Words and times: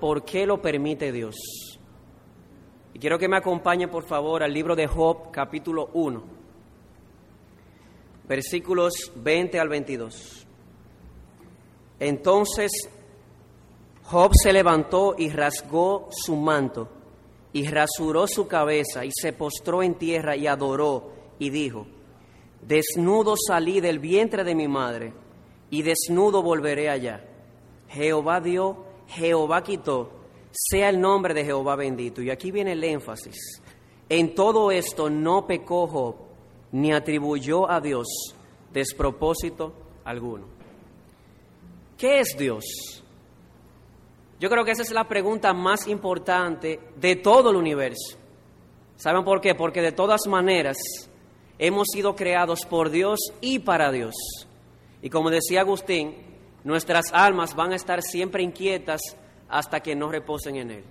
¿por 0.00 0.24
qué 0.24 0.46
lo 0.46 0.60
permite 0.60 1.12
Dios? 1.12 1.36
Y 2.94 2.98
quiero 2.98 3.18
que 3.18 3.28
me 3.28 3.36
acompañe, 3.36 3.86
por 3.86 4.04
favor, 4.04 4.42
al 4.42 4.52
libro 4.52 4.74
de 4.74 4.86
Job, 4.86 5.30
capítulo 5.30 5.90
1, 5.92 6.22
versículos 8.26 8.94
20 9.16 9.60
al 9.60 9.68
22. 9.68 10.46
Entonces 12.00 12.70
Job 14.04 14.32
se 14.42 14.52
levantó 14.52 15.14
y 15.16 15.30
rasgó 15.30 16.08
su 16.10 16.34
manto, 16.34 16.88
y 17.52 17.66
rasuró 17.68 18.26
su 18.26 18.48
cabeza, 18.48 19.04
y 19.04 19.10
se 19.12 19.32
postró 19.32 19.82
en 19.82 19.94
tierra 19.94 20.34
y 20.34 20.48
adoró, 20.48 21.12
y 21.38 21.50
dijo, 21.50 21.86
Desnudo 22.60 23.34
salí 23.36 23.80
del 23.80 24.00
vientre 24.00 24.42
de 24.42 24.54
mi 24.54 24.66
madre, 24.66 25.12
y 25.70 25.82
desnudo 25.82 26.42
volveré 26.42 26.90
allá. 26.90 27.24
Jehová 27.88 28.40
dio, 28.40 28.84
Jehová 29.10 29.62
quitó, 29.62 30.10
sea 30.52 30.88
el 30.88 31.00
nombre 31.00 31.34
de 31.34 31.44
Jehová 31.44 31.76
bendito. 31.76 32.22
Y 32.22 32.30
aquí 32.30 32.50
viene 32.50 32.72
el 32.72 32.84
énfasis. 32.84 33.60
En 34.08 34.34
todo 34.34 34.70
esto 34.70 35.10
no 35.10 35.46
pecó 35.46 35.86
Job, 35.86 36.16
ni 36.72 36.92
atribuyó 36.92 37.70
a 37.70 37.80
Dios 37.80 38.06
despropósito 38.72 39.72
alguno. 40.04 40.46
¿Qué 41.98 42.20
es 42.20 42.36
Dios? 42.38 42.64
Yo 44.38 44.48
creo 44.48 44.64
que 44.64 44.70
esa 44.70 44.82
es 44.82 44.92
la 44.92 45.06
pregunta 45.06 45.52
más 45.52 45.86
importante 45.86 46.80
de 46.96 47.16
todo 47.16 47.50
el 47.50 47.56
universo. 47.56 48.16
¿Saben 48.96 49.24
por 49.24 49.40
qué? 49.40 49.54
Porque 49.54 49.82
de 49.82 49.92
todas 49.92 50.26
maneras 50.26 50.76
hemos 51.58 51.88
sido 51.92 52.14
creados 52.16 52.60
por 52.64 52.90
Dios 52.90 53.18
y 53.40 53.58
para 53.58 53.92
Dios. 53.92 54.14
Y 55.02 55.10
como 55.10 55.30
decía 55.30 55.60
Agustín, 55.60 56.14
nuestras 56.64 57.06
almas 57.12 57.54
van 57.54 57.72
a 57.72 57.76
estar 57.76 58.02
siempre 58.02 58.42
inquietas 58.42 59.00
hasta 59.48 59.80
que 59.80 59.94
no 59.94 60.10
reposen 60.10 60.56
en 60.56 60.70
Él. 60.70 60.84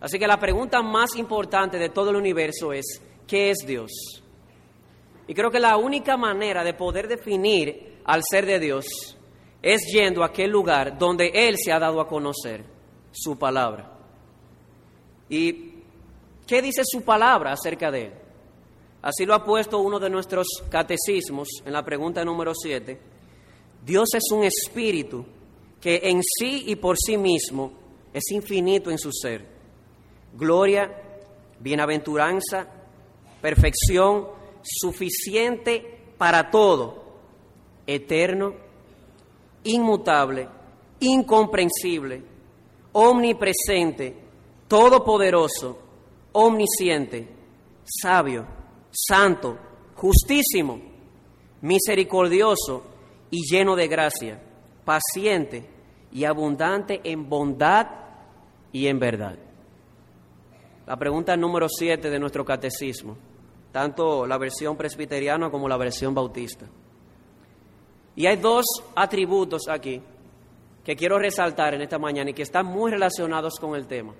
Así 0.00 0.18
que 0.18 0.26
la 0.26 0.38
pregunta 0.38 0.82
más 0.82 1.16
importante 1.16 1.78
de 1.78 1.88
todo 1.88 2.10
el 2.10 2.16
universo 2.16 2.72
es, 2.72 3.00
¿qué 3.26 3.50
es 3.50 3.58
Dios? 3.66 3.90
Y 5.28 5.34
creo 5.34 5.50
que 5.50 5.60
la 5.60 5.76
única 5.76 6.16
manera 6.16 6.64
de 6.64 6.74
poder 6.74 7.06
definir 7.06 8.00
al 8.04 8.22
ser 8.28 8.44
de 8.46 8.58
Dios 8.58 8.84
es 9.62 9.82
yendo 9.92 10.22
a 10.22 10.26
aquel 10.26 10.50
lugar 10.50 10.98
donde 10.98 11.30
Él 11.32 11.56
se 11.56 11.72
ha 11.72 11.78
dado 11.78 12.00
a 12.00 12.08
conocer, 12.08 12.64
su 13.12 13.38
palabra. 13.38 13.92
¿Y 15.28 15.72
qué 16.46 16.60
dice 16.60 16.82
su 16.84 17.02
palabra 17.02 17.52
acerca 17.52 17.90
de 17.90 18.06
Él? 18.06 18.12
Así 19.02 19.24
lo 19.24 19.34
ha 19.34 19.44
puesto 19.44 19.78
uno 19.78 19.98
de 19.98 20.10
nuestros 20.10 20.46
catecismos 20.68 21.48
en 21.64 21.72
la 21.72 21.84
pregunta 21.84 22.24
número 22.24 22.52
7. 22.54 23.11
Dios 23.84 24.10
es 24.14 24.30
un 24.32 24.44
espíritu 24.44 25.24
que 25.80 26.00
en 26.04 26.20
sí 26.22 26.64
y 26.68 26.76
por 26.76 26.96
sí 26.96 27.16
mismo 27.16 27.72
es 28.12 28.30
infinito 28.30 28.90
en 28.90 28.98
su 28.98 29.10
ser. 29.12 29.44
Gloria, 30.34 30.90
bienaventuranza, 31.58 32.68
perfección, 33.40 34.28
suficiente 34.62 36.00
para 36.16 36.50
todo, 36.50 37.02
eterno, 37.86 38.54
inmutable, 39.64 40.48
incomprensible, 41.00 42.22
omnipresente, 42.92 44.16
todopoderoso, 44.68 45.78
omnisciente, 46.30 47.28
sabio, 47.84 48.46
santo, 48.92 49.58
justísimo, 49.96 50.80
misericordioso 51.60 52.91
y 53.32 53.50
lleno 53.50 53.74
de 53.74 53.88
gracia, 53.88 54.38
paciente 54.84 55.66
y 56.12 56.24
abundante 56.24 57.00
en 57.02 57.30
bondad 57.30 57.86
y 58.70 58.86
en 58.86 58.98
verdad. 58.98 59.38
La 60.86 60.96
pregunta 60.98 61.34
número 61.34 61.66
siete 61.66 62.10
de 62.10 62.18
nuestro 62.18 62.44
catecismo, 62.44 63.16
tanto 63.72 64.26
la 64.26 64.36
versión 64.36 64.76
presbiteriana 64.76 65.50
como 65.50 65.66
la 65.66 65.78
versión 65.78 66.14
bautista. 66.14 66.66
Y 68.14 68.26
hay 68.26 68.36
dos 68.36 68.66
atributos 68.94 69.62
aquí 69.66 70.02
que 70.84 70.94
quiero 70.94 71.18
resaltar 71.18 71.72
en 71.72 71.80
esta 71.80 71.98
mañana 71.98 72.30
y 72.30 72.34
que 72.34 72.42
están 72.42 72.66
muy 72.66 72.90
relacionados 72.90 73.54
con 73.58 73.74
el 73.74 73.86
tema. 73.86 74.12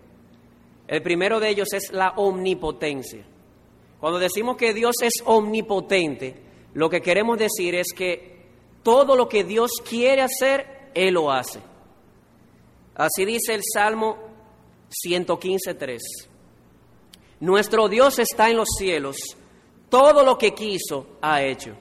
El 0.88 1.02
primero 1.02 1.38
de 1.38 1.50
ellos 1.50 1.70
es 1.74 1.92
la 1.92 2.14
omnipotencia. 2.16 3.26
Cuando 4.00 4.18
decimos 4.18 4.56
que 4.56 4.72
Dios 4.72 4.96
es 5.02 5.22
omnipotente, 5.26 6.34
lo 6.72 6.88
que 6.88 7.02
queremos 7.02 7.38
decir 7.38 7.74
es 7.74 7.88
que 7.94 8.31
todo 8.82 9.16
lo 9.16 9.28
que 9.28 9.44
Dios 9.44 9.70
quiere 9.88 10.22
hacer, 10.22 10.90
Él 10.94 11.14
lo 11.14 11.30
hace. 11.30 11.60
Así 12.94 13.24
dice 13.24 13.54
el 13.54 13.62
Salmo 13.62 14.18
115.3. 15.04 15.98
Nuestro 17.40 17.88
Dios 17.88 18.18
está 18.18 18.50
en 18.50 18.56
los 18.56 18.68
cielos, 18.78 19.16
todo 19.88 20.22
lo 20.22 20.38
que 20.38 20.54
quiso 20.54 21.18
ha 21.20 21.42
hecho. 21.42 21.76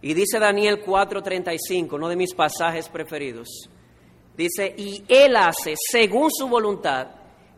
Y 0.00 0.14
dice 0.14 0.38
Daniel 0.38 0.84
4:35, 0.84 1.96
uno 1.96 2.08
de 2.08 2.16
mis 2.16 2.34
pasajes 2.34 2.88
preferidos. 2.88 3.48
Dice, 4.36 4.72
y 4.76 5.02
Él 5.08 5.34
hace 5.34 5.74
según 5.90 6.30
su 6.30 6.46
voluntad 6.46 7.08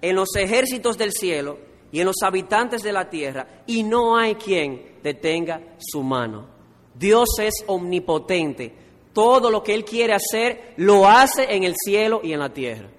en 0.01 0.17
los 0.17 0.35
ejércitos 0.35 0.97
del 0.97 1.13
cielo 1.13 1.59
y 1.93 2.01
en 2.01 2.07
los 2.07 2.23
habitantes 2.23 2.83
de 2.83 2.93
la 2.93 3.11
tierra, 3.11 3.65
y 3.67 3.83
no 3.83 4.17
hay 4.17 4.37
quien 4.37 4.99
detenga 5.03 5.61
su 5.79 6.03
mano. 6.03 6.60
Dios 7.01 7.31
es 7.41 7.65
omnipotente. 7.67 8.75
Todo 9.15 9.51
lo 9.51 9.63
que 9.63 9.73
Él 9.73 9.87
quiere 9.87 10.13
hacer, 10.13 10.75
lo 10.77 11.09
hace 11.09 11.55
en 11.55 11.65
el 11.65 11.75
cielo 11.75 12.21
y 12.23 12.35
en 12.35 12.41
la 12.41 12.53
tierra. 12.53 12.91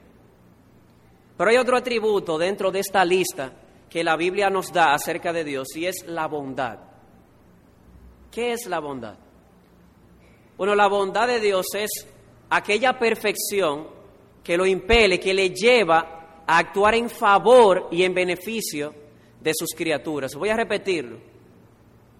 Pero 1.38 1.50
hay 1.52 1.58
otro 1.58 1.78
atributo 1.78 2.40
dentro 2.40 2.72
de 2.72 2.80
esta 2.80 3.06
lista 3.06 3.54
que 3.88 4.04
la 4.04 4.18
Biblia 4.18 4.50
nos 4.50 4.74
da 4.74 4.94
acerca 4.94 5.32
de 5.32 5.44
Dios 5.44 5.68
y 5.76 5.86
es 5.86 6.04
la 6.08 6.28
bondad. 6.28 6.80
¿Qué 8.32 8.54
es 8.54 8.66
la 8.66 8.80
bondad? 8.80 9.16
Bueno, 10.58 10.74
la 10.74 10.88
bondad 10.88 11.28
de 11.28 11.40
Dios 11.40 11.68
es 11.76 12.08
aquella 12.50 12.98
perfección 12.98 13.88
que 14.44 14.58
lo 14.58 14.66
impele, 14.66 15.20
que 15.20 15.34
le 15.34 15.52
lleva 15.52 16.44
a 16.48 16.58
actuar 16.58 16.96
en 16.96 17.08
favor 17.08 17.88
y 17.92 18.02
en 18.02 18.16
beneficio 18.16 18.96
de 19.40 19.52
sus 19.54 19.70
criaturas. 19.76 20.34
Voy 20.34 20.50
a 20.50 20.56
repetirlo. 20.56 21.31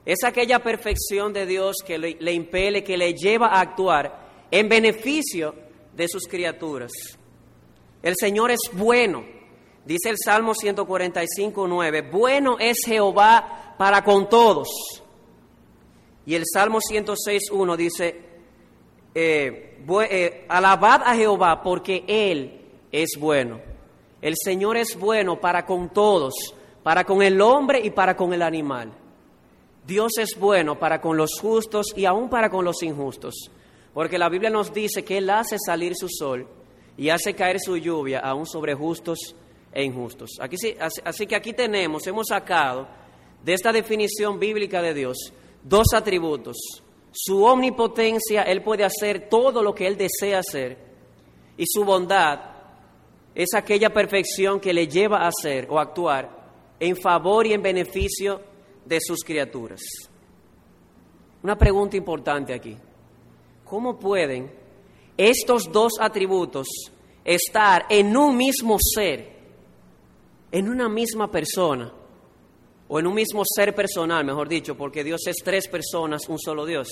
Es 0.06 0.24
aquella 0.24 0.60
perfección 0.60 1.32
de 1.32 1.46
Dios 1.46 1.78
que 1.86 1.98
le, 1.98 2.34
impele, 2.34 2.84
que 2.84 2.98
le 2.98 3.14
lleva 3.14 3.48
a 3.48 3.62
actuar 3.62 4.48
en 4.50 4.68
beneficio 4.68 5.54
de 5.96 6.08
sus 6.08 6.28
criaturas. 6.28 6.92
El 8.02 8.16
Señor 8.16 8.52
es 8.52 8.62
bueno. 8.74 9.24
Dice 9.86 10.10
el 10.10 10.18
Salmo 10.24 10.54
145, 10.54 11.68
9, 11.68 12.02
bueno 12.12 12.58
es 12.60 12.78
Jehová 12.86 13.76
para 13.78 14.04
con 14.04 14.28
todos. 14.30 14.70
Y 16.26 16.36
el 16.36 16.44
Salmo 16.52 16.80
106, 16.82 17.52
1 17.52 17.78
dice, 17.78 18.22
eh, 19.14 19.78
eh, 20.10 20.46
alabad 20.48 21.02
a 21.04 21.16
Jehová 21.16 21.62
porque 21.62 22.04
Él 22.08 22.62
es 22.92 23.18
bueno. 23.20 23.60
El 24.22 24.36
Señor 24.38 24.78
es 24.78 24.98
bueno 24.98 25.40
para 25.40 25.66
con 25.66 25.90
todos, 25.90 26.34
para 26.84 27.04
con 27.04 27.22
el 27.22 27.42
hombre 27.42 27.82
y 27.84 27.90
para 27.90 28.16
con 28.16 28.34
el 28.34 28.42
animal. 28.44 29.01
Dios 29.86 30.12
es 30.20 30.38
bueno 30.38 30.78
para 30.80 31.02
con 31.02 31.18
los 31.18 31.32
justos 31.40 31.88
y 31.96 32.06
aún 32.06 32.30
para 32.30 32.50
con 32.50 32.64
los 32.64 32.82
injustos, 32.84 33.52
porque 33.94 34.18
la 34.18 34.30
Biblia 34.30 34.50
nos 34.50 34.74
dice 34.74 35.04
que 35.04 35.18
Él 35.18 35.30
hace 35.30 35.58
salir 35.58 35.94
su 35.96 36.08
sol 36.10 36.48
y 36.98 37.10
hace 37.10 37.34
caer 37.34 37.60
su 37.60 37.78
lluvia 37.78 38.20
aún 38.20 38.46
sobre 38.46 38.76
justos 38.76 39.36
e 39.72 39.84
injustos. 39.84 40.32
Aquí, 40.40 40.56
así 40.80 41.26
que 41.26 41.36
aquí 41.36 41.54
tenemos, 41.54 42.06
hemos 42.08 42.28
sacado 42.28 42.88
de 43.44 43.54
esta 43.54 43.72
definición 43.72 44.40
bíblica 44.40 44.82
de 44.82 44.94
Dios 44.94 45.34
dos 45.64 45.88
atributos 45.94 46.58
su 47.12 47.44
omnipotencia, 47.44 48.44
Él 48.44 48.64
puede 48.64 48.86
hacer 48.86 49.28
todo 49.30 49.62
lo 49.62 49.76
que 49.76 49.88
Él 49.88 49.98
desea 49.98 50.40
hacer. 50.40 50.78
Y 51.58 51.66
su 51.68 51.84
bondad 51.84 52.40
es 53.36 53.54
aquella 53.54 53.92
perfección 53.92 54.60
que 54.60 54.74
le 54.74 54.88
lleva 54.88 55.20
a 55.20 55.28
hacer 55.28 55.68
o 55.70 55.80
actuar 55.80 56.40
en 56.80 56.96
favor 56.96 57.46
y 57.46 57.54
en 57.54 57.62
beneficio 57.62 58.42
de 58.92 59.00
sus 59.00 59.24
criaturas. 59.24 59.80
Una 61.44 61.58
pregunta 61.58 61.96
importante 61.96 62.54
aquí. 62.54 62.78
¿Cómo 63.64 63.98
pueden 63.98 64.52
estos 65.16 65.72
dos 65.72 65.94
atributos 65.98 66.68
estar 67.24 67.86
en 67.90 68.18
un 68.18 68.36
mismo 68.36 68.78
ser, 68.80 69.32
en 70.52 70.68
una 70.68 70.90
misma 70.90 71.32
persona? 71.32 71.94
o 72.94 73.00
en 73.00 73.08
un 73.08 73.14
mismo 73.14 73.44
ser 73.46 73.74
personal, 73.74 74.26
mejor 74.26 74.50
dicho, 74.50 74.76
porque 74.76 75.02
Dios 75.02 75.22
es 75.26 75.38
tres 75.42 75.70
personas, 75.70 76.28
un 76.28 76.38
solo 76.38 76.66
Dios. 76.66 76.90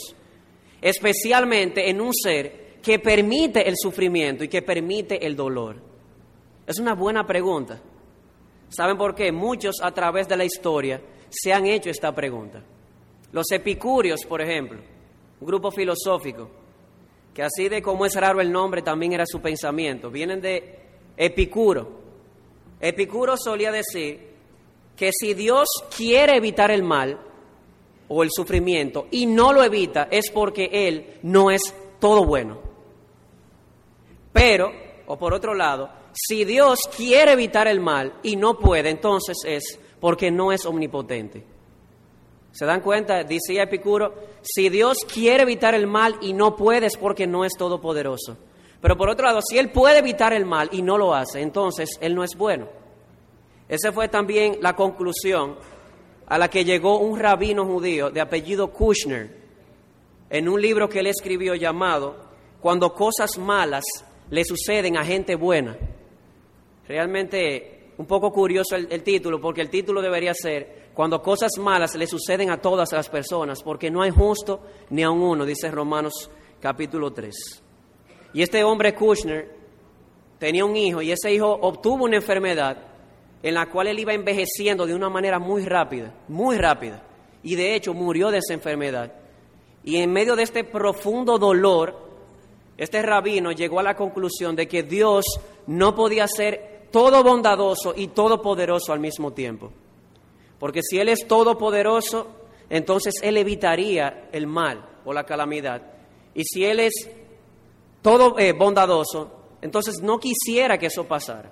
Especialmente 0.81 1.89
en 1.89 1.99
un 1.99 2.13
ser 2.13 2.77
que 2.81 2.99
permite 2.99 3.67
el 3.67 3.75
sufrimiento 3.75 4.45
y 4.45 4.47
que 4.47 4.61
permite 4.61 5.25
el 5.27 5.35
dolor. 5.35 5.75
Es 6.65 6.79
una 6.79 6.95
buena 6.95 7.27
pregunta. 7.27 7.81
¿Saben 8.69 8.97
por 8.97 9.13
qué? 9.13 9.33
Muchos 9.33 9.81
a 9.83 9.91
través 9.91 10.29
de 10.29 10.37
la 10.37 10.45
historia 10.45 11.01
se 11.29 11.53
han 11.53 11.65
hecho 11.65 11.89
esta 11.89 12.13
pregunta. 12.13 12.61
Los 13.31 13.51
epicúreos, 13.51 14.21
por 14.27 14.41
ejemplo, 14.41 14.79
un 15.39 15.47
grupo 15.47 15.71
filosófico, 15.71 16.49
que 17.33 17.43
así 17.43 17.69
de 17.69 17.81
como 17.81 18.05
es 18.05 18.15
raro 18.15 18.41
el 18.41 18.51
nombre, 18.51 18.81
también 18.81 19.13
era 19.13 19.25
su 19.25 19.39
pensamiento. 19.41 20.09
Vienen 20.09 20.41
de 20.41 20.79
Epicuro. 21.15 21.99
Epicuro 22.79 23.35
solía 23.37 23.71
decir 23.71 24.29
que 24.95 25.11
si 25.11 25.33
Dios 25.33 25.67
quiere 25.95 26.37
evitar 26.37 26.71
el 26.71 26.83
mal 26.83 27.19
o 28.07 28.23
el 28.23 28.29
sufrimiento 28.31 29.07
y 29.11 29.25
no 29.25 29.53
lo 29.53 29.63
evita, 29.63 30.07
es 30.11 30.31
porque 30.31 30.69
Él 30.71 31.19
no 31.23 31.51
es 31.51 31.61
todo 31.99 32.25
bueno. 32.25 32.59
Pero, 34.33 34.71
o 35.07 35.17
por 35.17 35.33
otro 35.33 35.53
lado, 35.53 35.89
si 36.13 36.45
Dios 36.45 36.79
quiere 36.95 37.33
evitar 37.33 37.67
el 37.67 37.79
mal 37.79 38.13
y 38.23 38.35
no 38.35 38.57
puede, 38.57 38.89
entonces 38.89 39.37
es 39.45 39.79
porque 39.99 40.31
no 40.31 40.51
es 40.51 40.65
omnipotente. 40.65 41.43
¿Se 42.51 42.65
dan 42.65 42.81
cuenta? 42.81 43.23
Decía 43.23 43.63
Epicuro, 43.63 44.13
si 44.41 44.69
Dios 44.69 44.99
quiere 45.11 45.43
evitar 45.43 45.75
el 45.75 45.87
mal 45.87 46.17
y 46.21 46.33
no 46.33 46.55
puede 46.55 46.87
es 46.87 46.97
porque 46.97 47.27
no 47.27 47.45
es 47.45 47.53
todopoderoso. 47.57 48.37
Pero 48.81 48.97
por 48.97 49.09
otro 49.09 49.25
lado, 49.25 49.39
si 49.41 49.57
Él 49.57 49.71
puede 49.71 49.99
evitar 49.99 50.33
el 50.33 50.45
mal 50.45 50.69
y 50.71 50.81
no 50.81 50.97
lo 50.97 51.13
hace, 51.13 51.41
entonces 51.41 51.97
Él 52.01 52.15
no 52.15 52.23
es 52.23 52.35
bueno. 52.35 52.67
Esa 53.67 53.91
fue 53.91 54.07
también 54.07 54.57
la 54.61 54.75
conclusión 54.75 55.57
a 56.25 56.37
la 56.37 56.49
que 56.49 56.63
llegó 56.63 56.99
un 56.99 57.19
rabino 57.19 57.65
judío 57.65 58.09
de 58.09 58.21
apellido 58.21 58.71
Kushner 58.71 59.29
en 60.29 60.47
un 60.49 60.61
libro 60.61 60.89
que 60.89 60.99
él 60.99 61.07
escribió 61.07 61.55
llamado 61.55 62.15
Cuando 62.61 62.93
cosas 62.93 63.37
malas 63.37 63.83
le 64.29 64.43
suceden 64.43 64.97
a 64.97 65.05
gente 65.05 65.35
buena. 65.35 65.77
Realmente 66.87 67.78
un 67.99 68.05
poco 68.05 68.31
curioso 68.31 68.77
el, 68.77 69.03
título, 69.03 69.41
porque 69.41 69.59
el 69.59 69.69
título 69.69 70.01
debería 70.01 70.33
ser 70.33 70.87
Cuando 70.93 71.21
cosas 71.21 71.51
malas 71.59 71.95
le 71.95 72.07
suceden 72.07 72.49
a 72.49 72.61
todas 72.61 72.93
las 72.93 73.09
personas, 73.09 73.61
porque 73.61 73.91
no 73.91 74.01
hay 74.01 74.09
justo 74.09 74.61
ni 74.89 75.03
a 75.03 75.11
un 75.11 75.21
uno, 75.21 75.45
dice 75.45 75.69
Romanos 75.69 76.31
capítulo 76.61 77.11
3. 77.11 77.35
Y 78.33 78.41
este 78.41 78.63
hombre 78.63 78.95
Kushner 78.95 79.53
tenía 80.39 80.63
un 80.63 80.77
hijo 80.77 81.01
y 81.01 81.11
ese 81.11 81.33
hijo 81.33 81.51
obtuvo 81.51 82.05
una 82.05 82.15
enfermedad 82.15 82.77
en 83.43 83.53
la 83.53 83.69
cual 83.69 83.87
él 83.87 83.99
iba 83.99 84.13
envejeciendo 84.13 84.87
de 84.87 84.95
una 84.95 85.09
manera 85.09 85.37
muy 85.37 85.65
rápida, 85.65 86.13
muy 86.29 86.57
rápida. 86.57 87.03
Y 87.43 87.55
de 87.55 87.75
hecho 87.75 87.93
murió 87.93 88.31
de 88.31 88.37
esa 88.37 88.53
enfermedad. 88.53 89.11
Y 89.83 89.97
en 89.97 90.13
medio 90.13 90.37
de 90.37 90.43
este 90.43 90.63
profundo 90.63 91.37
dolor, 91.37 91.99
este 92.77 93.01
rabino 93.01 93.51
llegó 93.51 93.81
a 93.81 93.83
la 93.83 93.97
conclusión 93.97 94.55
de 94.55 94.69
que 94.69 94.83
Dios 94.83 95.25
no 95.67 95.95
podía 95.95 96.25
ser 96.27 96.78
todo 96.91 97.23
bondadoso 97.23 97.93
y 97.95 98.07
todopoderoso 98.07 98.93
al 98.93 98.99
mismo 98.99 99.33
tiempo. 99.33 99.71
Porque 100.59 100.81
si 100.83 100.97
Él 100.97 101.09
es 101.09 101.27
todopoderoso, 101.27 102.27
entonces 102.69 103.15
Él 103.21 103.37
evitaría 103.37 104.29
el 104.31 104.47
mal 104.47 104.85
o 105.05 105.13
la 105.13 105.23
calamidad. 105.23 105.81
Y 106.33 106.43
si 106.43 106.65
Él 106.65 106.79
es 106.79 107.09
todo 108.01 108.37
eh, 108.37 108.53
bondadoso, 108.53 109.31
entonces 109.61 110.01
no 110.01 110.19
quisiera 110.19 110.77
que 110.77 110.87
eso 110.87 111.05
pasara. 111.05 111.51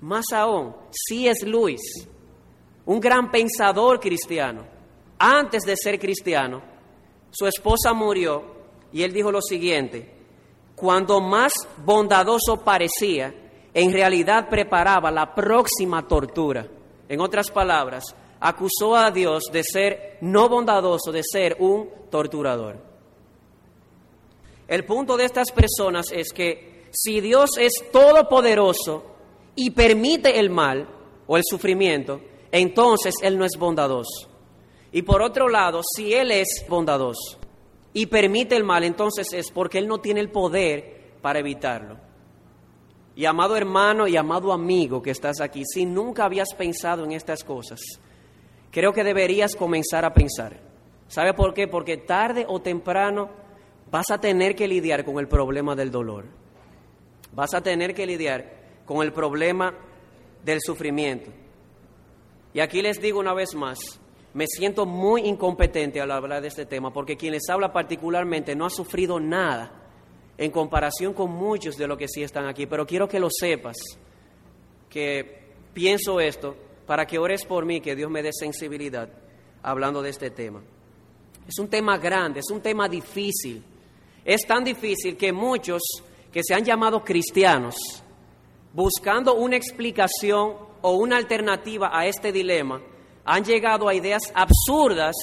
Más 0.00 0.26
aún, 0.32 0.74
si 0.90 1.26
es 1.26 1.42
Luis, 1.42 1.80
un 2.86 3.00
gran 3.00 3.30
pensador 3.30 3.98
cristiano, 3.98 4.64
antes 5.18 5.64
de 5.64 5.76
ser 5.76 5.98
cristiano, 5.98 6.62
su 7.30 7.46
esposa 7.46 7.92
murió 7.92 8.58
y 8.92 9.02
él 9.02 9.12
dijo 9.12 9.30
lo 9.32 9.42
siguiente, 9.42 10.14
cuando 10.76 11.20
más 11.20 11.52
bondadoso 11.84 12.62
parecía, 12.64 13.34
en 13.74 13.92
realidad 13.92 14.48
preparaba 14.48 15.10
la 15.10 15.34
próxima 15.34 16.06
tortura. 16.06 16.66
En 17.08 17.20
otras 17.20 17.50
palabras, 17.50 18.04
acusó 18.40 18.96
a 18.96 19.10
Dios 19.10 19.44
de 19.52 19.62
ser 19.62 20.18
no 20.20 20.48
bondadoso, 20.48 21.12
de 21.12 21.22
ser 21.22 21.56
un 21.60 21.88
torturador. 22.10 22.76
El 24.66 24.84
punto 24.84 25.16
de 25.16 25.24
estas 25.24 25.50
personas 25.50 26.12
es 26.12 26.32
que 26.32 26.88
si 26.92 27.20
Dios 27.20 27.50
es 27.58 27.72
todopoderoso, 27.90 29.18
y 29.60 29.70
permite 29.70 30.38
el 30.38 30.50
mal 30.50 30.88
o 31.26 31.36
el 31.36 31.42
sufrimiento, 31.44 32.20
entonces 32.52 33.12
Él 33.22 33.36
no 33.36 33.44
es 33.44 33.58
bondadoso. 33.58 34.28
Y 34.92 35.02
por 35.02 35.20
otro 35.20 35.48
lado, 35.48 35.80
si 35.96 36.14
Él 36.14 36.30
es 36.30 36.64
bondadoso 36.68 37.38
y 37.92 38.06
permite 38.06 38.54
el 38.54 38.62
mal, 38.62 38.84
entonces 38.84 39.32
es 39.32 39.50
porque 39.50 39.78
Él 39.78 39.88
no 39.88 39.98
tiene 39.98 40.20
el 40.20 40.30
poder 40.30 41.16
para 41.20 41.40
evitarlo. 41.40 41.98
Y 43.18 43.26
amado 43.26 43.56
hermano 43.56 44.06
y 44.06 44.16
amado 44.16 44.52
amigo 44.52 45.02
que 45.02 45.10
estás 45.10 45.40
aquí, 45.40 45.64
si 45.64 45.84
nunca 45.84 46.24
habías 46.24 46.54
pensado 46.56 47.04
en 47.04 47.10
estas 47.10 47.42
cosas, 47.42 47.80
creo 48.70 48.92
que 48.92 49.02
deberías 49.02 49.56
comenzar 49.56 50.04
a 50.04 50.14
pensar. 50.14 50.60
¿Sabe 51.08 51.34
por 51.34 51.52
qué? 51.52 51.66
Porque 51.66 51.96
tarde 51.96 52.44
o 52.46 52.62
temprano 52.62 53.28
vas 53.90 54.08
a 54.12 54.20
tener 54.20 54.54
que 54.54 54.68
lidiar 54.68 55.04
con 55.04 55.18
el 55.18 55.26
problema 55.26 55.74
del 55.74 55.90
dolor. 55.90 56.26
Vas 57.32 57.54
a 57.54 57.60
tener 57.60 57.92
que 57.92 58.06
lidiar 58.06 58.52
con 58.86 59.04
el 59.04 59.12
problema 59.12 59.74
del 60.44 60.60
sufrimiento. 60.60 61.32
Y 62.54 62.60
aquí 62.60 62.82
les 62.82 63.02
digo 63.02 63.18
una 63.18 63.34
vez 63.34 63.52
más, 63.56 63.80
me 64.32 64.46
siento 64.46 64.86
muy 64.86 65.22
incompetente 65.22 66.00
al 66.00 66.12
hablar 66.12 66.40
de 66.40 66.46
este 66.46 66.66
tema, 66.66 66.92
porque 66.92 67.16
quien 67.16 67.32
les 67.32 67.48
habla 67.50 67.72
particularmente 67.72 68.54
no 68.54 68.64
ha 68.64 68.70
sufrido 68.70 69.18
nada 69.18 69.87
en 70.38 70.52
comparación 70.52 71.12
con 71.12 71.32
muchos 71.32 71.76
de 71.76 71.88
los 71.88 71.98
que 71.98 72.06
sí 72.08 72.22
están 72.22 72.46
aquí, 72.46 72.66
pero 72.66 72.86
quiero 72.86 73.08
que 73.08 73.18
lo 73.18 73.28
sepas, 73.28 73.76
que 74.88 75.42
pienso 75.74 76.20
esto 76.20 76.56
para 76.86 77.06
que 77.06 77.18
ores 77.18 77.44
por 77.44 77.66
mí, 77.66 77.80
que 77.80 77.96
Dios 77.96 78.10
me 78.10 78.22
dé 78.22 78.32
sensibilidad 78.32 79.10
hablando 79.62 80.00
de 80.00 80.10
este 80.10 80.30
tema. 80.30 80.62
Es 81.46 81.58
un 81.58 81.68
tema 81.68 81.98
grande, 81.98 82.40
es 82.40 82.50
un 82.50 82.60
tema 82.60 82.88
difícil. 82.88 83.62
Es 84.24 84.46
tan 84.46 84.62
difícil 84.62 85.16
que 85.16 85.32
muchos 85.32 85.82
que 86.32 86.42
se 86.44 86.54
han 86.54 86.64
llamado 86.64 87.02
cristianos, 87.02 87.74
buscando 88.72 89.34
una 89.34 89.56
explicación 89.56 90.54
o 90.82 90.92
una 90.92 91.16
alternativa 91.16 91.90
a 91.92 92.06
este 92.06 92.30
dilema, 92.30 92.80
han 93.24 93.44
llegado 93.44 93.88
a 93.88 93.94
ideas 93.94 94.22
absurdas 94.34 95.16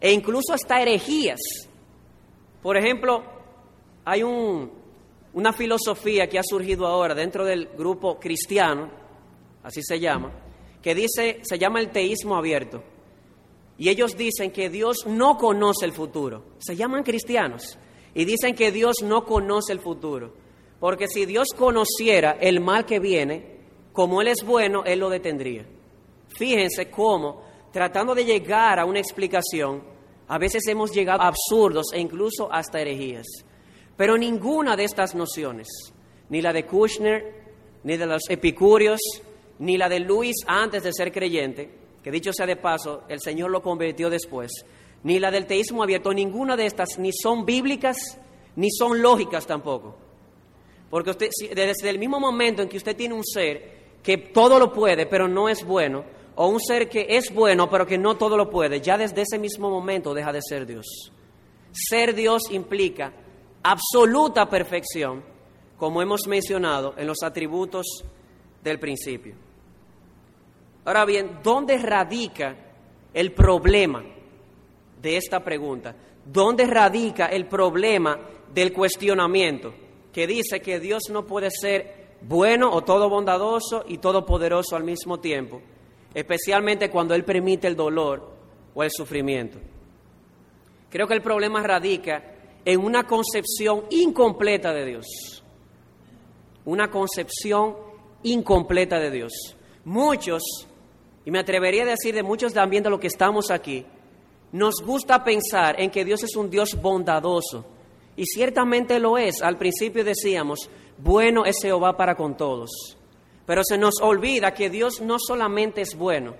e 0.00 0.12
incluso 0.12 0.52
hasta 0.52 0.80
herejías. 0.80 1.40
Por 2.62 2.76
ejemplo, 2.76 3.39
hay 4.10 4.24
una 4.24 5.52
filosofía 5.52 6.28
que 6.28 6.36
ha 6.36 6.42
surgido 6.42 6.84
ahora 6.84 7.14
dentro 7.14 7.44
del 7.44 7.68
grupo 7.78 8.18
cristiano, 8.18 8.90
así 9.62 9.82
se 9.84 10.00
llama, 10.00 10.32
que 10.82 10.96
dice, 10.96 11.38
se 11.42 11.58
llama 11.60 11.78
el 11.78 11.90
teísmo 11.90 12.34
abierto. 12.34 12.82
Y 13.78 13.88
ellos 13.88 14.16
dicen 14.16 14.50
que 14.50 14.68
Dios 14.68 15.06
no 15.06 15.38
conoce 15.38 15.86
el 15.86 15.92
futuro. 15.92 16.42
Se 16.58 16.74
llaman 16.74 17.04
cristianos. 17.04 17.78
Y 18.12 18.24
dicen 18.24 18.56
que 18.56 18.72
Dios 18.72 18.96
no 19.02 19.24
conoce 19.24 19.72
el 19.72 19.78
futuro. 19.78 20.34
Porque 20.80 21.06
si 21.06 21.24
Dios 21.24 21.48
conociera 21.56 22.32
el 22.32 22.60
mal 22.60 22.84
que 22.84 22.98
viene, 22.98 23.60
como 23.92 24.20
Él 24.20 24.28
es 24.28 24.44
bueno, 24.44 24.82
Él 24.84 24.98
lo 24.98 25.08
detendría. 25.08 25.66
Fíjense 26.36 26.90
cómo, 26.90 27.42
tratando 27.72 28.14
de 28.14 28.24
llegar 28.24 28.80
a 28.80 28.84
una 28.84 28.98
explicación, 28.98 29.82
a 30.26 30.36
veces 30.36 30.66
hemos 30.66 30.90
llegado 30.90 31.22
a 31.22 31.28
absurdos 31.28 31.86
e 31.94 32.00
incluso 32.00 32.52
hasta 32.52 32.80
herejías. 32.80 33.26
Pero 33.96 34.16
ninguna 34.16 34.76
de 34.76 34.84
estas 34.84 35.14
nociones, 35.14 35.68
ni 36.28 36.40
la 36.40 36.52
de 36.52 36.66
Kushner, 36.66 37.40
ni 37.84 37.96
de 37.96 38.06
los 38.06 38.22
epicúreos, 38.28 39.00
ni 39.58 39.76
la 39.76 39.88
de 39.88 40.00
Luis 40.00 40.36
antes 40.46 40.82
de 40.82 40.92
ser 40.92 41.12
creyente, 41.12 41.70
que 42.02 42.10
dicho 42.10 42.32
sea 42.32 42.46
de 42.46 42.56
paso, 42.56 43.02
el 43.08 43.20
Señor 43.20 43.50
lo 43.50 43.62
convirtió 43.62 44.08
después, 44.08 44.50
ni 45.02 45.18
la 45.18 45.30
del 45.30 45.46
teísmo 45.46 45.82
abierto, 45.82 46.12
ninguna 46.12 46.56
de 46.56 46.66
estas 46.66 46.98
ni 46.98 47.12
son 47.12 47.44
bíblicas, 47.44 48.18
ni 48.56 48.70
son 48.70 49.00
lógicas 49.00 49.46
tampoco. 49.46 49.96
Porque 50.88 51.10
usted, 51.10 51.28
desde 51.54 51.88
el 51.88 51.98
mismo 51.98 52.18
momento 52.18 52.62
en 52.62 52.68
que 52.68 52.76
usted 52.76 52.96
tiene 52.96 53.14
un 53.14 53.24
ser 53.24 53.80
que 54.02 54.16
todo 54.16 54.58
lo 54.58 54.72
puede, 54.72 55.06
pero 55.06 55.28
no 55.28 55.48
es 55.48 55.64
bueno, 55.64 56.04
o 56.34 56.48
un 56.48 56.60
ser 56.60 56.88
que 56.88 57.06
es 57.08 57.32
bueno, 57.32 57.68
pero 57.68 57.86
que 57.86 57.98
no 57.98 58.16
todo 58.16 58.36
lo 58.36 58.50
puede, 58.50 58.80
ya 58.80 58.96
desde 58.96 59.22
ese 59.22 59.38
mismo 59.38 59.70
momento 59.70 60.14
deja 60.14 60.32
de 60.32 60.40
ser 60.42 60.66
Dios. 60.66 61.12
Ser 61.70 62.14
Dios 62.14 62.50
implica 62.50 63.12
absoluta 63.62 64.48
perfección, 64.48 65.22
como 65.76 66.02
hemos 66.02 66.26
mencionado 66.26 66.94
en 66.96 67.06
los 67.06 67.22
atributos 67.22 67.86
del 68.62 68.78
principio. 68.78 69.34
Ahora 70.84 71.04
bien, 71.04 71.38
¿dónde 71.42 71.78
radica 71.78 72.56
el 73.12 73.32
problema 73.32 74.02
de 75.00 75.16
esta 75.16 75.42
pregunta? 75.42 75.94
¿Dónde 76.24 76.66
radica 76.66 77.26
el 77.26 77.46
problema 77.46 78.18
del 78.52 78.72
cuestionamiento? 78.72 79.72
que 80.12 80.26
dice 80.26 80.60
que 80.60 80.80
Dios 80.80 81.04
no 81.10 81.26
puede 81.26 81.50
ser 81.50 82.16
bueno 82.22 82.70
o 82.72 82.82
todo 82.82 83.08
bondadoso 83.08 83.84
y 83.86 83.98
todopoderoso 83.98 84.76
al 84.76 84.84
mismo 84.84 85.20
tiempo, 85.20 85.60
especialmente 86.14 86.90
cuando 86.90 87.14
Él 87.14 87.24
permite 87.24 87.66
el 87.66 87.76
dolor 87.76 88.30
o 88.74 88.82
el 88.82 88.90
sufrimiento. 88.90 89.58
Creo 90.90 91.06
que 91.06 91.14
el 91.14 91.22
problema 91.22 91.62
radica 91.62 92.22
en 92.64 92.80
una 92.80 93.04
concepción 93.04 93.84
incompleta 93.90 94.72
de 94.72 94.86
Dios. 94.86 95.44
Una 96.64 96.90
concepción 96.90 97.76
incompleta 98.22 98.98
de 98.98 99.10
Dios. 99.10 99.56
Muchos, 99.84 100.42
y 101.24 101.30
me 101.30 101.38
atrevería 101.38 101.82
a 101.82 101.86
decir 101.86 102.14
de 102.14 102.22
muchos 102.22 102.52
también 102.52 102.82
de 102.82 102.90
los 102.90 103.00
que 103.00 103.06
estamos 103.06 103.50
aquí, 103.50 103.84
nos 104.52 104.74
gusta 104.84 105.22
pensar 105.22 105.80
en 105.80 105.90
que 105.90 106.04
Dios 106.04 106.22
es 106.22 106.36
un 106.36 106.50
Dios 106.50 106.80
bondadoso, 106.80 107.64
y 108.16 108.26
ciertamente 108.26 108.98
lo 108.98 109.16
es. 109.16 109.40
Al 109.42 109.56
principio 109.56 110.04
decíamos, 110.04 110.68
bueno 110.98 111.44
es 111.46 111.56
Jehová 111.62 111.96
para 111.96 112.16
con 112.16 112.36
todos. 112.36 112.98
Pero 113.46 113.62
se 113.64 113.78
nos 113.78 113.94
olvida 114.02 114.52
que 114.52 114.68
Dios 114.68 115.00
no 115.00 115.18
solamente 115.18 115.80
es 115.80 115.96
bueno, 115.96 116.34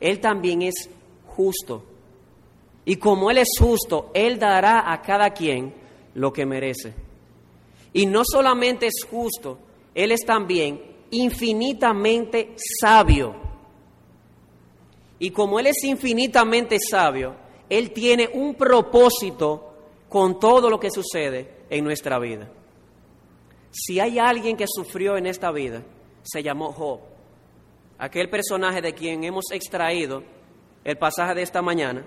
Él 0.00 0.20
también 0.20 0.62
es 0.62 0.88
justo. 1.26 1.84
Y 2.84 2.96
como 2.96 3.30
Él 3.30 3.38
es 3.38 3.50
justo, 3.58 4.10
Él 4.14 4.38
dará 4.38 4.92
a 4.92 5.00
cada 5.00 5.30
quien 5.30 5.74
lo 6.14 6.32
que 6.32 6.44
merece. 6.46 6.94
Y 7.92 8.06
no 8.06 8.22
solamente 8.24 8.86
es 8.86 9.06
justo, 9.08 9.58
Él 9.94 10.12
es 10.12 10.20
también 10.26 10.82
infinitamente 11.10 12.54
sabio. 12.80 13.34
Y 15.18 15.30
como 15.30 15.58
Él 15.60 15.68
es 15.68 15.82
infinitamente 15.84 16.78
sabio, 16.78 17.36
Él 17.70 17.92
tiene 17.92 18.28
un 18.32 18.54
propósito 18.54 19.72
con 20.08 20.38
todo 20.38 20.68
lo 20.68 20.78
que 20.78 20.90
sucede 20.90 21.64
en 21.70 21.84
nuestra 21.84 22.18
vida. 22.18 22.50
Si 23.70 23.98
hay 23.98 24.18
alguien 24.18 24.56
que 24.56 24.66
sufrió 24.68 25.16
en 25.16 25.26
esta 25.26 25.50
vida, 25.50 25.82
se 26.22 26.42
llamó 26.42 26.72
Job. 26.72 27.00
Aquel 27.98 28.28
personaje 28.28 28.80
de 28.80 28.92
quien 28.92 29.24
hemos 29.24 29.50
extraído 29.52 30.22
el 30.84 30.98
pasaje 30.98 31.34
de 31.34 31.42
esta 31.42 31.62
mañana. 31.62 32.04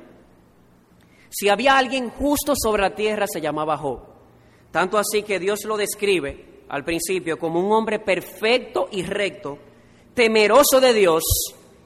Si 1.29 1.49
había 1.49 1.77
alguien 1.77 2.09
justo 2.09 2.53
sobre 2.55 2.81
la 2.81 2.95
tierra, 2.95 3.25
se 3.27 3.41
llamaba 3.41 3.77
Job. 3.77 3.99
Tanto 4.71 4.97
así 4.97 5.23
que 5.23 5.39
Dios 5.39 5.63
lo 5.65 5.77
describe 5.77 6.63
al 6.69 6.83
principio 6.83 7.37
como 7.39 7.59
un 7.59 7.71
hombre 7.71 7.99
perfecto 7.99 8.87
y 8.91 9.03
recto, 9.03 9.57
temeroso 10.13 10.79
de 10.81 10.93
Dios 10.93 11.23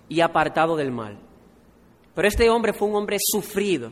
y 0.09 0.21
apartado 0.21 0.75
del 0.75 0.91
mal. 0.91 1.19
Pero 2.13 2.27
este 2.27 2.49
hombre 2.49 2.73
fue 2.73 2.87
un 2.87 2.95
hombre 2.95 3.17
sufrido. 3.19 3.91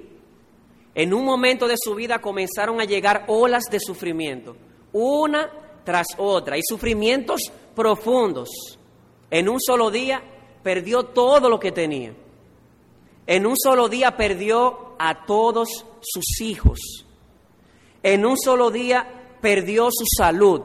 En 0.95 1.13
un 1.13 1.23
momento 1.23 1.67
de 1.67 1.75
su 1.77 1.95
vida 1.95 2.19
comenzaron 2.19 2.81
a 2.81 2.85
llegar 2.85 3.25
olas 3.27 3.65
de 3.71 3.79
sufrimiento, 3.79 4.55
una 4.91 5.49
tras 5.83 6.07
otra, 6.17 6.57
y 6.57 6.61
sufrimientos 6.63 7.41
profundos. 7.75 8.49
En 9.31 9.47
un 9.47 9.59
solo 9.61 9.91
día 9.91 10.21
perdió 10.63 11.03
todo 11.03 11.49
lo 11.49 11.59
que 11.59 11.71
tenía. 11.71 12.13
En 13.29 13.45
un 13.45 13.53
solo 13.55 13.89
día 13.89 14.17
perdió 14.17 14.95
a 14.97 15.23
todos 15.27 15.85
sus 16.01 16.41
hijos. 16.41 17.05
En 18.01 18.25
un 18.25 18.35
solo 18.35 18.71
día 18.71 19.35
perdió 19.39 19.89
su 19.91 20.03
salud. 20.17 20.61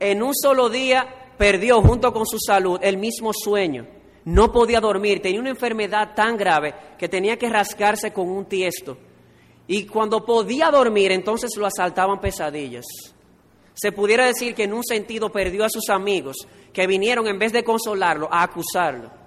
En 0.00 0.20
un 0.20 0.34
solo 0.34 0.68
día 0.68 1.34
perdió 1.38 1.80
junto 1.80 2.12
con 2.12 2.26
su 2.26 2.40
salud 2.40 2.80
el 2.82 2.96
mismo 2.96 3.30
sueño. 3.32 3.86
No 4.24 4.50
podía 4.50 4.80
dormir, 4.80 5.22
tenía 5.22 5.38
una 5.38 5.50
enfermedad 5.50 6.12
tan 6.16 6.36
grave 6.36 6.74
que 6.98 7.08
tenía 7.08 7.36
que 7.36 7.48
rascarse 7.48 8.12
con 8.12 8.28
un 8.28 8.46
tiesto. 8.46 8.98
Y 9.68 9.86
cuando 9.86 10.24
podía 10.24 10.72
dormir, 10.72 11.12
entonces 11.12 11.56
lo 11.56 11.66
asaltaban 11.66 12.20
pesadillas. 12.20 12.84
Se 13.74 13.92
pudiera 13.92 14.26
decir 14.26 14.56
que 14.56 14.64
en 14.64 14.72
un 14.72 14.82
sentido 14.82 15.30
perdió 15.30 15.64
a 15.64 15.70
sus 15.70 15.88
amigos, 15.88 16.48
que 16.72 16.88
vinieron 16.88 17.28
en 17.28 17.38
vez 17.38 17.52
de 17.52 17.62
consolarlo, 17.62 18.28
a 18.28 18.42
acusarlo. 18.42 19.17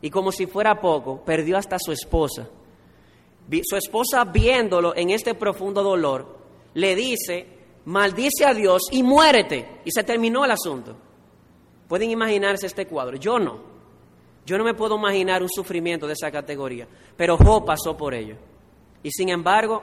Y 0.00 0.10
como 0.10 0.32
si 0.32 0.46
fuera 0.46 0.80
poco, 0.80 1.24
perdió 1.24 1.56
hasta 1.56 1.78
su 1.78 1.92
esposa. 1.92 2.48
Su 3.62 3.76
esposa, 3.76 4.24
viéndolo 4.24 4.94
en 4.96 5.10
este 5.10 5.34
profundo 5.34 5.82
dolor, 5.82 6.36
le 6.74 6.94
dice, 6.94 7.46
maldice 7.84 8.44
a 8.44 8.54
Dios 8.54 8.82
y 8.90 9.02
muérete. 9.02 9.80
Y 9.84 9.90
se 9.90 10.02
terminó 10.04 10.44
el 10.44 10.50
asunto. 10.50 10.96
Pueden 11.88 12.10
imaginarse 12.10 12.66
este 12.66 12.86
cuadro. 12.86 13.16
Yo 13.16 13.38
no. 13.38 13.76
Yo 14.44 14.58
no 14.58 14.64
me 14.64 14.74
puedo 14.74 14.96
imaginar 14.96 15.42
un 15.42 15.48
sufrimiento 15.48 16.06
de 16.06 16.12
esa 16.12 16.30
categoría. 16.30 16.86
Pero 17.16 17.36
Job 17.36 17.64
pasó 17.64 17.96
por 17.96 18.14
ello. 18.14 18.36
Y 19.02 19.10
sin 19.10 19.28
embargo, 19.28 19.82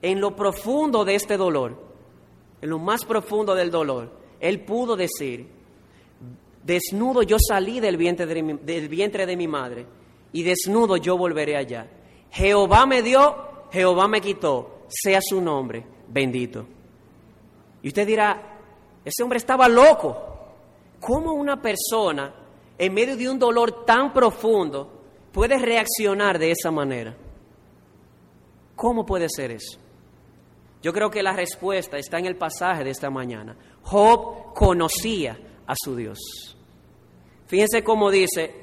en 0.00 0.20
lo 0.20 0.34
profundo 0.34 1.04
de 1.04 1.14
este 1.14 1.36
dolor, 1.36 1.76
en 2.60 2.70
lo 2.70 2.78
más 2.78 3.04
profundo 3.04 3.54
del 3.54 3.70
dolor, 3.70 4.12
él 4.40 4.64
pudo 4.64 4.96
decir, 4.96 5.48
desnudo 6.62 7.22
yo 7.22 7.36
salí 7.38 7.80
del 7.80 7.96
vientre 7.96 8.26
de 8.26 9.36
mi, 9.36 9.48
madre 9.48 9.86
y 10.32 10.42
desnudo 10.42 10.96
yo 10.96 11.16
volveré 11.16 11.56
allá. 11.56 11.86
Jehová 12.30 12.86
me 12.86 13.02
dio, 13.02 13.68
Jehová 13.70 14.08
me 14.08 14.20
quitó, 14.20 14.84
sea 14.88 15.20
su 15.22 15.40
nombre 15.40 15.84
bendito. 16.08 16.66
Y 17.82 17.88
usted 17.88 18.06
dirá, 18.06 18.58
ese 19.04 19.22
hombre 19.22 19.38
estaba 19.38 19.68
loco. 19.68 20.28
¿Cómo 21.00 21.32
una 21.32 21.60
persona 21.60 22.32
en 22.78 22.94
medio 22.94 23.16
de 23.16 23.28
un 23.28 23.38
dolor 23.38 23.84
tan 23.84 24.12
profundo 24.12 25.02
puede 25.32 25.58
reaccionar 25.58 26.38
de 26.38 26.52
esa 26.52 26.70
manera? 26.70 27.16
¿Cómo 28.76 29.04
puede 29.04 29.28
ser 29.28 29.50
eso? 29.50 29.78
Yo 30.82 30.92
creo 30.92 31.10
que 31.10 31.22
la 31.22 31.32
respuesta 31.32 31.96
está 31.96 32.18
en 32.18 32.26
el 32.26 32.36
pasaje 32.36 32.84
de 32.84 32.90
esta 32.90 33.10
mañana. 33.10 33.56
Job 33.82 34.52
conocía 34.54 35.38
a 35.66 35.74
su 35.76 35.96
Dios. 35.96 36.18
Fíjense 37.46 37.84
cómo 37.84 38.10
dice 38.10 38.62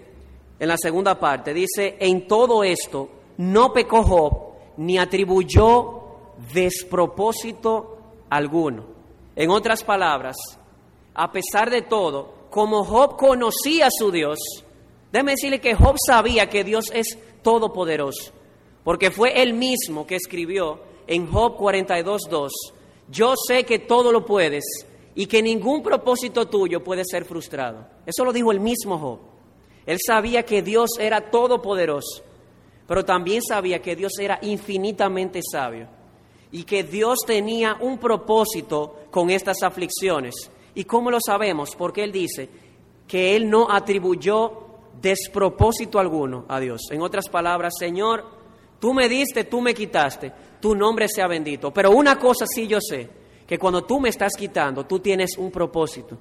en 0.60 0.68
la 0.68 0.77
segunda 0.77 1.20
parte, 1.20 1.53
dice, 1.53 1.96
en 2.00 2.27
todo 2.27 2.63
esto 2.63 3.10
no 3.38 3.72
pecó 3.72 4.03
Job 4.03 4.50
ni 4.77 4.98
atribuyó 4.98 6.01
despropósito 6.53 7.98
alguno. 8.29 8.86
En 9.36 9.50
otras 9.51 9.84
palabras, 9.84 10.36
a 11.13 11.32
pesar 11.32 11.70
de 11.70 11.82
todo, 11.84 12.34
como 12.50 12.84
Job 12.84 13.15
conocía 13.15 13.88
a 13.88 13.91
su 13.91 14.12
Dios, 14.12 14.39
déjeme 15.12 15.32
decirle 15.32 15.62
que 15.62 15.75
Job 15.75 15.96
sabía 16.06 16.50
que 16.50 16.63
Dios 16.63 16.86
es 16.94 17.18
todopoderoso, 17.41 18.34
porque 18.84 19.12
fue 19.12 19.41
él 19.41 19.53
mismo 19.53 20.06
que 20.06 20.15
escribió 20.15 20.82
en 21.08 21.32
Job 21.32 21.58
42.2, 21.58 22.50
yo 23.10 23.34
sé 23.48 23.63
que 23.63 23.79
todo 23.79 24.12
lo 24.12 24.25
puedes 24.25 24.63
y 25.16 25.25
que 25.25 25.42
ningún 25.42 25.82
propósito 25.82 26.48
tuyo 26.48 26.84
puede 26.84 27.04
ser 27.06 27.25
frustrado. 27.25 27.88
Eso 28.06 28.24
lo 28.24 28.34
dijo 28.34 28.51
el 28.51 28.60
mismo 28.60 28.98
Job. 28.98 29.20
Él 29.86 29.98
sabía 30.06 30.44
que 30.44 30.62
Dios 30.62 30.92
era 31.00 31.32
todopoderoso, 31.32 32.24
pero 32.88 33.04
también 33.04 33.42
sabía 33.42 33.82
que 33.82 33.96
Dios 33.96 34.13
era 34.20 34.39
infinitamente 34.42 35.42
sabio 35.42 35.88
y 36.51 36.63
que 36.63 36.84
Dios 36.84 37.20
tenía 37.25 37.78
un 37.80 37.98
propósito 37.98 38.96
con 39.12 39.30
estas 39.30 39.63
aflicciones. 39.63 40.51
¿Y 40.75 40.84
cómo 40.84 41.12
lo 41.12 41.20
sabemos? 41.25 41.75
Porque 41.75 42.04
Él 42.04 42.12
dice 42.12 42.50
que 43.08 43.36
Él 43.36 43.50
no 43.50 43.68
atribuyó 43.70 44.68
despropósito 45.01 46.00
alguno 46.00 46.46
a 46.48 46.60
Dios. 46.60 46.82
En 46.92 47.01
otras 47.01 47.30
palabras, 47.30 47.74
Señor, 47.78 48.25
tú 48.80 48.94
me 48.94 49.10
diste, 49.10 49.44
tú 49.46 49.62
me 49.62 49.74
quitaste, 49.74 50.32
tu 50.60 50.75
nombre 50.75 51.08
sea 51.08 51.28
bendito. 51.28 51.72
Pero 51.72 51.92
una 51.92 52.18
cosa 52.18 52.46
sí 52.46 52.68
yo 52.68 52.80
sé, 52.82 53.10
que 53.50 53.58
cuando 53.58 53.84
tú 53.84 54.00
me 54.00 54.10
estás 54.10 54.34
quitando, 54.38 54.86
tú 54.86 55.00
tienes 55.00 55.36
un 55.36 55.50
propósito. 55.50 56.15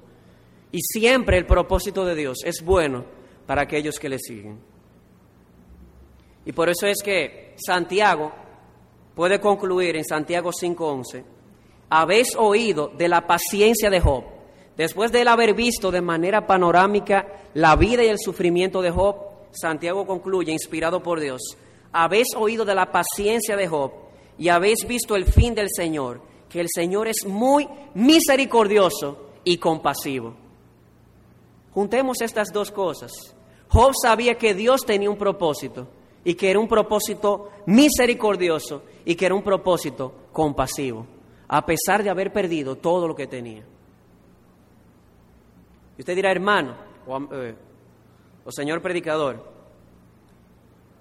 Y 0.71 0.79
siempre 0.81 1.37
el 1.37 1.45
propósito 1.45 2.03
de 2.03 2.15
Dios 2.15 2.39
es 2.43 2.65
bueno 2.65 3.05
para 3.45 3.61
aquellos 3.61 3.99
que 3.99 4.09
le 4.09 4.17
siguen. 4.17 4.59
Y 6.43 6.51
por 6.51 6.69
eso 6.69 6.87
es 6.87 7.03
que 7.03 7.53
Santiago 7.63 8.31
puede 9.13 9.39
concluir 9.39 9.95
en 9.95 10.05
Santiago 10.05 10.49
5:11, 10.51 11.23
habéis 11.91 12.35
oído 12.35 12.87
de 12.97 13.07
la 13.07 13.27
paciencia 13.27 13.91
de 13.91 13.99
Job. 13.99 14.23
Después 14.75 15.11
de 15.11 15.21
él 15.21 15.27
haber 15.27 15.53
visto 15.53 15.91
de 15.91 16.01
manera 16.01 16.47
panorámica 16.47 17.27
la 17.53 17.75
vida 17.75 18.03
y 18.03 18.07
el 18.07 18.17
sufrimiento 18.17 18.81
de 18.81 18.89
Job, 18.89 19.17
Santiago 19.51 20.07
concluye, 20.07 20.51
inspirado 20.51 21.03
por 21.03 21.19
Dios, 21.19 21.41
habéis 21.91 22.29
oído 22.35 22.65
de 22.65 22.73
la 22.73 22.91
paciencia 22.91 23.55
de 23.55 23.67
Job 23.67 23.91
y 24.39 24.49
habéis 24.49 24.87
visto 24.87 25.15
el 25.15 25.25
fin 25.25 25.53
del 25.53 25.67
Señor, 25.69 26.27
que 26.49 26.59
el 26.59 26.67
Señor 26.73 27.07
es 27.07 27.25
muy 27.25 27.67
misericordioso 27.93 29.29
y 29.43 29.57
compasivo. 29.57 30.35
Juntemos 31.73 32.21
estas 32.21 32.51
dos 32.51 32.71
cosas. 32.71 33.11
Job 33.69 33.91
sabía 34.01 34.35
que 34.35 34.53
Dios 34.53 34.85
tenía 34.85 35.09
un 35.09 35.17
propósito 35.17 35.87
y 36.23 36.33
que 36.33 36.49
era 36.49 36.59
un 36.59 36.67
propósito 36.67 37.49
misericordioso 37.67 38.83
y 39.05 39.15
que 39.15 39.27
era 39.27 39.35
un 39.35 39.43
propósito 39.43 40.13
compasivo, 40.31 41.05
a 41.47 41.65
pesar 41.65 42.03
de 42.03 42.09
haber 42.09 42.33
perdido 42.33 42.75
todo 42.75 43.07
lo 43.07 43.15
que 43.15 43.27
tenía. 43.27 43.63
Y 45.97 46.01
usted 46.01 46.15
dirá, 46.15 46.31
hermano 46.31 46.75
o, 47.07 47.19
eh, 47.31 47.55
señor 48.49 48.81
predicador, 48.81 49.45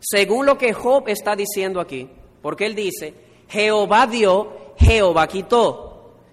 según 0.01 0.47
lo 0.47 0.59
que 0.59 0.73
Job 0.73 1.09
está 1.09 1.35
diciendo 1.35 1.81
aquí, 1.81 2.09
porque 2.43 2.67
él 2.67 2.75
dice, 2.75 3.15
Jehová 3.49 4.07
dio, 4.07 4.68
Jehová 4.79 5.27
quitó. 5.27 5.85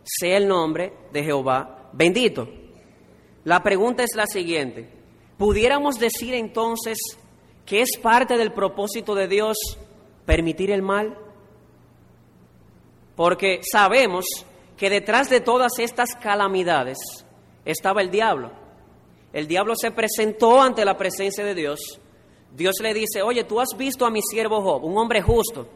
Sea 0.03 0.37
el 0.37 0.47
nombre 0.47 0.93
de 1.11 1.23
Jehová 1.23 1.89
bendito. 1.91 2.47
La 3.43 3.63
pregunta 3.63 4.03
es 4.03 4.15
la 4.15 4.27
siguiente. 4.27 4.89
¿Pudiéramos 5.37 5.99
decir 5.99 6.33
entonces 6.33 6.97
que 7.65 7.81
es 7.81 7.97
parte 8.01 8.37
del 8.37 8.53
propósito 8.53 9.15
de 9.15 9.27
Dios 9.27 9.57
permitir 10.25 10.71
el 10.71 10.81
mal? 10.81 11.17
Porque 13.15 13.61
sabemos 13.63 14.25
que 14.77 14.89
detrás 14.89 15.29
de 15.29 15.41
todas 15.41 15.79
estas 15.79 16.15
calamidades 16.15 16.97
estaba 17.63 18.01
el 18.01 18.11
diablo. 18.11 18.51
El 19.33 19.47
diablo 19.47 19.73
se 19.75 19.91
presentó 19.91 20.61
ante 20.61 20.85
la 20.85 20.97
presencia 20.97 21.43
de 21.43 21.55
Dios. 21.55 21.79
Dios 22.55 22.75
le 22.81 22.93
dice, 22.93 23.21
oye, 23.21 23.43
tú 23.43 23.59
has 23.59 23.77
visto 23.77 24.05
a 24.05 24.11
mi 24.11 24.21
siervo 24.21 24.61
Job, 24.61 24.85
un 24.85 24.97
hombre 24.97 25.21
justo, 25.21 25.67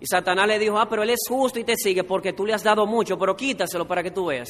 y 0.00 0.06
Satanás 0.06 0.46
le 0.46 0.58
dijo, 0.58 0.78
ah, 0.78 0.88
pero 0.88 1.02
él 1.02 1.10
es 1.10 1.20
justo 1.28 1.58
y 1.58 1.64
te 1.64 1.76
sigue 1.76 2.04
porque 2.04 2.32
tú 2.32 2.46
le 2.46 2.54
has 2.54 2.62
dado 2.62 2.86
mucho, 2.86 3.18
pero 3.18 3.36
quítaselo 3.36 3.86
para 3.86 4.02
que 4.02 4.12
tú 4.12 4.26
veas. 4.26 4.48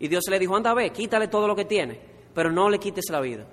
Y 0.00 0.08
Dios 0.08 0.24
le 0.28 0.38
dijo, 0.38 0.56
anda, 0.56 0.74
ve, 0.74 0.90
quítale 0.90 1.28
todo 1.28 1.46
lo 1.46 1.54
que 1.54 1.64
tiene, 1.64 2.00
pero 2.34 2.50
no 2.50 2.68
le 2.68 2.78
quites 2.78 3.08
la 3.10 3.20
vida. 3.20 3.46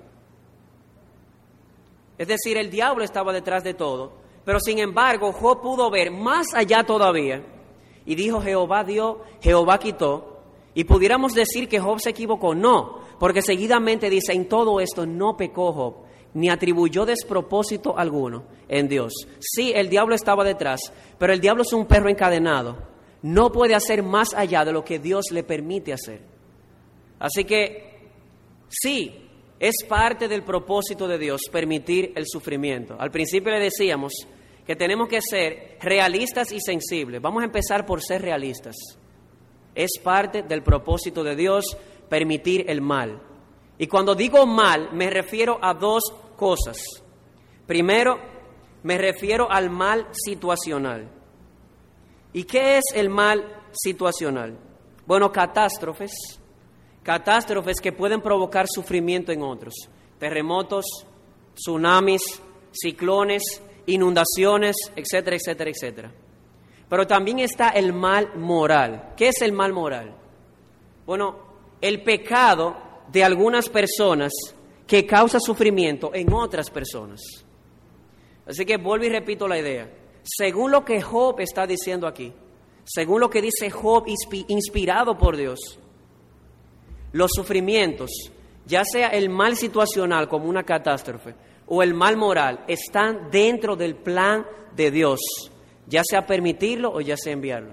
Es 2.18 2.26
decir, 2.26 2.56
el 2.58 2.70
diablo 2.70 3.04
estaba 3.04 3.32
detrás 3.32 3.62
de 3.62 3.74
todo, 3.74 4.12
pero 4.44 4.58
sin 4.58 4.78
embargo 4.78 5.32
Job 5.32 5.62
pudo 5.62 5.90
ver 5.90 6.10
más 6.10 6.52
allá 6.54 6.84
todavía 6.84 7.42
y 8.04 8.14
dijo, 8.14 8.40
Jehová 8.40 8.82
dio, 8.82 9.20
Jehová 9.40 9.78
quitó, 9.78 10.40
y 10.74 10.84
pudiéramos 10.84 11.32
decir 11.32 11.68
que 11.68 11.80
Job 11.80 12.00
se 12.00 12.10
equivocó, 12.10 12.54
no, 12.54 12.98
porque 13.18 13.42
seguidamente 13.42 14.10
dice, 14.10 14.32
en 14.32 14.48
todo 14.48 14.80
esto 14.80 15.06
no 15.06 15.36
pecó 15.36 15.72
Job, 15.72 15.94
ni 16.34 16.48
atribuyó 16.48 17.04
despropósito 17.04 17.98
alguno 17.98 18.44
en 18.68 18.88
Dios. 18.88 19.12
Sí, 19.40 19.72
el 19.74 19.88
diablo 19.88 20.14
estaba 20.14 20.44
detrás, 20.44 20.80
pero 21.18 21.32
el 21.32 21.40
diablo 21.40 21.62
es 21.62 21.72
un 21.72 21.86
perro 21.86 22.08
encadenado. 22.08 22.78
No 23.22 23.52
puede 23.52 23.74
hacer 23.74 24.02
más 24.02 24.34
allá 24.34 24.64
de 24.64 24.72
lo 24.72 24.84
que 24.84 24.98
Dios 24.98 25.26
le 25.30 25.42
permite 25.42 25.92
hacer. 25.92 26.22
Así 27.18 27.44
que, 27.44 28.08
sí, 28.68 29.14
es 29.58 29.74
parte 29.86 30.26
del 30.26 30.42
propósito 30.42 31.06
de 31.06 31.18
Dios 31.18 31.42
permitir 31.52 32.12
el 32.16 32.24
sufrimiento. 32.26 32.96
Al 32.98 33.10
principio 33.10 33.52
le 33.52 33.60
decíamos 33.60 34.12
que 34.66 34.74
tenemos 34.74 35.08
que 35.08 35.20
ser 35.20 35.76
realistas 35.80 36.50
y 36.52 36.60
sensibles. 36.60 37.20
Vamos 37.20 37.42
a 37.42 37.46
empezar 37.46 37.84
por 37.84 38.00
ser 38.00 38.22
realistas. 38.22 38.76
Es 39.74 39.98
parte 40.02 40.42
del 40.42 40.62
propósito 40.62 41.22
de 41.22 41.36
Dios 41.36 41.76
permitir 42.08 42.64
el 42.68 42.80
mal. 42.80 43.20
Y 43.80 43.86
cuando 43.86 44.14
digo 44.14 44.44
mal, 44.44 44.90
me 44.92 45.08
refiero 45.08 45.58
a 45.62 45.72
dos 45.72 46.02
cosas. 46.36 46.76
Primero, 47.66 48.18
me 48.82 48.98
refiero 48.98 49.50
al 49.50 49.70
mal 49.70 50.06
situacional. 50.12 51.08
¿Y 52.34 52.44
qué 52.44 52.76
es 52.76 52.84
el 52.94 53.08
mal 53.08 53.42
situacional? 53.72 54.58
Bueno, 55.06 55.32
catástrofes, 55.32 56.12
catástrofes 57.02 57.80
que 57.80 57.92
pueden 57.92 58.20
provocar 58.20 58.66
sufrimiento 58.68 59.32
en 59.32 59.40
otros, 59.40 59.72
terremotos, 60.18 60.84
tsunamis, 61.54 62.20
ciclones, 62.72 63.62
inundaciones, 63.86 64.76
etcétera, 64.94 65.36
etcétera, 65.36 65.70
etcétera. 65.70 66.12
Pero 66.86 67.06
también 67.06 67.38
está 67.38 67.70
el 67.70 67.94
mal 67.94 68.36
moral. 68.36 69.14
¿Qué 69.16 69.28
es 69.28 69.40
el 69.40 69.52
mal 69.52 69.72
moral? 69.72 70.14
Bueno, 71.06 71.38
el 71.80 72.02
pecado 72.02 72.89
de 73.12 73.24
algunas 73.24 73.68
personas 73.68 74.32
que 74.86 75.06
causa 75.06 75.38
sufrimiento 75.40 76.10
en 76.14 76.32
otras 76.32 76.70
personas. 76.70 77.20
Así 78.46 78.64
que 78.64 78.76
vuelvo 78.76 79.04
y 79.04 79.08
repito 79.08 79.46
la 79.46 79.58
idea. 79.58 79.88
Según 80.22 80.70
lo 80.70 80.84
que 80.84 81.00
Job 81.00 81.40
está 81.40 81.66
diciendo 81.66 82.06
aquí, 82.06 82.32
según 82.84 83.20
lo 83.20 83.30
que 83.30 83.42
dice 83.42 83.70
Job 83.70 84.04
inspirado 84.48 85.16
por 85.16 85.36
Dios, 85.36 85.78
los 87.12 87.30
sufrimientos, 87.32 88.10
ya 88.66 88.82
sea 88.84 89.08
el 89.08 89.28
mal 89.28 89.56
situacional 89.56 90.28
como 90.28 90.48
una 90.48 90.64
catástrofe 90.64 91.34
o 91.66 91.82
el 91.82 91.94
mal 91.94 92.16
moral, 92.16 92.64
están 92.66 93.30
dentro 93.30 93.76
del 93.76 93.94
plan 93.94 94.44
de 94.74 94.90
Dios, 94.90 95.20
ya 95.86 96.02
sea 96.04 96.26
permitirlo 96.26 96.92
o 96.92 97.00
ya 97.00 97.16
sea 97.16 97.32
enviarlo. 97.32 97.72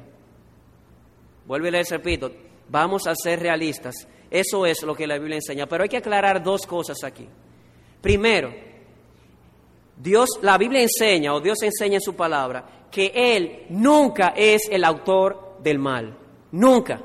Vuelvo 1.45 1.67
y 1.67 1.71
les 1.71 1.89
repito, 1.89 2.31
vamos 2.69 3.07
a 3.07 3.15
ser 3.15 3.39
realistas. 3.39 4.07
Eso 4.29 4.65
es 4.65 4.83
lo 4.83 4.95
que 4.95 5.07
la 5.07 5.17
Biblia 5.17 5.37
enseña. 5.37 5.67
Pero 5.67 5.83
hay 5.83 5.89
que 5.89 5.97
aclarar 5.97 6.43
dos 6.43 6.65
cosas 6.65 7.03
aquí. 7.03 7.27
Primero, 8.01 8.53
Dios, 9.95 10.29
la 10.41 10.57
Biblia 10.57 10.81
enseña, 10.81 11.33
o 11.33 11.39
Dios 11.39 11.61
enseña 11.63 11.95
en 11.95 12.01
su 12.01 12.15
palabra, 12.15 12.87
que 12.91 13.11
Él 13.13 13.65
nunca 13.69 14.33
es 14.35 14.61
el 14.69 14.83
autor 14.83 15.57
del 15.63 15.79
mal. 15.79 16.15
Nunca. 16.51 17.01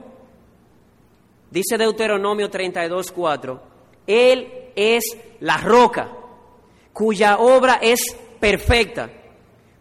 Dice 1.51 1.77
Deuteronomio 1.77 2.49
32, 2.51 3.13
4, 3.13 3.63
Él 4.07 4.71
es 4.75 5.05
la 5.41 5.59
roca, 5.59 6.11
cuya 6.93 7.39
obra 7.39 7.79
es 7.83 8.01
perfecta, 8.41 9.11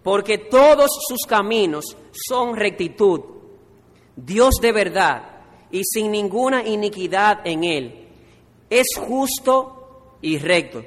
porque 0.03 0.37
todos 0.37 0.89
sus 1.07 1.25
caminos 1.27 1.97
son 2.11 2.55
rectitud. 2.55 3.21
Dios 4.15 4.55
de 4.61 4.71
verdad 4.71 5.30
y 5.71 5.83
sin 5.83 6.11
ninguna 6.11 6.65
iniquidad 6.67 7.39
en 7.45 7.63
él. 7.63 8.07
Es 8.69 8.87
justo 8.97 10.17
y 10.21 10.37
recto. 10.37 10.83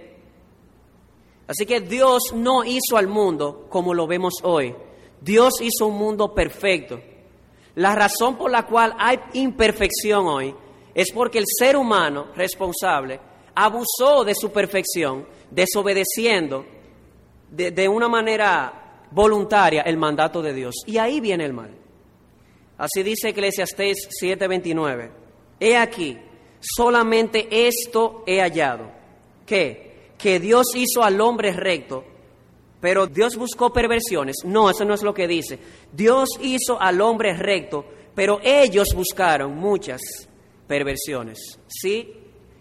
Así 1.47 1.67
que 1.67 1.81
Dios 1.81 2.33
no 2.35 2.65
hizo 2.65 2.97
al 2.97 3.07
mundo 3.07 3.67
como 3.69 3.93
lo 3.93 4.07
vemos 4.07 4.35
hoy. 4.43 4.75
Dios 5.21 5.55
hizo 5.61 5.87
un 5.87 5.99
mundo 5.99 6.35
perfecto. 6.35 7.01
La 7.77 7.95
razón 7.95 8.37
por 8.37 8.51
la 8.51 8.67
cual 8.67 8.95
hay 8.99 9.19
imperfección 9.35 10.27
hoy 10.27 10.55
es 10.95 11.11
porque 11.13 11.39
el 11.39 11.45
ser 11.47 11.77
humano 11.77 12.29
responsable 12.37 13.21
abusó 13.55 14.25
de 14.25 14.35
su 14.35 14.51
perfección, 14.51 15.27
desobedeciendo 15.51 16.65
de, 17.51 17.71
de 17.73 17.89
una 17.89 18.09
manera 18.09 19.07
voluntaria 19.11 19.83
el 19.83 19.97
mandato 19.97 20.41
de 20.41 20.55
Dios. 20.55 20.75
Y 20.87 20.99
ahí 20.99 21.21
viene 21.21 21.45
el 21.45 21.53
mal. 21.53 21.84
Así 22.77 23.03
dice 23.03 23.29
Eclesiastés 23.29 24.09
7:29. 24.21 25.11
He 25.61 25.77
aquí, 25.77 26.19
solamente 26.61 27.47
esto 27.51 28.25
he 28.27 28.41
hallado. 28.41 28.91
¿Qué? 29.47 30.13
Que 30.19 30.41
Dios 30.41 30.75
hizo 30.75 31.03
al 31.03 31.21
hombre 31.21 31.53
recto, 31.53 32.05
pero 32.81 33.07
Dios 33.07 33.37
buscó 33.37 33.73
perversiones. 33.73 34.37
No, 34.45 34.71
eso 34.71 34.85
no 34.85 34.95
es 34.95 35.03
lo 35.03 35.15
que 35.15 35.29
dice. 35.29 35.59
Dios 35.93 36.31
hizo 36.41 36.81
al 36.81 37.01
hombre 37.01 37.37
recto, 37.37 37.85
pero 38.15 38.41
ellos 38.43 38.89
buscaron 38.95 39.57
muchas 39.57 40.01
perversiones. 40.67 41.61
Sí, 41.69 42.13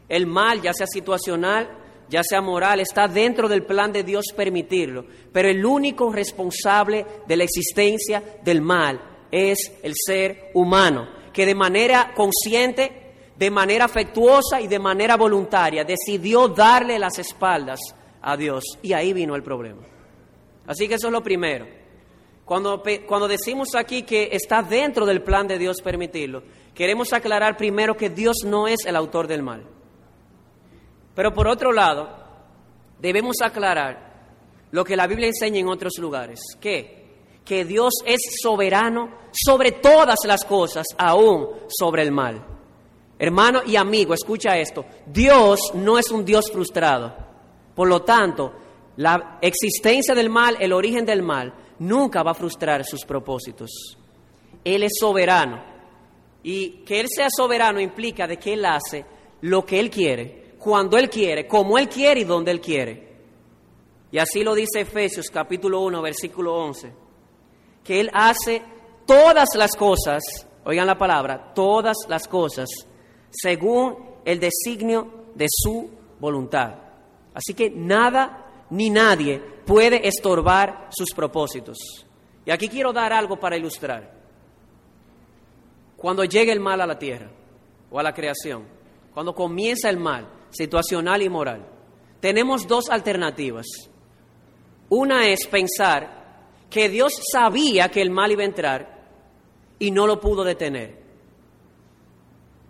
el 0.10 0.28
mal, 0.28 0.62
ya 0.62 0.74
sea 0.74 0.88
situacional, 0.88 1.80
ya 2.10 2.22
sea 2.22 2.42
moral, 2.42 2.82
está 2.82 3.08
dentro 3.08 3.48
del 3.48 3.66
plan 3.66 3.92
de 3.92 4.04
Dios 4.04 4.26
permitirlo, 4.36 5.06
pero 5.32 5.50
el 5.50 5.66
único 5.66 6.12
responsable 6.12 7.06
de 7.26 7.38
la 7.38 7.46
existencia 7.46 8.22
del 8.44 8.62
mal 8.62 9.13
es 9.34 9.72
el 9.82 9.94
ser 9.96 10.52
humano, 10.54 11.10
que 11.34 11.48
de 11.48 11.56
manera 11.56 12.14
consciente, 12.14 13.32
de 13.36 13.50
manera 13.50 13.86
afectuosa 13.86 14.62
y 14.62 14.68
de 14.68 14.78
manera 14.78 15.18
voluntaria 15.18 15.84
decidió 15.84 16.48
darle 16.48 17.00
las 17.00 17.18
espaldas 17.18 17.80
a 18.22 18.38
Dios. 18.38 18.64
Y 18.84 18.94
ahí 18.94 19.12
vino 19.12 19.36
el 19.36 19.42
problema. 19.42 19.82
Así 20.68 20.88
que 20.88 20.96
eso 20.96 21.08
es 21.08 21.14
lo 21.14 21.24
primero. 21.24 21.66
Cuando, 22.46 22.84
cuando 23.08 23.28
decimos 23.28 23.70
aquí 23.74 24.04
que 24.04 24.30
está 24.32 24.62
dentro 24.62 25.04
del 25.04 25.24
plan 25.24 25.48
de 25.48 25.58
Dios 25.58 25.78
permitirlo, 25.82 26.44
queremos 26.76 27.12
aclarar 27.12 27.58
primero 27.58 27.98
que 27.98 28.12
Dios 28.12 28.38
no 28.46 28.68
es 28.68 28.86
el 28.86 28.96
autor 28.96 29.26
del 29.26 29.42
mal. 29.42 29.64
Pero 31.16 31.34
por 31.34 31.48
otro 31.48 31.72
lado, 31.72 32.16
debemos 33.00 33.38
aclarar 33.42 34.14
lo 34.70 34.84
que 34.84 34.96
la 34.96 35.08
Biblia 35.08 35.28
enseña 35.28 35.60
en 35.60 35.70
otros 35.70 35.94
lugares, 35.98 36.40
que 36.62 37.03
que 37.46 37.66
Dios 37.66 37.94
es 38.06 38.22
soberano 38.42 39.10
sobre 39.32 39.72
todas 39.74 40.20
las 40.26 40.46
cosas, 40.46 40.86
aún 40.98 41.50
sobre 41.68 42.04
el 42.04 42.12
mal. 42.12 42.46
Hermano 43.20 43.62
y 43.66 43.76
amigo, 43.76 44.14
escucha 44.14 44.58
esto. 44.58 44.86
Dios 45.06 45.60
no 45.74 45.98
es 45.98 46.12
un 46.12 46.26
Dios 46.26 46.52
frustrado. 46.52 47.16
Por 47.76 47.88
lo 47.88 48.02
tanto, 48.02 48.54
la 48.98 49.40
existencia 49.42 50.14
del 50.16 50.30
mal, 50.30 50.58
el 50.60 50.74
origen 50.74 51.06
del 51.06 51.22
mal, 51.22 51.54
nunca 51.80 52.24
va 52.24 52.32
a 52.32 52.36
frustrar 52.36 52.86
sus 52.86 53.06
propósitos. 53.06 53.98
Él 54.64 54.84
es 54.84 54.94
soberano. 55.00 55.64
Y 56.44 56.84
que 56.86 57.00
Él 57.00 57.08
sea 57.10 57.28
soberano 57.30 57.80
implica 57.80 58.28
de 58.28 58.38
que 58.38 58.54
Él 58.54 58.66
hace 58.66 59.06
lo 59.42 59.66
que 59.66 59.80
Él 59.80 59.90
quiere, 59.90 60.56
cuando 60.60 60.98
Él 60.98 61.10
quiere, 61.10 61.48
como 61.48 61.78
Él 61.78 61.88
quiere 61.88 62.22
y 62.22 62.26
donde 62.26 62.52
Él 62.52 62.60
quiere. 62.60 63.14
Y 64.12 64.18
así 64.18 64.44
lo 64.44 64.54
dice 64.54 64.82
Efesios 64.82 65.30
capítulo 65.30 65.80
1, 65.82 66.02
versículo 66.02 66.54
11 66.56 67.03
que 67.84 68.00
Él 68.00 68.10
hace 68.14 68.62
todas 69.06 69.50
las 69.56 69.76
cosas, 69.76 70.24
oigan 70.66 70.88
la 70.88 70.98
palabra, 70.98 71.54
todas 71.54 71.98
las 72.08 72.28
cosas, 72.28 72.70
según 73.32 73.98
el 74.26 74.40
designio 74.40 75.26
de 75.36 75.48
su 75.50 75.90
voluntad. 76.20 76.76
Así 77.34 77.54
que 77.54 77.70
nada 77.70 78.66
ni 78.70 78.90
nadie 78.90 79.40
puede 79.66 80.08
estorbar 80.08 80.90
sus 80.90 81.12
propósitos. 81.14 81.78
Y 82.46 82.52
aquí 82.52 82.68
quiero 82.68 82.94
dar 82.94 83.14
algo 83.14 83.40
para 83.40 83.58
ilustrar. 83.58 84.12
Cuando 85.98 86.24
llegue 86.26 86.52
el 86.52 86.60
mal 86.60 86.82
a 86.82 86.88
la 86.88 87.00
tierra 87.00 87.32
o 87.90 88.00
a 88.00 88.04
la 88.04 88.14
creación, 88.14 88.68
cuando 89.14 89.34
comienza 89.34 89.90
el 89.90 89.98
mal, 89.98 90.28
situacional 90.50 91.22
y 91.22 91.30
moral, 91.30 91.66
tenemos 92.20 92.68
dos 92.68 92.90
alternativas. 92.90 93.66
Una 94.90 95.28
es 95.28 95.48
pensar 95.48 96.23
que 96.74 96.90
Dios 96.90 97.14
sabía 97.32 97.90
que 97.90 98.02
el 98.02 98.10
mal 98.10 98.32
iba 98.32 98.42
a 98.42 98.48
entrar 98.48 99.04
y 99.78 99.92
no 99.92 100.08
lo 100.08 100.20
pudo 100.20 100.44
detener. 100.44 101.04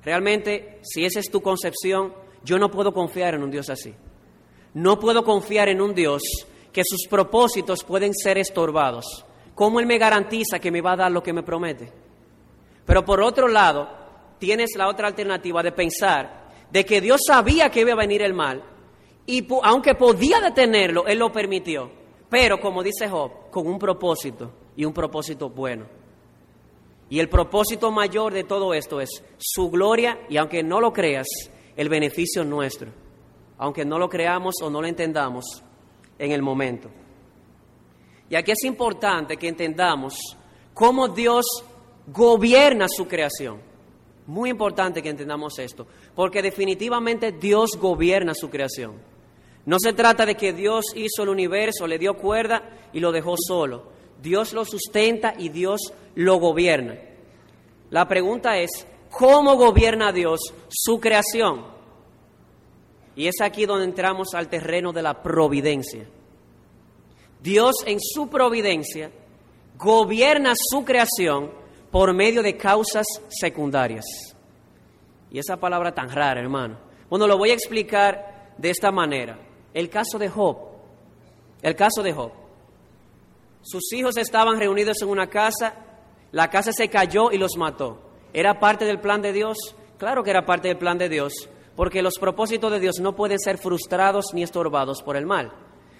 Realmente, 0.03 0.81
si 0.83 1.05
esa 1.05 1.21
es 1.21 1.31
tu 1.31 1.41
concepción, 1.41 2.13
yo 2.43 2.59
no 2.59 2.69
puedo 2.69 2.93
confiar 2.93 3.33
en 3.33 3.43
un 3.43 3.49
Dios 3.49 3.69
así. 3.69 3.93
No 4.73 4.99
puedo 4.99 5.23
confiar 5.23 5.69
en 5.69 5.79
un 5.79 5.95
Dios 5.95 6.21
que 6.73 6.81
sus 6.85 7.07
propósitos 7.07 7.85
pueden 7.85 8.13
ser 8.13 8.37
estorbados. 8.37 9.25
¿Cómo 9.55 9.79
Él 9.79 9.85
me 9.85 9.97
garantiza 9.97 10.59
que 10.59 10.69
me 10.71 10.81
va 10.81 10.91
a 10.91 10.97
dar 10.97 11.11
lo 11.11 11.23
que 11.23 11.31
me 11.31 11.43
promete? 11.43 11.89
Pero 12.85 13.05
por 13.05 13.21
otro 13.21 13.47
lado, 13.47 13.87
tienes 14.37 14.71
la 14.75 14.89
otra 14.89 15.07
alternativa 15.07 15.63
de 15.63 15.71
pensar 15.71 16.51
de 16.69 16.83
que 16.83 16.99
Dios 16.99 17.21
sabía 17.25 17.69
que 17.69 17.81
iba 17.81 17.93
a 17.93 17.95
venir 17.95 18.21
el 18.21 18.33
mal 18.33 18.63
y 19.25 19.47
aunque 19.61 19.95
podía 19.95 20.41
detenerlo, 20.41 21.07
Él 21.07 21.19
lo 21.19 21.31
permitió. 21.31 22.02
Pero 22.33 22.59
como 22.59 22.81
dice 22.81 23.07
Job, 23.07 23.51
con 23.51 23.67
un 23.67 23.77
propósito 23.77 24.51
y 24.75 24.85
un 24.85 24.91
propósito 24.91 25.51
bueno. 25.51 25.85
Y 27.07 27.19
el 27.19 27.29
propósito 27.29 27.91
mayor 27.91 28.33
de 28.33 28.43
todo 28.43 28.73
esto 28.73 28.99
es 28.99 29.23
su 29.37 29.69
gloria 29.69 30.21
y 30.27 30.37
aunque 30.37 30.63
no 30.63 30.81
lo 30.81 30.91
creas, 30.91 31.27
el 31.75 31.89
beneficio 31.89 32.43
nuestro. 32.43 32.89
Aunque 33.59 33.85
no 33.85 33.99
lo 33.99 34.09
creamos 34.09 34.55
o 34.63 34.71
no 34.71 34.81
lo 34.81 34.87
entendamos 34.87 35.45
en 36.17 36.31
el 36.31 36.41
momento. 36.41 36.89
Y 38.31 38.35
aquí 38.35 38.49
es 38.49 38.63
importante 38.63 39.37
que 39.37 39.49
entendamos 39.49 40.15
cómo 40.73 41.09
Dios 41.09 41.45
gobierna 42.07 42.87
su 42.89 43.07
creación. 43.07 43.61
Muy 44.25 44.49
importante 44.49 45.03
que 45.03 45.09
entendamos 45.09 45.59
esto, 45.59 45.85
porque 46.15 46.41
definitivamente 46.41 47.31
Dios 47.31 47.77
gobierna 47.79 48.33
su 48.33 48.49
creación. 48.49 49.12
No 49.65 49.77
se 49.79 49.93
trata 49.93 50.25
de 50.25 50.35
que 50.35 50.53
Dios 50.53 50.85
hizo 50.95 51.23
el 51.23 51.29
universo, 51.29 51.87
le 51.87 51.97
dio 51.97 52.15
cuerda 52.15 52.89
y 52.91 52.99
lo 52.99 53.11
dejó 53.11 53.35
solo. 53.37 53.91
Dios 54.21 54.53
lo 54.53 54.65
sustenta 54.65 55.33
y 55.37 55.49
Dios 55.49 55.93
lo 56.15 56.37
gobierna. 56.37 56.97
La 57.89 58.07
pregunta 58.07 58.57
es, 58.57 58.71
¿cómo 59.09 59.55
gobierna 59.55 60.11
Dios 60.11 60.39
su 60.69 60.99
creación? 60.99 61.65
Y 63.15 63.27
es 63.27 63.35
aquí 63.41 63.65
donde 63.65 63.85
entramos 63.85 64.33
al 64.33 64.49
terreno 64.49 64.91
de 64.91 65.03
la 65.03 65.21
providencia. 65.21 66.05
Dios 67.41 67.75
en 67.85 67.99
su 67.99 68.29
providencia 68.29 69.11
gobierna 69.77 70.53
su 70.55 70.83
creación 70.83 71.51
por 71.91 72.13
medio 72.13 72.41
de 72.41 72.57
causas 72.57 73.05
secundarias. 73.29 74.05
Y 75.29 75.39
esa 75.39 75.57
palabra 75.57 75.93
tan 75.93 76.09
rara, 76.09 76.39
hermano. 76.39 76.77
Bueno, 77.09 77.27
lo 77.27 77.37
voy 77.37 77.51
a 77.51 77.53
explicar 77.53 78.55
de 78.57 78.69
esta 78.69 78.91
manera. 78.91 79.37
El 79.73 79.89
caso 79.89 80.17
de 80.19 80.29
Job. 80.29 80.57
El 81.61 81.75
caso 81.75 82.03
de 82.03 82.13
Job. 82.13 82.31
Sus 83.61 83.93
hijos 83.93 84.17
estaban 84.17 84.59
reunidos 84.59 85.01
en 85.01 85.09
una 85.09 85.27
casa, 85.27 85.73
la 86.31 86.49
casa 86.49 86.71
se 86.73 86.89
cayó 86.89 87.31
y 87.31 87.37
los 87.37 87.55
mató. 87.57 87.97
¿Era 88.33 88.59
parte 88.59 88.85
del 88.85 88.99
plan 88.99 89.21
de 89.21 89.31
Dios? 89.31 89.57
Claro 89.97 90.23
que 90.23 90.31
era 90.31 90.45
parte 90.45 90.67
del 90.67 90.77
plan 90.77 90.97
de 90.97 91.07
Dios, 91.07 91.49
porque 91.75 92.01
los 92.01 92.19
propósitos 92.19 92.71
de 92.71 92.79
Dios 92.79 92.99
no 92.99 93.15
pueden 93.15 93.39
ser 93.39 93.57
frustrados 93.57 94.33
ni 94.33 94.43
estorbados 94.43 95.01
por 95.01 95.15
el 95.15 95.25
mal. 95.25 95.53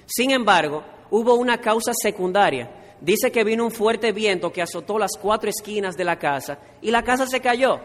Sin 0.06 0.32
embargo, 0.32 0.84
hubo 1.10 1.36
una 1.36 1.60
causa 1.60 1.94
secundaria. 1.94 2.98
Dice 3.00 3.32
que 3.32 3.44
vino 3.44 3.64
un 3.64 3.72
fuerte 3.72 4.12
viento 4.12 4.52
que 4.52 4.62
azotó 4.62 4.98
las 4.98 5.12
cuatro 5.22 5.50
esquinas 5.50 5.96
de 5.96 6.04
la 6.04 6.20
casa 6.20 6.60
y 6.82 6.92
la 6.92 7.04
casa 7.04 7.28
se 7.28 7.40
cayó. 7.40 7.80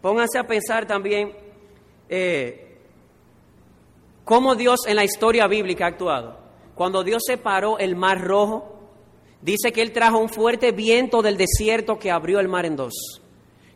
Pónganse 0.00 0.38
a 0.38 0.46
pensar 0.46 0.86
también 0.86 1.32
eh, 2.08 2.75
cómo 4.26 4.56
Dios 4.56 4.80
en 4.88 4.96
la 4.96 5.04
historia 5.04 5.46
bíblica 5.46 5.84
ha 5.84 5.88
actuado. 5.88 6.36
Cuando 6.74 7.04
Dios 7.04 7.22
separó 7.24 7.78
el 7.78 7.94
mar 7.94 8.20
rojo, 8.20 8.90
dice 9.40 9.72
que 9.72 9.80
Él 9.80 9.92
trajo 9.92 10.18
un 10.18 10.28
fuerte 10.28 10.72
viento 10.72 11.22
del 11.22 11.36
desierto 11.36 11.96
que 11.96 12.10
abrió 12.10 12.40
el 12.40 12.48
mar 12.48 12.66
en 12.66 12.74
dos. 12.74 13.22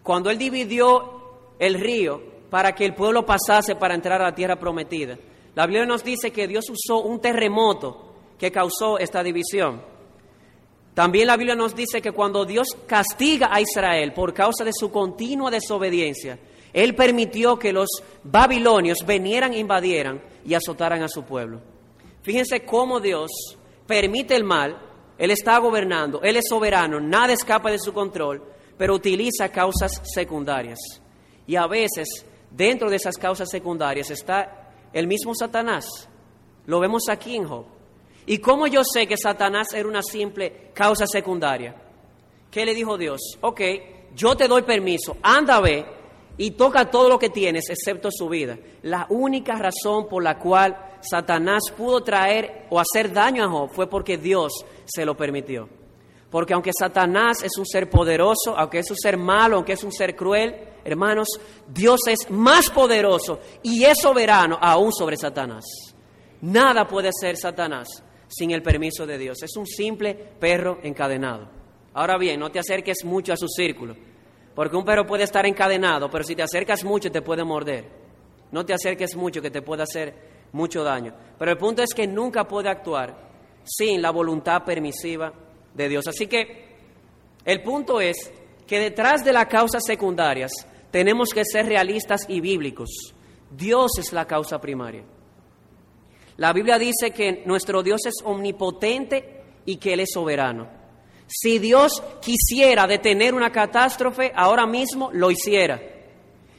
Cuando 0.02 0.28
Él 0.28 0.38
dividió 0.38 1.54
el 1.60 1.74
río 1.74 2.20
para 2.50 2.74
que 2.74 2.84
el 2.84 2.96
pueblo 2.96 3.24
pasase 3.24 3.76
para 3.76 3.94
entrar 3.94 4.20
a 4.20 4.24
la 4.24 4.34
tierra 4.34 4.58
prometida, 4.58 5.16
la 5.54 5.66
Biblia 5.66 5.86
nos 5.86 6.02
dice 6.02 6.32
que 6.32 6.48
Dios 6.48 6.64
usó 6.68 6.98
un 6.98 7.20
terremoto 7.20 8.12
que 8.36 8.50
causó 8.50 8.98
esta 8.98 9.22
división. 9.22 9.80
También 10.94 11.28
la 11.28 11.36
Biblia 11.36 11.54
nos 11.54 11.76
dice 11.76 12.02
que 12.02 12.10
cuando 12.10 12.44
Dios 12.44 12.76
castiga 12.88 13.50
a 13.52 13.60
Israel 13.60 14.12
por 14.12 14.34
causa 14.34 14.64
de 14.64 14.72
su 14.72 14.90
continua 14.90 15.48
desobediencia, 15.48 16.40
Él 16.72 16.94
permitió 16.94 17.58
que 17.58 17.72
los 17.72 17.88
babilonios 18.22 18.98
vinieran, 19.06 19.54
invadieran 19.54 20.22
y 20.44 20.54
azotaran 20.54 21.02
a 21.02 21.08
su 21.08 21.24
pueblo. 21.24 21.60
Fíjense 22.22 22.64
cómo 22.64 23.00
Dios 23.00 23.30
permite 23.86 24.36
el 24.36 24.44
mal, 24.44 24.78
Él 25.18 25.30
está 25.30 25.58
gobernando, 25.58 26.20
Él 26.22 26.36
es 26.36 26.44
soberano, 26.48 27.00
nada 27.00 27.32
escapa 27.32 27.70
de 27.70 27.78
su 27.78 27.92
control, 27.92 28.42
pero 28.78 28.94
utiliza 28.94 29.50
causas 29.50 30.00
secundarias. 30.14 30.78
Y 31.46 31.56
a 31.56 31.66
veces, 31.66 32.24
dentro 32.50 32.88
de 32.88 32.96
esas 32.96 33.16
causas 33.16 33.48
secundarias 33.50 34.10
está 34.10 34.72
el 34.92 35.06
mismo 35.06 35.34
Satanás. 35.34 35.86
Lo 36.66 36.78
vemos 36.78 37.08
aquí 37.08 37.36
en 37.36 37.48
Job. 37.48 37.64
¿Y 38.26 38.38
cómo 38.38 38.66
yo 38.66 38.82
sé 38.84 39.06
que 39.06 39.16
Satanás 39.16 39.72
era 39.74 39.88
una 39.88 40.02
simple 40.02 40.70
causa 40.72 41.06
secundaria? 41.06 41.74
¿Qué 42.50 42.64
le 42.64 42.74
dijo 42.74 42.96
Dios? 42.96 43.20
Ok, 43.40 43.60
yo 44.14 44.36
te 44.36 44.46
doy 44.46 44.62
permiso, 44.62 45.16
anda 45.22 45.60
ve 45.60 45.99
y 46.40 46.52
toca 46.52 46.90
todo 46.90 47.10
lo 47.10 47.18
que 47.18 47.28
tienes 47.28 47.68
excepto 47.68 48.08
su 48.10 48.26
vida. 48.26 48.58
La 48.80 49.06
única 49.10 49.56
razón 49.56 50.08
por 50.08 50.22
la 50.22 50.38
cual 50.38 50.74
Satanás 51.02 51.64
pudo 51.76 52.02
traer 52.02 52.66
o 52.70 52.80
hacer 52.80 53.12
daño 53.12 53.44
a 53.44 53.48
Job 53.50 53.70
fue 53.74 53.90
porque 53.90 54.16
Dios 54.16 54.64
se 54.86 55.04
lo 55.04 55.14
permitió. 55.14 55.68
Porque 56.30 56.54
aunque 56.54 56.70
Satanás 56.72 57.42
es 57.42 57.58
un 57.58 57.66
ser 57.66 57.90
poderoso, 57.90 58.56
aunque 58.56 58.78
es 58.78 58.90
un 58.90 58.96
ser 58.96 59.18
malo, 59.18 59.56
aunque 59.56 59.74
es 59.74 59.84
un 59.84 59.92
ser 59.92 60.16
cruel, 60.16 60.56
hermanos, 60.82 61.28
Dios 61.68 62.00
es 62.08 62.30
más 62.30 62.70
poderoso 62.70 63.40
y 63.62 63.84
es 63.84 63.98
soberano 64.00 64.58
aún 64.62 64.94
sobre 64.94 65.18
Satanás. 65.18 65.66
Nada 66.40 66.88
puede 66.88 67.10
ser 67.12 67.36
Satanás 67.36 68.02
sin 68.28 68.52
el 68.52 68.62
permiso 68.62 69.06
de 69.06 69.18
Dios. 69.18 69.42
Es 69.42 69.58
un 69.58 69.66
simple 69.66 70.14
perro 70.14 70.78
encadenado. 70.84 71.50
Ahora 71.92 72.16
bien, 72.16 72.40
no 72.40 72.50
te 72.50 72.60
acerques 72.60 73.04
mucho 73.04 73.34
a 73.34 73.36
su 73.36 73.48
círculo, 73.48 73.94
porque 74.60 74.76
un 74.76 74.84
perro 74.84 75.06
puede 75.06 75.24
estar 75.24 75.46
encadenado, 75.46 76.10
pero 76.10 76.22
si 76.22 76.36
te 76.36 76.42
acercas 76.42 76.84
mucho 76.84 77.10
te 77.10 77.22
puede 77.22 77.44
morder. 77.44 77.88
No 78.52 78.62
te 78.62 78.74
acerques 78.74 79.16
mucho 79.16 79.40
que 79.40 79.50
te 79.50 79.62
puede 79.62 79.84
hacer 79.84 80.14
mucho 80.52 80.84
daño. 80.84 81.14
Pero 81.38 81.52
el 81.52 81.56
punto 81.56 81.82
es 81.82 81.94
que 81.94 82.06
nunca 82.06 82.46
puede 82.46 82.68
actuar 82.68 83.16
sin 83.64 84.02
la 84.02 84.10
voluntad 84.10 84.62
permisiva 84.62 85.32
de 85.72 85.88
Dios. 85.88 86.06
Así 86.08 86.26
que 86.26 86.76
el 87.42 87.62
punto 87.62 88.02
es 88.02 88.30
que 88.66 88.78
detrás 88.78 89.24
de 89.24 89.32
las 89.32 89.46
causas 89.46 89.82
secundarias 89.82 90.52
tenemos 90.90 91.30
que 91.30 91.46
ser 91.46 91.64
realistas 91.64 92.26
y 92.28 92.42
bíblicos. 92.42 93.14
Dios 93.50 93.92
es 93.98 94.12
la 94.12 94.26
causa 94.26 94.60
primaria. 94.60 95.04
La 96.36 96.52
Biblia 96.52 96.78
dice 96.78 97.12
que 97.12 97.44
nuestro 97.46 97.82
Dios 97.82 98.02
es 98.04 98.16
omnipotente 98.22 99.42
y 99.64 99.78
que 99.78 99.94
Él 99.94 100.00
es 100.00 100.10
soberano. 100.12 100.79
Si 101.32 101.60
Dios 101.60 102.02
quisiera 102.20 102.88
detener 102.88 103.34
una 103.34 103.52
catástrofe, 103.52 104.32
ahora 104.34 104.66
mismo 104.66 105.10
lo 105.12 105.30
hiciera. 105.30 105.80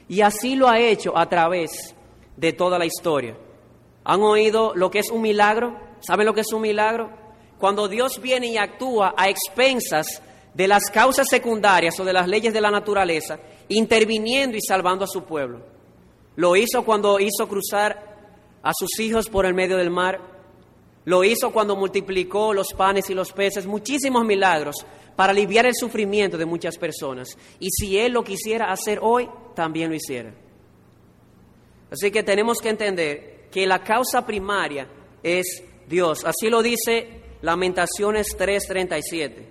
Y 0.08 0.22
así 0.22 0.56
lo 0.56 0.70
ha 0.70 0.80
hecho 0.80 1.18
a 1.18 1.28
través 1.28 1.94
de 2.38 2.54
toda 2.54 2.80
la 2.80 2.86
historia. 2.86 3.36
¿Han 4.06 4.22
oído 4.22 4.72
lo 4.74 4.90
que 4.90 5.00
es 5.00 5.12
un 5.12 5.22
milagro? 5.22 5.78
¿Saben 6.00 6.26
lo 6.26 6.34
que 6.34 6.42
es 6.42 6.54
un 6.54 6.62
milagro? 6.62 7.12
Cuando 7.60 7.90
Dios 7.90 8.22
viene 8.22 8.48
y 8.48 8.58
actúa 8.58 9.14
a 9.18 9.30
expensas 9.30 10.22
de 10.54 10.68
las 10.68 10.90
causas 10.90 11.28
secundarias 11.30 12.00
o 12.00 12.06
de 12.06 12.14
las 12.14 12.28
leyes 12.28 12.54
de 12.54 12.62
la 12.62 12.72
naturaleza, 12.72 13.40
interviniendo 13.68 14.56
y 14.56 14.62
salvando 14.62 15.04
a 15.04 15.08
su 15.08 15.24
pueblo. 15.24 15.66
Lo 16.38 16.56
hizo 16.56 16.84
cuando 16.84 17.20
hizo 17.20 17.48
cruzar 17.48 18.12
a 18.64 18.72
sus 18.74 19.00
hijos 19.00 19.28
por 19.28 19.46
el 19.46 19.54
medio 19.54 19.76
del 19.76 19.90
mar. 19.90 20.20
Lo 21.06 21.24
hizo 21.24 21.52
cuando 21.52 21.76
multiplicó 21.76 22.54
los 22.54 22.74
panes 22.74 23.10
y 23.10 23.14
los 23.14 23.32
peces, 23.32 23.66
muchísimos 23.66 24.24
milagros 24.26 24.76
para 25.16 25.32
aliviar 25.32 25.66
el 25.66 25.76
sufrimiento 25.76 26.38
de 26.38 26.46
muchas 26.46 26.78
personas. 26.78 27.38
Y 27.60 27.70
si 27.72 27.98
Él 27.98 28.14
lo 28.14 28.24
quisiera 28.24 28.72
hacer 28.72 29.00
hoy, 29.02 29.30
también 29.56 29.90
lo 29.90 29.96
hiciera. 29.96 30.34
Así 31.92 32.12
que 32.12 32.24
tenemos 32.24 32.60
que 32.60 32.70
entender 32.70 33.48
que 33.52 33.68
la 33.68 33.84
causa 33.84 34.26
primaria 34.26 34.88
es 35.22 35.64
Dios. 35.88 36.24
Así 36.24 36.50
lo 36.50 36.62
dice 36.62 37.22
Lamentaciones 37.42 38.28
3:37. 38.38 39.48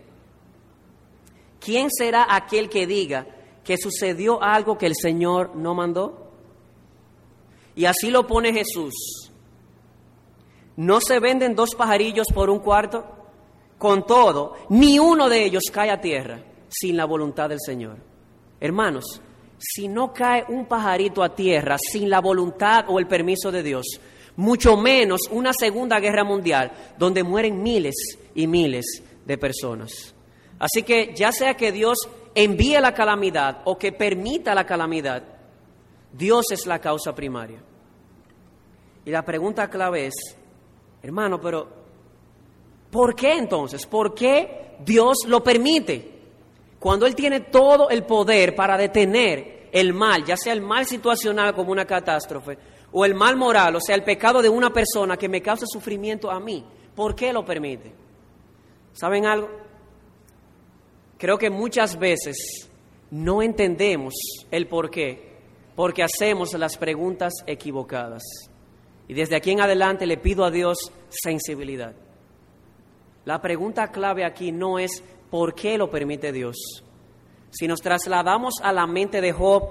¿Quién 1.60 1.90
será 1.90 2.26
aquel 2.34 2.70
que 2.70 2.86
diga 2.86 3.26
que 3.62 3.76
sucedió 3.76 4.42
algo 4.42 4.78
que 4.78 4.86
el 4.86 4.94
Señor 4.94 5.54
no 5.54 5.74
mandó? 5.74 6.32
Y 7.76 7.84
así 7.84 8.10
lo 8.10 8.26
pone 8.26 8.52
Jesús. 8.52 9.29
¿No 10.80 10.98
se 11.02 11.20
venden 11.20 11.54
dos 11.54 11.74
pajarillos 11.74 12.28
por 12.32 12.48
un 12.48 12.60
cuarto? 12.60 13.04
Con 13.76 14.06
todo, 14.06 14.54
ni 14.70 14.98
uno 14.98 15.28
de 15.28 15.44
ellos 15.44 15.64
cae 15.70 15.90
a 15.90 16.00
tierra 16.00 16.42
sin 16.70 16.96
la 16.96 17.04
voluntad 17.04 17.50
del 17.50 17.58
Señor. 17.60 17.98
Hermanos, 18.58 19.20
si 19.58 19.88
no 19.88 20.10
cae 20.14 20.46
un 20.48 20.64
pajarito 20.64 21.22
a 21.22 21.34
tierra 21.34 21.76
sin 21.76 22.08
la 22.08 22.20
voluntad 22.20 22.86
o 22.88 22.98
el 22.98 23.06
permiso 23.06 23.52
de 23.52 23.62
Dios, 23.62 24.00
mucho 24.36 24.78
menos 24.78 25.20
una 25.30 25.52
segunda 25.52 26.00
guerra 26.00 26.24
mundial 26.24 26.72
donde 26.96 27.24
mueren 27.24 27.62
miles 27.62 28.16
y 28.34 28.46
miles 28.46 29.02
de 29.26 29.36
personas. 29.36 30.14
Así 30.58 30.82
que 30.82 31.12
ya 31.14 31.30
sea 31.30 31.58
que 31.58 31.72
Dios 31.72 32.08
envíe 32.34 32.80
la 32.80 32.94
calamidad 32.94 33.60
o 33.66 33.76
que 33.76 33.92
permita 33.92 34.54
la 34.54 34.64
calamidad, 34.64 35.24
Dios 36.10 36.46
es 36.52 36.64
la 36.64 36.78
causa 36.78 37.14
primaria. 37.14 37.62
Y 39.04 39.10
la 39.10 39.26
pregunta 39.26 39.68
clave 39.68 40.06
es, 40.06 40.39
hermano, 41.02 41.40
pero 41.40 41.68
¿por 42.90 43.14
qué 43.14 43.34
entonces? 43.34 43.86
¿Por 43.86 44.14
qué 44.14 44.76
Dios 44.84 45.18
lo 45.26 45.42
permite? 45.42 46.20
cuando 46.80 47.06
Él 47.06 47.14
tiene 47.14 47.40
todo 47.40 47.90
el 47.90 48.04
poder 48.04 48.56
para 48.56 48.76
detener 48.76 49.68
el 49.70 49.92
mal, 49.92 50.24
ya 50.24 50.36
sea 50.36 50.54
el 50.54 50.62
mal 50.62 50.86
situacional 50.86 51.54
como 51.54 51.70
una 51.70 51.84
catástrofe, 51.84 52.58
o 52.90 53.04
el 53.04 53.14
mal 53.14 53.36
moral, 53.36 53.76
o 53.76 53.80
sea, 53.80 53.94
el 53.94 54.02
pecado 54.02 54.42
de 54.42 54.48
una 54.48 54.70
persona 54.70 55.16
que 55.16 55.28
me 55.28 55.42
causa 55.42 55.66
sufrimiento 55.66 56.30
a 56.30 56.40
mí, 56.40 56.64
¿por 56.96 57.14
qué 57.14 57.32
lo 57.32 57.44
permite? 57.44 57.92
¿Saben 58.94 59.26
algo? 59.26 59.48
Creo 61.18 61.38
que 61.38 61.50
muchas 61.50 61.98
veces 61.98 62.68
no 63.10 63.42
entendemos 63.42 64.14
el 64.50 64.66
por 64.66 64.90
qué, 64.90 65.36
porque 65.76 66.02
hacemos 66.02 66.54
las 66.54 66.78
preguntas 66.78 67.34
equivocadas. 67.46 68.22
Y 69.10 69.12
desde 69.12 69.34
aquí 69.34 69.50
en 69.50 69.60
adelante 69.60 70.06
le 70.06 70.18
pido 70.18 70.44
a 70.44 70.52
Dios 70.52 70.92
sensibilidad. 71.08 71.96
La 73.24 73.42
pregunta 73.42 73.90
clave 73.90 74.24
aquí 74.24 74.52
no 74.52 74.78
es 74.78 75.02
por 75.28 75.52
qué 75.52 75.76
lo 75.76 75.90
permite 75.90 76.30
Dios. 76.30 76.84
Si 77.50 77.66
nos 77.66 77.80
trasladamos 77.80 78.54
a 78.62 78.72
la 78.72 78.86
mente 78.86 79.20
de 79.20 79.32
Job, 79.32 79.64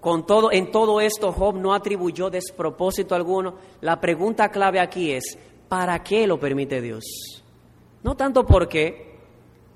con 0.00 0.24
todo, 0.24 0.52
en 0.52 0.70
todo 0.70 1.00
esto 1.00 1.32
Job 1.32 1.56
no 1.56 1.74
atribuyó 1.74 2.30
despropósito 2.30 3.16
alguno. 3.16 3.56
La 3.80 4.00
pregunta 4.00 4.48
clave 4.48 4.78
aquí 4.78 5.10
es, 5.10 5.36
¿para 5.68 6.00
qué 6.04 6.28
lo 6.28 6.38
permite 6.38 6.80
Dios? 6.80 7.02
No 8.04 8.16
tanto 8.16 8.46
por 8.46 8.68
qué, 8.68 9.18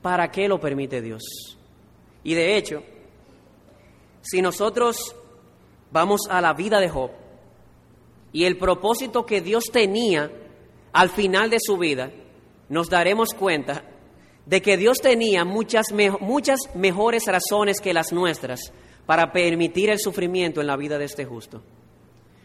¿para 0.01 0.31
qué 0.31 0.47
lo 0.47 0.61
permite 0.61 1.03
Dios? 1.03 1.25
Y 2.23 2.35
de 2.35 2.57
hecho, 2.57 2.85
si 4.21 4.41
nosotros 4.41 5.17
vamos 5.91 6.21
a 6.31 6.41
la 6.41 6.53
vida 6.53 6.79
de 6.79 6.88
Job 6.88 7.11
y 8.33 8.45
el 8.45 8.57
propósito 8.57 9.27
que 9.27 9.40
Dios 9.40 9.64
tenía 9.73 10.31
al 10.92 11.11
final 11.11 11.51
de 11.51 11.59
su 11.61 11.77
vida, 11.77 12.11
nos 12.68 12.88
daremos 12.88 13.31
cuenta 13.35 13.85
de 14.47 14.62
que 14.62 14.77
Dios 14.77 14.99
tenía 14.99 15.45
muchas, 15.45 15.87
muchas 16.21 16.59
mejores 16.75 17.25
razones 17.27 17.81
que 17.81 17.95
las 17.95 18.12
nuestras 18.12 18.73
para 19.07 19.33
permitir 19.33 19.90
el 19.90 19.99
sufrimiento 19.99 20.61
en 20.61 20.66
la 20.66 20.77
vida 20.77 20.99
de 20.99 21.05
este 21.05 21.25
justo. 21.25 21.62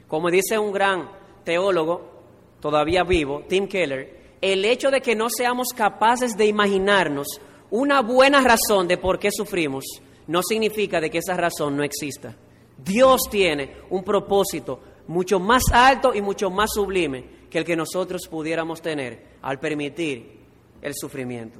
Como 0.08 0.30
dice 0.30 0.58
un 0.58 0.71
gran 0.71 1.10
teólogo, 1.43 2.12
todavía 2.60 3.04
vivo, 3.04 3.43
Tim 3.47 3.67
Keller, 3.67 4.17
el 4.41 4.65
hecho 4.65 4.91
de 4.91 5.02
que 5.02 5.15
no 5.15 5.30
seamos 5.30 5.69
capaces 5.69 6.34
de 6.38 6.45
imaginarnos 6.45 7.28
una 7.69 8.02
buena 8.02 8.41
razón 8.41 8.88
de 8.88 8.97
por 8.97 9.19
qué 9.19 9.30
sufrimos 9.32 9.86
no 10.28 10.41
significa 10.43 11.00
de 11.00 11.10
que 11.10 11.19
esa 11.19 11.36
razón 11.36 11.76
no 11.76 11.84
exista. 11.84 12.36
Dios 12.78 13.21
tiene 13.30 13.78
un 13.89 14.04
propósito 14.04 14.80
mucho 15.08 15.39
más 15.39 15.63
alto 15.72 16.13
y 16.13 16.22
mucho 16.22 16.50
más 16.50 16.72
sublime 16.74 17.38
que 17.50 17.60
el 17.60 17.65
que 17.65 17.76
nosotros 17.76 18.28
pudiéramos 18.30 18.82
tener 18.82 19.38
al 19.41 19.60
permitir 19.60 20.39
el 20.82 20.93
sufrimiento. 20.96 21.60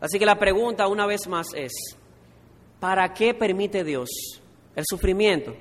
Así 0.00 0.18
que 0.18 0.26
la 0.26 0.38
pregunta 0.38 0.86
una 0.88 1.06
vez 1.06 1.26
más 1.26 1.48
es, 1.54 1.72
¿para 2.78 3.12
qué 3.12 3.34
permite 3.34 3.82
Dios 3.82 4.08
el 4.74 4.84
sufrimiento? 4.86 5.54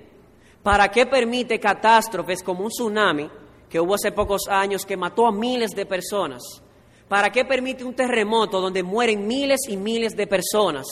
¿Para 0.61 0.89
qué 0.89 1.05
permite 1.05 1.59
catástrofes 1.59 2.43
como 2.43 2.63
un 2.63 2.69
tsunami 2.69 3.29
que 3.69 3.79
hubo 3.79 3.95
hace 3.95 4.11
pocos 4.11 4.47
años 4.49 4.85
que 4.85 4.97
mató 4.97 5.27
a 5.27 5.31
miles 5.31 5.71
de 5.71 5.85
personas? 5.85 6.41
¿Para 7.07 7.31
qué 7.31 7.45
permite 7.45 7.83
un 7.83 7.95
terremoto 7.95 8.59
donde 8.59 8.83
mueren 8.83 9.27
miles 9.27 9.61
y 9.69 9.77
miles 9.77 10.15
de 10.15 10.27
personas? 10.27 10.85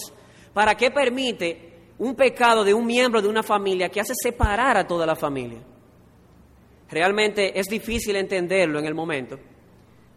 ¿Para 0.54 0.76
qué 0.76 0.92
permite 0.92 1.74
un 1.98 2.16
pecado 2.16 2.64
de 2.64 2.74
un 2.74 2.86
miembro 2.86 3.22
de 3.22 3.28
una 3.28 3.42
familia 3.42 3.90
que 3.90 4.00
hace 4.00 4.14
separar 4.16 4.78
a 4.78 4.88
toda 4.88 5.06
la 5.06 5.16
familia? 5.16 5.60
Realmente 6.94 7.60
es 7.60 7.66
difícil 7.66 8.16
entenderlo 8.16 8.78
en 8.78 8.86
el 8.86 8.94
momento, 8.94 9.40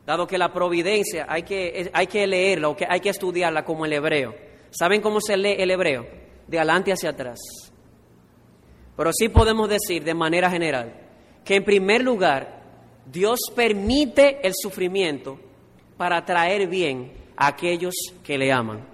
dado 0.05 0.27
que 0.27 0.37
la 0.37 0.53
providencia 0.53 1.25
hay 1.27 1.43
que, 1.43 1.91
hay 1.91 2.07
que 2.07 2.27
leerla 2.27 2.69
o 2.69 2.77
que 2.77 2.85
hay 2.87 3.01
que 3.01 3.09
estudiarla 3.09 3.65
como 3.65 3.87
el 3.87 3.95
hebreo. 3.95 4.35
¿Saben 4.69 5.01
cómo 5.01 5.23
se 5.23 5.39
lee 5.39 5.57
el 5.59 5.71
hebreo? 5.71 6.07
De 6.47 6.59
adelante 6.59 6.93
hacia 6.93 7.11
atrás. 7.11 7.39
Pero 8.95 9.11
sí 9.15 9.31
podemos 9.31 9.71
decir 9.71 10.05
de 10.05 10.13
manera 10.13 10.51
general 10.51 10.93
que 11.47 11.57
en 11.57 11.65
primer 11.65 12.03
lugar 12.03 12.63
Dios 13.07 13.41
permite 13.55 14.47
el 14.47 14.53
sufrimiento 14.55 15.41
para 15.97 16.27
traer 16.27 16.69
bien 16.69 17.11
a 17.39 17.47
aquellos 17.47 17.95
que 18.23 18.37
le 18.37 18.53
aman. 18.53 18.87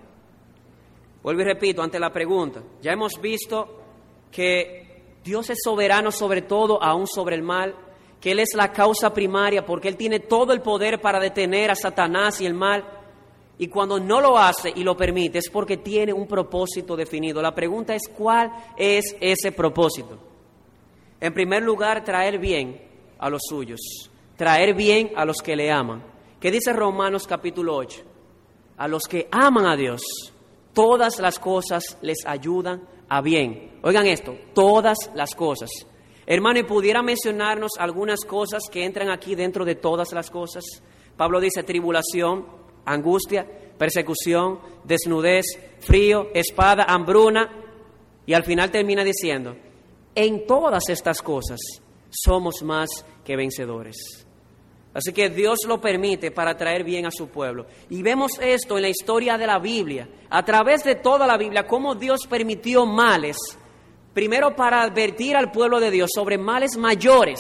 Vuelvo 1.21 1.41
y 1.41 1.45
repito, 1.45 1.83
ante 1.83 1.99
la 1.99 2.13
pregunta, 2.13 2.63
ya 2.81 2.93
hemos 2.93 3.21
visto 3.21 3.83
que 4.31 4.92
Dios 5.25 5.51
es 5.51 5.59
soberano 5.63 6.11
sobre 6.11 6.43
todo, 6.43 6.83
aún 6.83 7.07
sobre 7.07 7.37
el 7.37 7.43
mal, 7.43 7.75
que 8.21 8.33
Él 8.33 8.41
es 8.41 8.55
la 8.55 8.73
causa 8.73 9.13
primaria 9.13 9.65
porque 9.65 9.89
Él 9.89 9.97
tiene 9.97 10.21
todo 10.21 10.53
el 10.53 10.61
poder 10.61 11.01
para 11.01 11.21
detener 11.21 11.71
a 11.71 11.75
Satanás 11.75 12.41
y 12.41 12.47
el 12.47 12.55
mal. 12.55 12.85
Y 13.59 13.69
cuando 13.69 14.01
no 14.01 14.21
lo 14.21 14.39
hace 14.39 14.73
y 14.75 14.83
lo 14.83 14.97
permite 14.97 15.39
es 15.39 15.51
porque 15.51 15.77
tiene 15.77 16.13
un 16.13 16.27
propósito 16.27 16.97
definido. 16.97 17.43
La 17.43 17.55
pregunta 17.55 17.95
es 17.95 18.09
cuál 18.09 18.51
es 18.77 19.17
ese 19.21 19.53
propósito. 19.53 20.19
En 21.21 21.33
primer 21.33 21.63
lugar, 21.63 22.03
traer 22.05 22.39
bien 22.39 22.81
a 23.19 23.31
los 23.31 23.43
suyos, 23.49 24.11
traer 24.37 24.75
bien 24.75 25.13
a 25.15 25.25
los 25.25 25.37
que 25.39 25.55
le 25.55 25.71
aman. 25.71 26.03
¿Qué 26.41 26.51
dice 26.51 26.73
Romanos 26.73 27.29
capítulo 27.29 27.77
8? 27.77 28.03
A 28.79 28.89
los 28.89 29.05
que 29.05 29.29
aman 29.31 29.67
a 29.67 29.77
Dios, 29.77 30.03
todas 30.73 31.21
las 31.21 31.39
cosas 31.39 31.99
les 32.03 32.27
ayudan 32.27 32.83
a 33.13 33.21
bien. 33.21 33.71
Oigan 33.83 34.07
esto, 34.07 34.35
todas 34.55 35.11
las 35.15 35.35
cosas. 35.35 35.69
Hermano, 36.25 36.61
¿y 36.61 36.63
pudiera 36.63 37.03
mencionarnos 37.03 37.73
algunas 37.79 38.25
cosas 38.25 38.63
que 38.73 38.87
entran 38.87 39.11
aquí 39.11 39.35
dentro 39.35 39.67
de 39.67 39.75
todas 39.75 40.13
las 40.13 40.31
cosas? 40.31 40.65
Pablo 41.15 41.39
dice 41.39 41.63
tribulación, 41.63 42.47
angustia, 42.87 43.47
persecución, 43.77 44.61
desnudez, 44.85 45.45
frío, 45.81 46.29
espada, 46.33 46.87
hambruna, 46.89 47.51
y 48.25 48.33
al 48.33 48.45
final 48.45 48.71
termina 48.71 49.05
diciendo, 49.05 49.57
en 50.15 50.47
todas 50.47 50.89
estas 50.89 51.21
cosas 51.21 51.61
somos 52.09 52.63
más 52.63 52.89
que 53.27 53.37
vencedores. 53.37 54.27
Así 54.95 55.13
que 55.13 55.31
Dios 55.31 55.61
lo 55.67 55.81
permite 55.81 56.31
para 56.31 56.57
traer 56.57 56.85
bien 56.85 57.07
a 57.07 57.11
su 57.11 57.29
pueblo. 57.29 57.67
Y 57.89 58.03
vemos 58.03 58.33
esto 58.41 58.77
en 58.77 58.83
la 58.83 58.89
historia 58.89 59.39
de 59.39 59.47
la 59.47 59.59
Biblia, 59.59 60.09
a 60.29 60.45
través 60.45 60.85
de 60.85 60.97
toda 60.97 61.27
la 61.27 61.39
Biblia, 61.39 61.67
cómo 61.67 61.95
Dios 61.95 62.27
permitió 62.29 62.85
males, 62.85 63.37
primero 64.13 64.55
para 64.55 64.83
advertir 64.83 65.35
al 65.35 65.51
pueblo 65.51 65.81
de 65.81 65.91
Dios 65.91 66.11
sobre 66.15 66.37
males 66.37 66.77
mayores. 66.77 67.39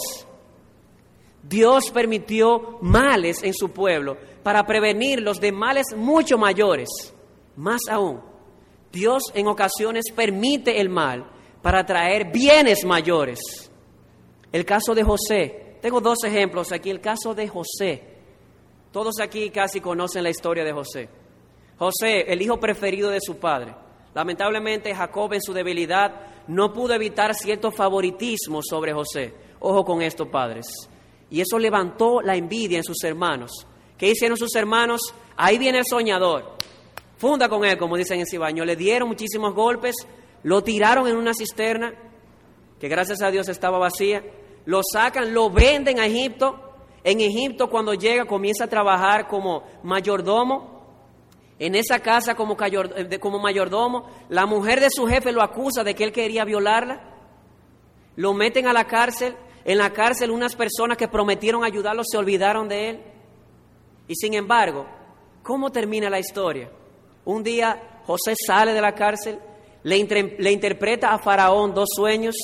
Dios 1.42 1.90
permitió 1.90 2.78
males 2.80 3.42
en 3.42 3.52
su 3.52 3.70
pueblo 3.70 4.16
para 4.42 4.64
prevenirlos 4.64 5.40
de 5.40 5.52
males 5.52 5.86
mucho 5.94 6.38
mayores. 6.38 6.88
Más 7.56 7.82
aún, 7.90 8.20
Dios 8.90 9.24
en 9.34 9.46
ocasiones 9.46 10.04
permite 10.14 10.80
el 10.80 10.88
mal 10.88 11.26
para 11.60 11.84
traer 11.84 12.32
bienes 12.32 12.84
mayores. 12.84 13.40
El 14.52 14.64
caso 14.64 14.94
de 14.94 15.02
José, 15.02 15.61
tengo 15.82 16.00
dos 16.00 16.22
ejemplos 16.24 16.70
aquí. 16.72 16.90
El 16.90 17.00
caso 17.00 17.34
de 17.34 17.48
José. 17.48 18.02
Todos 18.92 19.18
aquí 19.20 19.50
casi 19.50 19.80
conocen 19.80 20.22
la 20.22 20.30
historia 20.30 20.64
de 20.64 20.72
José. 20.72 21.08
José, 21.76 22.32
el 22.32 22.40
hijo 22.40 22.60
preferido 22.60 23.10
de 23.10 23.18
su 23.20 23.36
padre. 23.38 23.74
Lamentablemente 24.14 24.94
Jacob 24.94 25.32
en 25.32 25.42
su 25.42 25.52
debilidad 25.52 26.44
no 26.46 26.72
pudo 26.72 26.94
evitar 26.94 27.34
cierto 27.34 27.72
favoritismo 27.72 28.60
sobre 28.62 28.92
José. 28.92 29.34
Ojo 29.58 29.84
con 29.84 30.02
esto, 30.02 30.30
padres. 30.30 30.66
Y 31.30 31.40
eso 31.40 31.58
levantó 31.58 32.20
la 32.22 32.36
envidia 32.36 32.78
en 32.78 32.84
sus 32.84 33.02
hermanos. 33.02 33.66
¿Qué 33.98 34.08
hicieron 34.08 34.36
sus 34.36 34.54
hermanos? 34.54 35.00
Ahí 35.36 35.58
viene 35.58 35.78
el 35.78 35.86
soñador. 35.86 36.58
Funda 37.16 37.48
con 37.48 37.64
él, 37.64 37.76
como 37.76 37.96
dicen 37.96 38.20
en 38.20 38.26
Cibaño. 38.26 38.64
Le 38.64 38.76
dieron 38.76 39.08
muchísimos 39.08 39.52
golpes, 39.52 39.96
lo 40.44 40.62
tiraron 40.62 41.08
en 41.08 41.16
una 41.16 41.34
cisterna, 41.34 41.92
que 42.78 42.88
gracias 42.88 43.22
a 43.22 43.30
Dios 43.30 43.48
estaba 43.48 43.78
vacía 43.78 44.22
lo 44.64 44.80
sacan, 44.82 45.32
lo 45.34 45.50
venden 45.50 45.98
a 45.98 46.06
Egipto. 46.06 46.58
En 47.04 47.20
Egipto 47.20 47.68
cuando 47.68 47.94
llega 47.94 48.26
comienza 48.26 48.64
a 48.64 48.68
trabajar 48.68 49.26
como 49.26 49.64
mayordomo. 49.82 50.70
En 51.58 51.74
esa 51.74 52.00
casa 52.00 52.34
como, 52.34 52.56
como 53.20 53.38
mayordomo, 53.38 54.08
la 54.28 54.46
mujer 54.46 54.80
de 54.80 54.88
su 54.90 55.06
jefe 55.06 55.32
lo 55.32 55.42
acusa 55.42 55.84
de 55.84 55.94
que 55.94 56.04
él 56.04 56.12
quería 56.12 56.44
violarla. 56.44 57.02
Lo 58.16 58.34
meten 58.34 58.66
a 58.66 58.72
la 58.72 58.86
cárcel. 58.86 59.36
En 59.64 59.78
la 59.78 59.90
cárcel 59.90 60.30
unas 60.30 60.56
personas 60.56 60.96
que 60.96 61.08
prometieron 61.08 61.64
ayudarlo 61.64 62.02
se 62.04 62.16
olvidaron 62.16 62.68
de 62.68 62.90
él. 62.90 63.00
Y 64.08 64.14
sin 64.16 64.34
embargo, 64.34 64.86
¿cómo 65.42 65.70
termina 65.70 66.10
la 66.10 66.18
historia? 66.18 66.70
Un 67.24 67.44
día 67.44 68.00
José 68.06 68.34
sale 68.46 68.72
de 68.72 68.80
la 68.80 68.94
cárcel, 68.94 69.38
le 69.84 70.50
interpreta 70.52 71.12
a 71.12 71.18
Faraón 71.18 71.72
dos 71.72 71.88
sueños 71.94 72.34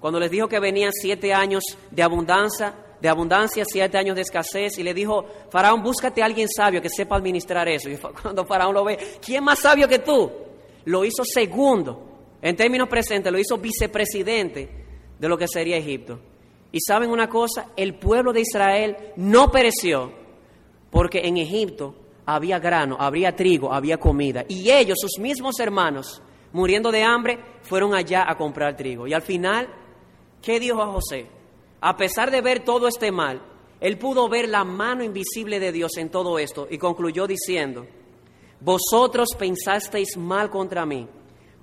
cuando 0.00 0.20
les 0.20 0.30
dijo 0.30 0.48
que 0.48 0.60
venían 0.60 0.92
siete 0.92 1.32
años 1.32 1.62
de 1.90 2.02
abundancia, 2.02 2.74
de 3.00 3.08
abundancia, 3.08 3.64
siete 3.66 3.98
años 3.98 4.16
de 4.16 4.22
escasez, 4.22 4.78
y 4.78 4.82
le 4.82 4.94
dijo, 4.94 5.24
Faraón, 5.50 5.82
búscate 5.82 6.22
a 6.22 6.26
alguien 6.26 6.48
sabio 6.48 6.80
que 6.80 6.88
sepa 6.88 7.16
administrar 7.16 7.68
eso. 7.68 7.88
Y 7.90 7.96
cuando 7.96 8.44
Faraón 8.44 8.74
lo 8.74 8.84
ve, 8.84 8.98
¿quién 9.24 9.44
más 9.44 9.60
sabio 9.60 9.88
que 9.88 10.00
tú? 10.00 10.30
Lo 10.84 11.04
hizo 11.04 11.24
segundo, 11.24 12.08
en 12.40 12.56
términos 12.56 12.88
presentes, 12.88 13.32
lo 13.32 13.38
hizo 13.38 13.58
vicepresidente 13.58 14.86
de 15.18 15.28
lo 15.28 15.36
que 15.36 15.48
sería 15.48 15.76
Egipto. 15.76 16.20
Y 16.70 16.78
saben 16.80 17.10
una 17.10 17.28
cosa, 17.28 17.68
el 17.76 17.94
pueblo 17.94 18.32
de 18.32 18.42
Israel 18.42 18.96
no 19.16 19.50
pereció, 19.50 20.12
porque 20.90 21.20
en 21.24 21.38
Egipto 21.38 21.94
había 22.26 22.58
grano, 22.58 22.96
había 23.00 23.34
trigo, 23.34 23.72
había 23.72 23.98
comida. 23.98 24.44
Y 24.48 24.70
ellos, 24.70 24.98
sus 25.00 25.18
mismos 25.18 25.58
hermanos, 25.60 26.22
muriendo 26.52 26.92
de 26.92 27.02
hambre, 27.02 27.38
fueron 27.62 27.94
allá 27.94 28.24
a 28.28 28.36
comprar 28.36 28.76
trigo. 28.76 29.06
Y 29.06 29.14
al 29.14 29.22
final, 29.22 29.68
¿qué 30.42 30.60
dijo 30.60 30.82
a 30.82 30.92
José? 30.92 31.26
A 31.80 31.96
pesar 31.96 32.30
de 32.30 32.40
ver 32.40 32.64
todo 32.64 32.88
este 32.88 33.12
mal, 33.12 33.40
él 33.80 33.98
pudo 33.98 34.28
ver 34.28 34.48
la 34.48 34.64
mano 34.64 35.04
invisible 35.04 35.60
de 35.60 35.72
Dios 35.72 35.96
en 35.96 36.10
todo 36.10 36.38
esto 36.38 36.66
y 36.70 36.78
concluyó 36.78 37.26
diciendo, 37.26 37.86
vosotros 38.60 39.28
pensasteis 39.38 40.16
mal 40.16 40.50
contra 40.50 40.84
mí, 40.84 41.06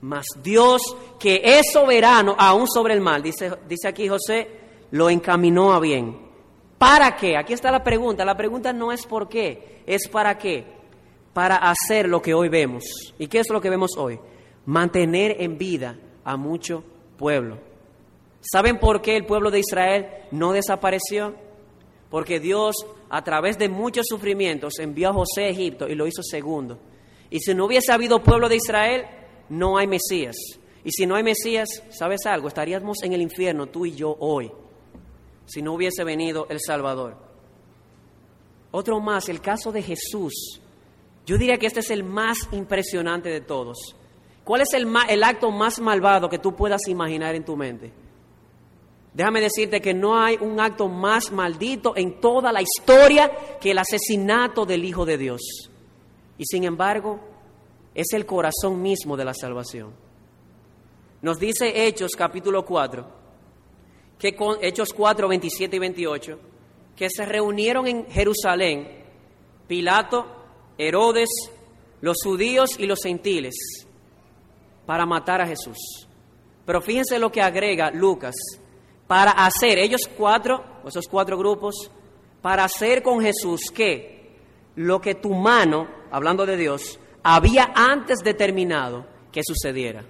mas 0.02 0.26
Dios, 0.42 0.82
que 1.20 1.42
es 1.44 1.72
soberano 1.74 2.36
aún 2.38 2.68
sobre 2.68 2.94
el 2.94 3.02
mal, 3.02 3.22
dice, 3.22 3.52
dice 3.68 3.88
aquí 3.88 4.08
José, 4.08 4.48
lo 4.92 5.10
encaminó 5.10 5.74
a 5.74 5.80
bien. 5.80 6.26
¿Para 6.78 7.16
qué? 7.16 7.38
Aquí 7.38 7.54
está 7.54 7.72
la 7.72 7.84
pregunta. 7.84 8.26
La 8.26 8.38
pregunta 8.38 8.74
no 8.74 8.92
es 8.92 9.06
por 9.06 9.28
qué, 9.28 9.82
es 9.86 10.08
para 10.08 10.38
qué. 10.38 10.66
Para 11.34 11.58
hacer 11.58 12.08
lo 12.08 12.22
que 12.22 12.34
hoy 12.34 12.50
vemos. 12.50 12.84
¿Y 13.18 13.28
qué 13.28 13.40
es 13.40 13.50
lo 13.50 13.60
que 13.60 13.70
vemos 13.70 13.98
hoy? 13.98 14.20
Mantener 14.66 15.38
en 15.40 15.58
vida 15.58 15.98
a 16.24 16.38
mucho 16.38 16.84
pueblo. 17.18 17.58
¿Saben 18.52 18.78
por 18.78 19.02
qué 19.02 19.18
el 19.18 19.26
pueblo 19.26 19.50
de 19.50 19.60
Israel 19.60 20.08
no 20.32 20.54
desapareció? 20.54 21.36
Porque 22.12 22.40
Dios, 22.40 22.76
a 23.10 23.24
través 23.24 23.58
de 23.58 23.70
muchos 23.70 24.06
sufrimientos, 24.08 24.78
envió 24.80 25.10
a 25.10 25.14
José 25.14 25.46
a 25.46 25.50
Egipto 25.50 25.88
y 25.88 25.96
lo 25.96 26.06
hizo 26.06 26.22
segundo. 26.22 26.78
Y 27.32 27.40
si 27.40 27.56
no 27.56 27.66
hubiese 27.66 27.92
habido 27.92 28.22
pueblo 28.22 28.48
de 28.48 28.58
Israel, 28.58 29.06
no 29.50 29.78
hay 29.78 29.88
Mesías. 29.88 30.36
Y 30.84 30.92
si 30.92 31.08
no 31.08 31.16
hay 31.16 31.24
Mesías, 31.24 31.68
¿sabes 31.90 32.28
algo? 32.28 32.48
Estaríamos 32.48 33.02
en 33.02 33.14
el 33.14 33.22
infierno 33.22 33.66
tú 33.66 33.88
y 33.88 33.96
yo 33.96 34.16
hoy, 34.20 34.52
si 35.48 35.64
no 35.64 35.74
hubiese 35.74 36.04
venido 36.04 36.46
el 36.50 36.60
Salvador. 36.60 37.18
Otro 38.70 39.00
más, 39.00 39.28
el 39.28 39.42
caso 39.42 39.72
de 39.72 39.82
Jesús. 39.82 40.62
Yo 41.26 41.40
diría 41.40 41.58
que 41.58 41.66
este 41.66 41.80
es 41.80 41.90
el 41.90 42.04
más 42.04 42.38
impresionante 42.52 43.30
de 43.30 43.42
todos. 43.42 43.96
¿Cuál 44.44 44.62
es 44.62 44.74
el, 44.76 44.88
el 45.10 45.24
acto 45.24 45.50
más 45.50 45.80
malvado 45.80 46.30
que 46.30 46.38
tú 46.38 46.56
puedas 46.56 46.88
imaginar 46.88 47.34
en 47.34 47.44
tu 47.44 47.56
mente? 47.56 48.05
Déjame 49.16 49.40
decirte 49.40 49.80
que 49.80 49.94
no 49.94 50.20
hay 50.20 50.38
un 50.42 50.60
acto 50.60 50.90
más 50.90 51.32
maldito 51.32 51.96
en 51.96 52.20
toda 52.20 52.52
la 52.52 52.62
historia 52.62 53.32
que 53.62 53.72
el 53.72 53.78
asesinato 53.78 54.66
del 54.66 54.84
Hijo 54.84 55.06
de 55.06 55.18
Dios. 55.18 55.72
Y 56.38 56.44
sin 56.46 56.66
embargo, 56.66 57.22
es 57.94 58.08
el 58.12 58.26
corazón 58.26 58.82
mismo 58.82 59.16
de 59.16 59.24
la 59.24 59.34
salvación. 59.34 59.94
Nos 61.22 61.40
dice 61.40 61.88
Hechos 61.88 62.12
capítulo 62.18 62.66
4, 62.66 63.08
que 64.20 64.36
con 64.36 64.58
Hechos 64.62 64.94
4, 64.94 65.30
27 65.30 65.78
y 65.78 65.80
28, 65.80 66.40
que 66.94 67.10
se 67.10 67.26
reunieron 67.26 67.88
en 67.88 68.08
Jerusalén 68.08 69.06
Pilato, 69.66 70.26
Herodes, 70.78 71.30
los 72.02 72.18
judíos 72.22 72.78
y 72.78 72.86
los 72.86 73.02
gentiles 73.02 73.56
para 74.86 75.06
matar 75.06 75.40
a 75.40 75.48
Jesús. 75.48 75.78
Pero 76.66 76.82
fíjense 76.82 77.18
lo 77.18 77.32
que 77.32 77.42
agrega 77.42 77.92
Lucas 77.92 78.36
para 79.08 79.32
hacer, 79.32 79.78
ellos 79.78 80.10
cuatro, 80.18 80.64
esos 80.86 81.08
cuatro 81.08 81.38
grupos, 81.38 81.92
para 82.42 82.64
hacer 82.64 83.04
con 83.04 83.22
Jesús 83.22 83.72
que 83.74 84.36
lo 84.76 85.00
que 85.00 85.16
tu 85.16 85.34
mano, 85.34 85.88
hablando 86.12 86.46
de 86.46 86.58
Dios, 86.58 87.00
había 87.24 87.72
antes 87.76 88.20
determinado 88.20 89.06
que 89.32 89.42
sucediera. 89.44 90.06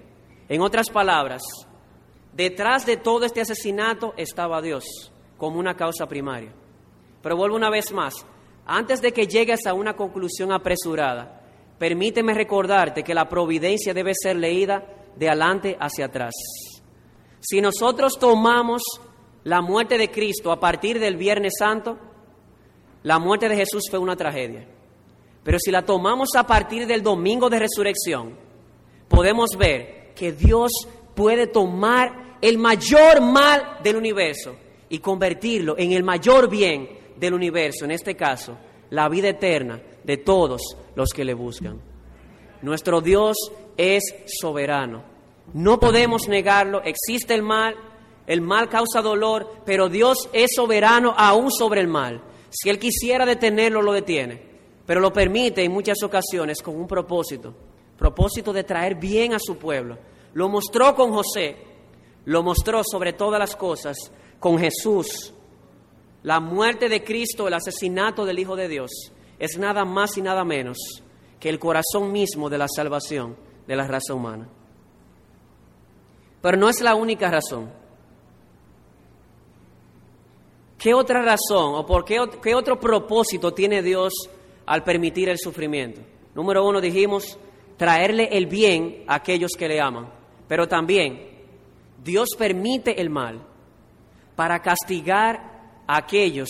En 0.47 0.61
otras 0.61 0.89
palabras, 0.89 1.41
detrás 2.33 2.85
de 2.85 2.97
todo 2.97 3.25
este 3.25 3.41
asesinato 3.41 4.13
estaba 4.17 4.61
Dios 4.61 5.11
como 5.37 5.59
una 5.59 5.75
causa 5.75 6.07
primaria. 6.07 6.53
Pero 7.21 7.37
vuelvo 7.37 7.55
una 7.55 7.69
vez 7.69 7.91
más, 7.91 8.13
antes 8.65 9.01
de 9.01 9.11
que 9.11 9.27
llegues 9.27 9.65
a 9.65 9.73
una 9.73 9.95
conclusión 9.95 10.51
apresurada, 10.51 11.41
permíteme 11.77 12.33
recordarte 12.33 13.03
que 13.03 13.13
la 13.13 13.27
providencia 13.27 13.93
debe 13.93 14.13
ser 14.13 14.35
leída 14.35 14.83
de 15.15 15.29
adelante 15.29 15.77
hacia 15.79 16.05
atrás. 16.05 16.33
Si 17.47 17.61
nosotros 17.61 18.13
tomamos 18.19 18.81
la 19.43 19.61
muerte 19.61 19.99
de 19.99 20.09
Cristo 20.09 20.51
a 20.51 20.59
partir 20.59 20.99
del 20.99 21.15
Viernes 21.15 21.53
Santo, 21.59 21.95
la 23.03 23.19
muerte 23.19 23.47
de 23.47 23.55
Jesús 23.55 23.83
fue 23.87 23.99
una 23.99 24.15
tragedia. 24.15 24.67
Pero 25.43 25.59
si 25.59 25.69
la 25.69 25.83
tomamos 25.83 26.29
a 26.35 26.47
partir 26.47 26.87
del 26.87 27.03
domingo 27.03 27.47
de 27.51 27.59
resurrección, 27.59 28.35
podemos 29.07 29.51
ver 29.59 30.13
que 30.15 30.31
Dios 30.31 30.71
puede 31.13 31.45
tomar 31.45 32.37
el 32.41 32.57
mayor 32.57 33.21
mal 33.21 33.77
del 33.83 33.97
universo 33.97 34.55
y 34.89 34.97
convertirlo 34.97 35.75
en 35.77 35.91
el 35.91 36.03
mayor 36.03 36.49
bien 36.49 36.89
del 37.15 37.35
universo, 37.35 37.85
en 37.85 37.91
este 37.91 38.15
caso, 38.15 38.57
la 38.89 39.07
vida 39.07 39.29
eterna 39.29 39.79
de 40.03 40.17
todos 40.17 40.61
los 40.95 41.09
que 41.11 41.23
le 41.23 41.35
buscan. 41.35 41.79
Nuestro 42.63 43.01
Dios 43.01 43.37
es 43.77 44.03
soberano. 44.25 45.14
No 45.55 45.79
podemos 45.79 46.27
negarlo, 46.27 46.83
existe 46.83 47.33
el 47.33 47.41
mal, 47.41 47.75
el 48.27 48.41
mal 48.41 48.67
causa 48.67 49.01
dolor, 49.01 49.61
pero 49.65 49.87
Dios 49.87 50.29
es 50.33 50.51
soberano 50.53 51.13
aún 51.15 51.49
sobre 51.49 51.79
el 51.79 51.87
mal. 51.87 52.21
Si 52.49 52.69
Él 52.69 52.77
quisiera 52.77 53.25
detenerlo, 53.25 53.81
lo 53.81 53.93
detiene, 53.93 54.41
pero 54.85 54.99
lo 54.99 55.13
permite 55.13 55.63
en 55.63 55.71
muchas 55.71 56.03
ocasiones 56.03 56.61
con 56.61 56.75
un 56.75 56.85
propósito, 56.85 57.55
propósito 57.97 58.51
de 58.51 58.65
traer 58.65 58.95
bien 58.95 59.33
a 59.33 59.39
su 59.39 59.57
pueblo. 59.57 59.97
Lo 60.33 60.49
mostró 60.49 60.93
con 60.93 61.13
José, 61.13 61.55
lo 62.25 62.43
mostró 62.43 62.81
sobre 62.83 63.13
todas 63.13 63.39
las 63.39 63.55
cosas 63.55 64.11
con 64.41 64.59
Jesús. 64.59 65.33
La 66.23 66.41
muerte 66.41 66.89
de 66.89 67.01
Cristo, 67.01 67.47
el 67.47 67.53
asesinato 67.53 68.25
del 68.25 68.39
Hijo 68.39 68.57
de 68.57 68.67
Dios, 68.67 68.91
es 69.39 69.57
nada 69.57 69.85
más 69.85 70.17
y 70.17 70.21
nada 70.21 70.43
menos 70.43 71.01
que 71.39 71.47
el 71.47 71.59
corazón 71.59 72.11
mismo 72.11 72.49
de 72.49 72.57
la 72.57 72.67
salvación 72.67 73.37
de 73.65 73.75
la 73.77 73.87
raza 73.87 74.13
humana. 74.13 74.49
Pero 76.45 76.57
no 76.57 76.69
es 76.69 76.79
la 76.79 76.93
única 76.93 77.31
razón. 77.31 77.71
¿Qué 80.77 80.93
otra 80.93 81.23
razón 81.23 81.73
o 81.73 81.87
por 81.87 82.05
qué, 82.05 82.19
qué 82.39 82.53
otro 82.53 82.79
propósito 82.79 83.51
tiene 83.51 83.81
Dios 83.81 84.13
al 84.67 84.83
permitir 84.83 85.27
el 85.27 85.39
sufrimiento? 85.39 86.01
Número 86.35 86.63
uno, 86.63 86.79
dijimos, 86.79 87.39
traerle 87.77 88.29
el 88.31 88.45
bien 88.45 89.05
a 89.07 89.15
aquellos 89.15 89.53
que 89.57 89.67
le 89.67 89.81
aman. 89.81 90.07
Pero 90.47 90.67
también, 90.67 91.19
Dios 92.03 92.29
permite 92.37 93.01
el 93.01 93.09
mal 93.09 93.41
para 94.35 94.61
castigar 94.61 95.81
a 95.87 95.97
aquellos 95.97 96.49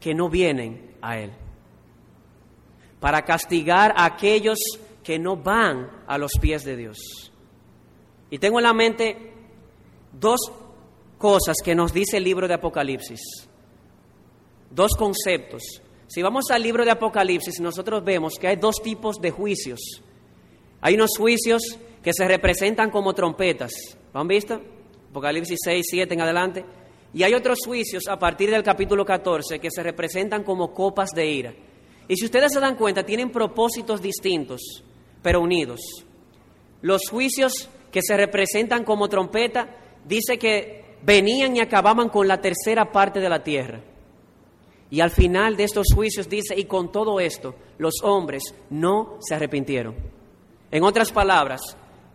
que 0.00 0.12
no 0.12 0.28
vienen 0.28 0.96
a 1.00 1.18
Él. 1.18 1.30
Para 2.98 3.22
castigar 3.22 3.94
a 3.96 4.06
aquellos 4.06 4.58
que 5.04 5.20
no 5.20 5.36
van 5.36 5.88
a 6.08 6.18
los 6.18 6.32
pies 6.40 6.64
de 6.64 6.76
Dios. 6.76 7.29
Y 8.30 8.38
tengo 8.38 8.58
en 8.58 8.64
la 8.64 8.72
mente 8.72 9.32
dos 10.12 10.40
cosas 11.18 11.56
que 11.64 11.74
nos 11.74 11.92
dice 11.92 12.16
el 12.16 12.24
libro 12.24 12.48
de 12.48 12.54
Apocalipsis, 12.54 13.20
dos 14.70 14.92
conceptos. 14.96 15.82
Si 16.06 16.22
vamos 16.22 16.46
al 16.50 16.62
libro 16.62 16.84
de 16.84 16.90
Apocalipsis, 16.90 17.60
nosotros 17.60 18.02
vemos 18.04 18.34
que 18.40 18.48
hay 18.48 18.56
dos 18.56 18.76
tipos 18.82 19.16
de 19.20 19.30
juicios. 19.30 19.80
Hay 20.80 20.94
unos 20.94 21.10
juicios 21.16 21.78
que 22.02 22.12
se 22.12 22.26
representan 22.26 22.90
como 22.90 23.14
trompetas. 23.14 23.72
¿Lo 24.14 24.24
visto? 24.24 24.60
Apocalipsis 25.10 25.58
6, 25.62 25.86
7 25.88 26.14
en 26.14 26.20
adelante. 26.20 26.64
Y 27.12 27.22
hay 27.24 27.34
otros 27.34 27.58
juicios 27.64 28.04
a 28.08 28.18
partir 28.18 28.50
del 28.50 28.62
capítulo 28.62 29.04
14 29.04 29.58
que 29.58 29.70
se 29.70 29.82
representan 29.82 30.44
como 30.44 30.72
copas 30.72 31.10
de 31.10 31.26
ira. 31.26 31.54
Y 32.08 32.16
si 32.16 32.24
ustedes 32.24 32.52
se 32.52 32.60
dan 32.60 32.76
cuenta, 32.76 33.04
tienen 33.04 33.30
propósitos 33.30 34.00
distintos, 34.00 34.82
pero 35.22 35.40
unidos. 35.40 35.80
Los 36.82 37.02
juicios 37.08 37.68
que 37.90 38.00
se 38.02 38.16
representan 38.16 38.84
como 38.84 39.08
trompeta, 39.08 39.76
dice 40.04 40.38
que 40.38 40.96
venían 41.02 41.56
y 41.56 41.60
acababan 41.60 42.08
con 42.08 42.28
la 42.28 42.40
tercera 42.40 42.90
parte 42.90 43.20
de 43.20 43.28
la 43.28 43.42
tierra. 43.42 43.80
Y 44.90 45.00
al 45.00 45.10
final 45.10 45.56
de 45.56 45.64
estos 45.64 45.86
juicios 45.94 46.28
dice, 46.28 46.54
y 46.56 46.64
con 46.64 46.90
todo 46.90 47.20
esto, 47.20 47.54
los 47.78 47.94
hombres 48.02 48.42
no 48.70 49.18
se 49.20 49.34
arrepintieron. 49.34 49.94
En 50.70 50.82
otras 50.82 51.12
palabras, 51.12 51.60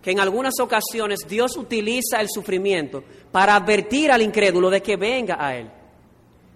que 0.01 0.11
en 0.11 0.19
algunas 0.19 0.59
ocasiones 0.59 1.19
Dios 1.27 1.57
utiliza 1.57 2.19
el 2.19 2.29
sufrimiento 2.29 3.03
para 3.31 3.55
advertir 3.55 4.11
al 4.11 4.21
incrédulo 4.21 4.69
de 4.69 4.81
que 4.81 4.97
venga 4.97 5.37
a 5.39 5.55
Él. 5.55 5.69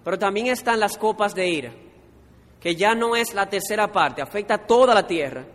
Pero 0.03 0.20
también 0.20 0.47
están 0.47 0.80
las 0.80 0.97
copas 0.97 1.34
de 1.34 1.49
ira, 1.49 1.74
que 2.59 2.76
ya 2.76 2.93
no 2.93 3.15
es 3.15 3.34
la 3.34 3.49
tercera 3.49 3.91
parte, 3.91 4.22
afecta 4.22 4.55
a 4.55 4.67
toda 4.67 4.93
la 4.93 5.07
tierra 5.07 5.45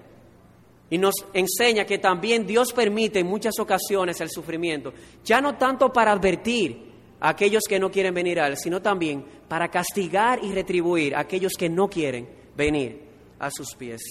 y 0.90 0.98
nos 0.98 1.14
enseña 1.32 1.84
que 1.84 1.98
también 1.98 2.46
Dios 2.46 2.72
permite 2.72 3.20
en 3.20 3.26
muchas 3.26 3.58
ocasiones 3.58 4.20
el 4.20 4.30
sufrimiento, 4.30 4.92
ya 5.24 5.40
no 5.40 5.56
tanto 5.56 5.92
para 5.92 6.12
advertir 6.12 6.92
a 7.20 7.30
aquellos 7.30 7.62
que 7.68 7.78
no 7.78 7.90
quieren 7.90 8.14
venir 8.14 8.40
a 8.40 8.46
Él, 8.46 8.56
sino 8.56 8.82
también 8.82 9.24
para 9.48 9.68
castigar 9.68 10.44
y 10.44 10.52
retribuir 10.52 11.14
a 11.14 11.20
aquellos 11.20 11.52
que 11.58 11.68
no 11.68 11.88
quieren 11.88 12.28
venir 12.56 13.02
a 13.38 13.50
sus 13.50 13.74
pies. 13.74 14.02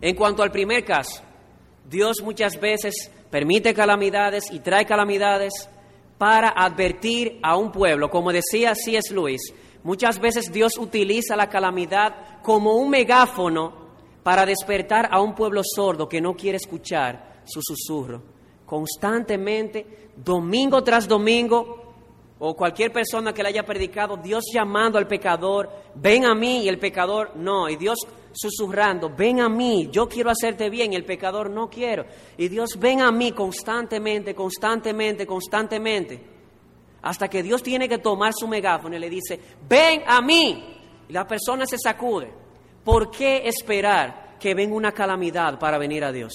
En 0.00 0.16
cuanto 0.16 0.42
al 0.42 0.50
primer 0.50 0.84
caso, 0.84 1.22
Dios 1.88 2.22
muchas 2.22 2.58
veces 2.60 3.10
permite 3.30 3.74
calamidades 3.74 4.50
y 4.50 4.60
trae 4.60 4.84
calamidades 4.84 5.52
para 6.18 6.50
advertir 6.50 7.38
a 7.42 7.56
un 7.56 7.70
pueblo, 7.72 8.10
como 8.10 8.32
decía 8.32 8.74
C.S. 8.74 9.14
Lewis, 9.14 9.54
Muchas 9.82 10.20
veces 10.20 10.52
Dios 10.52 10.76
utiliza 10.78 11.36
la 11.36 11.48
calamidad 11.48 12.42
como 12.42 12.74
un 12.74 12.90
megáfono 12.90 13.79
para 14.22 14.44
despertar 14.46 15.08
a 15.10 15.20
un 15.20 15.34
pueblo 15.34 15.62
sordo 15.64 16.08
que 16.08 16.20
no 16.20 16.34
quiere 16.34 16.56
escuchar 16.56 17.42
su 17.44 17.60
susurro. 17.62 18.22
Constantemente, 18.66 20.10
domingo 20.16 20.82
tras 20.84 21.08
domingo, 21.08 21.80
o 22.42 22.56
cualquier 22.56 22.90
persona 22.90 23.34
que 23.34 23.42
le 23.42 23.50
haya 23.50 23.64
predicado, 23.64 24.16
Dios 24.16 24.44
llamando 24.52 24.98
al 24.98 25.06
pecador, 25.06 25.68
ven 25.94 26.24
a 26.24 26.34
mí 26.34 26.64
y 26.64 26.68
el 26.68 26.78
pecador 26.78 27.36
no, 27.36 27.68
y 27.68 27.76
Dios 27.76 27.98
susurrando, 28.32 29.10
ven 29.14 29.40
a 29.40 29.48
mí, 29.48 29.90
yo 29.92 30.08
quiero 30.08 30.30
hacerte 30.30 30.70
bien 30.70 30.92
y 30.92 30.96
el 30.96 31.04
pecador 31.04 31.50
no 31.50 31.68
quiero. 31.68 32.06
Y 32.38 32.48
Dios 32.48 32.78
ven 32.78 33.02
a 33.02 33.12
mí 33.12 33.32
constantemente, 33.32 34.34
constantemente, 34.34 35.26
constantemente, 35.26 36.22
hasta 37.02 37.28
que 37.28 37.42
Dios 37.42 37.62
tiene 37.62 37.88
que 37.88 37.98
tomar 37.98 38.32
su 38.34 38.48
megáfono 38.48 38.96
y 38.96 39.00
le 39.00 39.10
dice, 39.10 39.38
ven 39.68 40.02
a 40.06 40.22
mí. 40.22 40.78
Y 41.08 41.12
la 41.12 41.26
persona 41.26 41.66
se 41.66 41.76
sacude. 41.76 42.32
¿Por 42.84 43.10
qué 43.10 43.42
esperar 43.46 44.36
que 44.38 44.54
venga 44.54 44.74
una 44.74 44.92
calamidad 44.92 45.58
para 45.58 45.78
venir 45.78 46.04
a 46.04 46.12
Dios? 46.12 46.32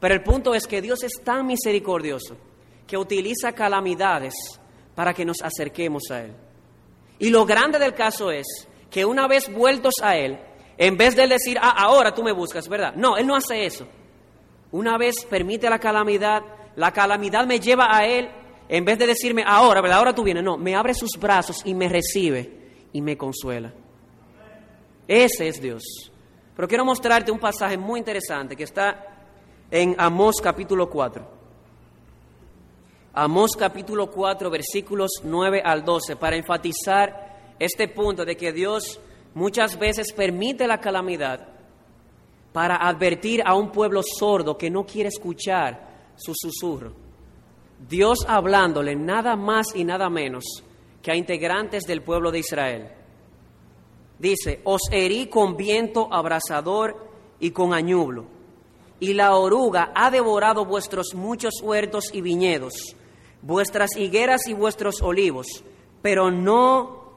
Pero 0.00 0.14
el 0.14 0.22
punto 0.22 0.54
es 0.54 0.66
que 0.66 0.80
Dios 0.80 1.02
es 1.02 1.12
tan 1.24 1.46
misericordioso 1.46 2.36
que 2.86 2.96
utiliza 2.96 3.52
calamidades 3.52 4.34
para 4.94 5.12
que 5.12 5.24
nos 5.24 5.42
acerquemos 5.42 6.04
a 6.10 6.22
Él. 6.22 6.32
Y 7.18 7.30
lo 7.30 7.44
grande 7.44 7.78
del 7.78 7.94
caso 7.94 8.30
es 8.30 8.46
que 8.90 9.04
una 9.04 9.26
vez 9.26 9.52
vueltos 9.52 9.94
a 10.02 10.16
Él, 10.16 10.38
en 10.76 10.96
vez 10.96 11.16
de 11.16 11.26
decir, 11.26 11.58
ah, 11.60 11.74
ahora 11.76 12.14
tú 12.14 12.22
me 12.22 12.32
buscas, 12.32 12.68
¿verdad? 12.68 12.94
No, 12.94 13.16
Él 13.16 13.26
no 13.26 13.34
hace 13.34 13.66
eso. 13.66 13.86
Una 14.70 14.96
vez 14.96 15.24
permite 15.24 15.68
la 15.68 15.78
calamidad, 15.78 16.42
la 16.76 16.92
calamidad 16.92 17.46
me 17.46 17.58
lleva 17.58 17.96
a 17.96 18.06
Él, 18.06 18.30
en 18.68 18.84
vez 18.84 18.98
de 18.98 19.06
decirme, 19.06 19.42
ahora, 19.46 19.80
¿verdad? 19.80 19.98
Ahora 19.98 20.14
tú 20.14 20.22
vienes. 20.22 20.44
No, 20.44 20.56
me 20.56 20.76
abre 20.76 20.94
sus 20.94 21.18
brazos 21.18 21.62
y 21.64 21.74
me 21.74 21.88
recibe 21.88 22.52
y 22.92 23.02
me 23.02 23.16
consuela. 23.16 23.72
Ese 25.08 25.48
es 25.48 25.60
Dios. 25.60 25.82
Pero 26.54 26.68
quiero 26.68 26.84
mostrarte 26.84 27.32
un 27.32 27.38
pasaje 27.38 27.78
muy 27.78 27.98
interesante 27.98 28.54
que 28.54 28.64
está 28.64 29.06
en 29.70 29.96
Amós 29.98 30.36
capítulo 30.42 30.90
4. 30.90 31.38
Amós 33.14 33.52
capítulo 33.58 34.10
4, 34.10 34.50
versículos 34.50 35.10
9 35.24 35.62
al 35.64 35.82
12, 35.82 36.16
para 36.16 36.36
enfatizar 36.36 37.54
este 37.58 37.88
punto 37.88 38.24
de 38.24 38.36
que 38.36 38.52
Dios 38.52 39.00
muchas 39.34 39.78
veces 39.78 40.12
permite 40.12 40.66
la 40.66 40.78
calamidad 40.78 41.48
para 42.52 42.76
advertir 42.76 43.42
a 43.46 43.54
un 43.54 43.72
pueblo 43.72 44.02
sordo 44.02 44.58
que 44.58 44.70
no 44.70 44.84
quiere 44.84 45.08
escuchar 45.08 46.12
su 46.16 46.34
susurro. 46.34 46.92
Dios 47.88 48.26
hablándole 48.28 48.94
nada 48.94 49.36
más 49.36 49.74
y 49.74 49.84
nada 49.84 50.10
menos 50.10 50.44
que 51.02 51.10
a 51.10 51.16
integrantes 51.16 51.84
del 51.84 52.02
pueblo 52.02 52.30
de 52.30 52.40
Israel. 52.40 52.97
Dice, 54.18 54.60
os 54.64 54.82
herí 54.90 55.26
con 55.26 55.56
viento 55.56 56.08
abrasador 56.12 57.08
y 57.38 57.50
con 57.52 57.72
añublo, 57.72 58.26
y 59.00 59.14
la 59.14 59.36
oruga 59.36 59.92
ha 59.94 60.10
devorado 60.10 60.64
vuestros 60.64 61.14
muchos 61.14 61.60
huertos 61.62 62.10
y 62.12 62.20
viñedos 62.20 62.96
vuestras 63.42 63.96
higueras 63.96 64.46
y 64.48 64.54
vuestros 64.54 65.02
olivos, 65.02 65.64
pero 66.02 66.30
no 66.30 67.12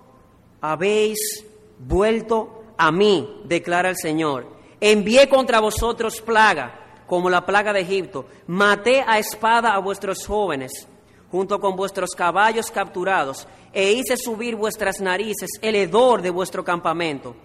habéis 0.62 1.46
vuelto 1.80 2.64
a 2.78 2.92
mí, 2.92 3.42
declara 3.46 3.90
el 3.90 3.98
Señor. 3.98 4.48
Envié 4.80 5.30
contra 5.30 5.60
vosotros 5.60 6.22
plaga, 6.22 7.04
como 7.08 7.30
la 7.30 7.46
plaga 7.46 7.74
de 7.74 7.82
Egipto. 7.82 8.26
Maté 8.48 9.04
a 9.06 9.20
espada 9.20 9.74
a 9.74 9.80
vuestros 9.80 10.26
jóvenes, 10.26 10.88
junto 11.30 11.60
con 11.60 11.76
vuestros 11.76 12.12
caballos 12.12 12.72
capturados, 12.72 13.48
e 13.74 13.94
hice 13.94 14.18
subir 14.18 14.56
vuestras 14.56 15.00
narices 15.00 15.50
el 15.62 15.76
hedor 15.76 16.22
de 16.22 16.30
vuestro 16.30 16.64
campamento. 16.64 17.36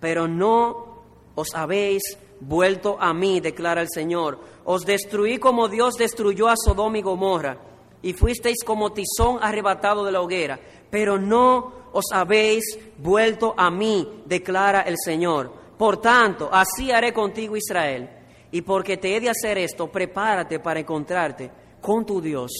Pero 0.00 0.28
no 0.28 1.02
os 1.34 1.54
habéis 1.54 2.02
vuelto 2.40 2.96
a 3.00 3.12
mí, 3.12 3.40
declara 3.40 3.82
el 3.82 3.88
Señor. 3.88 4.40
Os 4.64 4.84
destruí 4.84 5.38
como 5.38 5.68
Dios 5.68 5.94
destruyó 5.94 6.48
a 6.48 6.54
Sodoma 6.56 6.98
y 6.98 7.02
Gomorra 7.02 7.58
y 8.02 8.12
fuisteis 8.12 8.64
como 8.64 8.92
tizón 8.92 9.38
arrebatado 9.40 10.04
de 10.04 10.12
la 10.12 10.20
hoguera, 10.20 10.58
pero 10.90 11.18
no 11.18 11.72
os 11.92 12.06
habéis 12.12 12.78
vuelto 12.98 13.54
a 13.56 13.70
mí, 13.70 14.22
declara 14.26 14.82
el 14.82 14.96
Señor. 14.96 15.52
Por 15.76 16.00
tanto, 16.00 16.48
así 16.52 16.90
haré 16.90 17.12
contigo 17.12 17.56
Israel, 17.56 18.08
y 18.50 18.62
porque 18.62 18.96
te 18.96 19.16
he 19.16 19.20
de 19.20 19.30
hacer 19.30 19.58
esto, 19.58 19.88
prepárate 19.88 20.60
para 20.60 20.80
encontrarte 20.80 21.50
con 21.80 22.04
tu 22.04 22.20
Dios, 22.20 22.50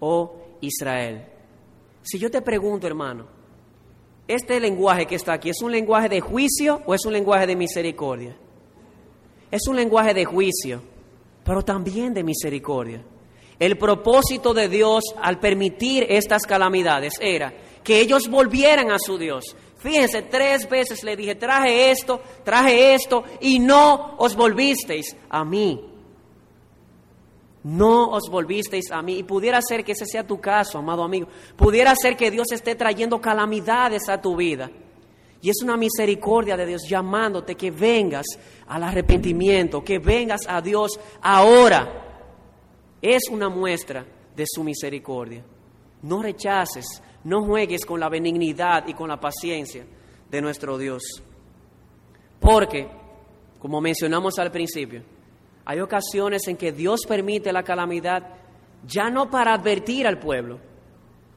oh 0.00 0.34
Israel. 0.60 1.26
Si 2.02 2.18
yo 2.18 2.30
te 2.30 2.42
pregunto, 2.42 2.86
hermano, 2.86 3.26
¿este 4.26 4.58
lenguaje 4.58 5.06
que 5.06 5.16
está 5.16 5.34
aquí 5.34 5.50
es 5.50 5.60
un 5.62 5.72
lenguaje 5.72 6.08
de 6.08 6.20
juicio 6.20 6.82
o 6.86 6.94
es 6.94 7.04
un 7.04 7.12
lenguaje 7.12 7.46
de 7.46 7.56
misericordia? 7.56 8.36
Es 9.50 9.66
un 9.68 9.76
lenguaje 9.76 10.14
de 10.14 10.24
juicio, 10.24 10.82
pero 11.44 11.62
también 11.62 12.14
de 12.14 12.22
misericordia. 12.22 13.04
El 13.58 13.76
propósito 13.76 14.54
de 14.54 14.68
Dios 14.68 15.04
al 15.20 15.38
permitir 15.38 16.06
estas 16.08 16.44
calamidades 16.44 17.14
era 17.20 17.52
que 17.84 18.00
ellos 18.00 18.28
volvieran 18.28 18.90
a 18.90 18.98
su 18.98 19.18
Dios. 19.18 19.56
Fíjense, 19.78 20.22
tres 20.22 20.68
veces 20.68 21.02
le 21.04 21.16
dije, 21.16 21.34
traje 21.34 21.90
esto, 21.90 22.20
traje 22.44 22.94
esto, 22.94 23.24
y 23.40 23.58
no 23.58 24.16
os 24.18 24.36
volvisteis 24.36 25.16
a 25.28 25.44
mí. 25.44 25.89
No 27.62 28.10
os 28.10 28.30
volvisteis 28.30 28.90
a 28.90 29.02
mí. 29.02 29.18
Y 29.18 29.22
pudiera 29.22 29.60
ser 29.60 29.84
que 29.84 29.92
ese 29.92 30.06
sea 30.06 30.26
tu 30.26 30.40
caso, 30.40 30.78
amado 30.78 31.02
amigo. 31.02 31.28
Pudiera 31.56 31.94
ser 31.94 32.16
que 32.16 32.30
Dios 32.30 32.52
esté 32.52 32.74
trayendo 32.74 33.20
calamidades 33.20 34.08
a 34.08 34.20
tu 34.20 34.36
vida. 34.36 34.70
Y 35.42 35.48
es 35.50 35.62
una 35.62 35.76
misericordia 35.76 36.56
de 36.56 36.66
Dios 36.66 36.82
llamándote 36.88 37.54
que 37.54 37.70
vengas 37.70 38.26
al 38.66 38.82
arrepentimiento, 38.82 39.82
que 39.82 39.98
vengas 39.98 40.42
a 40.46 40.60
Dios 40.60 41.00
ahora 41.22 42.08
es 43.00 43.22
una 43.30 43.48
muestra 43.48 44.04
de 44.36 44.44
su 44.46 44.62
misericordia. 44.62 45.42
No 46.02 46.22
rechaces, 46.22 47.02
no 47.24 47.44
juegues 47.44 47.84
con 47.84 48.00
la 48.00 48.08
benignidad 48.08 48.86
y 48.86 48.94
con 48.94 49.08
la 49.08 49.18
paciencia 49.18 49.84
de 50.30 50.40
nuestro 50.42 50.78
Dios. 50.78 51.02
Porque, 52.38 52.88
como 53.58 53.80
mencionamos 53.80 54.38
al 54.38 54.50
principio, 54.50 55.02
hay 55.64 55.80
ocasiones 55.80 56.46
en 56.48 56.56
que 56.56 56.72
Dios 56.72 57.00
permite 57.06 57.52
la 57.52 57.62
calamidad 57.62 58.34
ya 58.86 59.10
no 59.10 59.30
para 59.30 59.54
advertir 59.54 60.06
al 60.06 60.18
pueblo, 60.18 60.58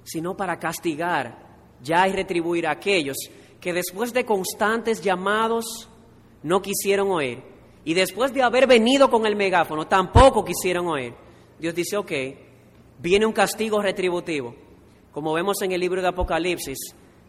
sino 0.03 0.35
para 0.35 0.57
castigar 0.57 1.37
ya 1.81 2.07
y 2.07 2.13
retribuir 2.13 2.67
a 2.67 2.71
aquellos 2.71 3.17
que 3.59 3.73
después 3.73 4.13
de 4.13 4.25
constantes 4.25 5.01
llamados 5.01 5.89
no 6.41 6.61
quisieron 6.61 7.11
oír. 7.11 7.41
Y 7.85 7.93
después 7.93 8.33
de 8.33 8.41
haber 8.41 8.67
venido 8.67 9.09
con 9.09 9.25
el 9.25 9.35
megáfono, 9.35 9.87
tampoco 9.87 10.43
quisieron 10.43 10.87
oír. 10.87 11.13
Dios 11.59 11.75
dice, 11.75 11.97
ok, 11.97 12.11
viene 12.99 13.25
un 13.25 13.33
castigo 13.33 13.81
retributivo. 13.81 14.55
Como 15.11 15.33
vemos 15.33 15.61
en 15.61 15.71
el 15.71 15.81
libro 15.81 16.01
de 16.01 16.07
Apocalipsis, 16.07 16.77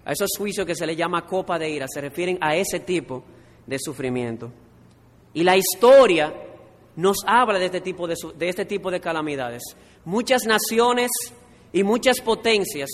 a 0.04 0.12
esos 0.12 0.30
juicios 0.36 0.66
que 0.66 0.74
se 0.74 0.86
le 0.86 0.96
llama 0.96 1.26
copa 1.26 1.58
de 1.58 1.70
ira, 1.70 1.86
se 1.88 2.00
refieren 2.00 2.38
a 2.40 2.56
ese 2.56 2.80
tipo 2.80 3.24
de 3.66 3.78
sufrimiento. 3.78 4.50
Y 5.32 5.42
la 5.42 5.56
historia 5.56 6.32
nos 6.96 7.18
habla 7.26 7.58
de 7.58 7.66
este 7.66 7.80
tipo 7.80 8.06
de, 8.06 8.14
de, 8.36 8.48
este 8.48 8.64
tipo 8.64 8.90
de 8.90 9.00
calamidades. 9.00 9.62
Muchas 10.04 10.44
naciones 10.44 11.10
y 11.72 11.82
muchas 11.82 12.20
potencias, 12.20 12.90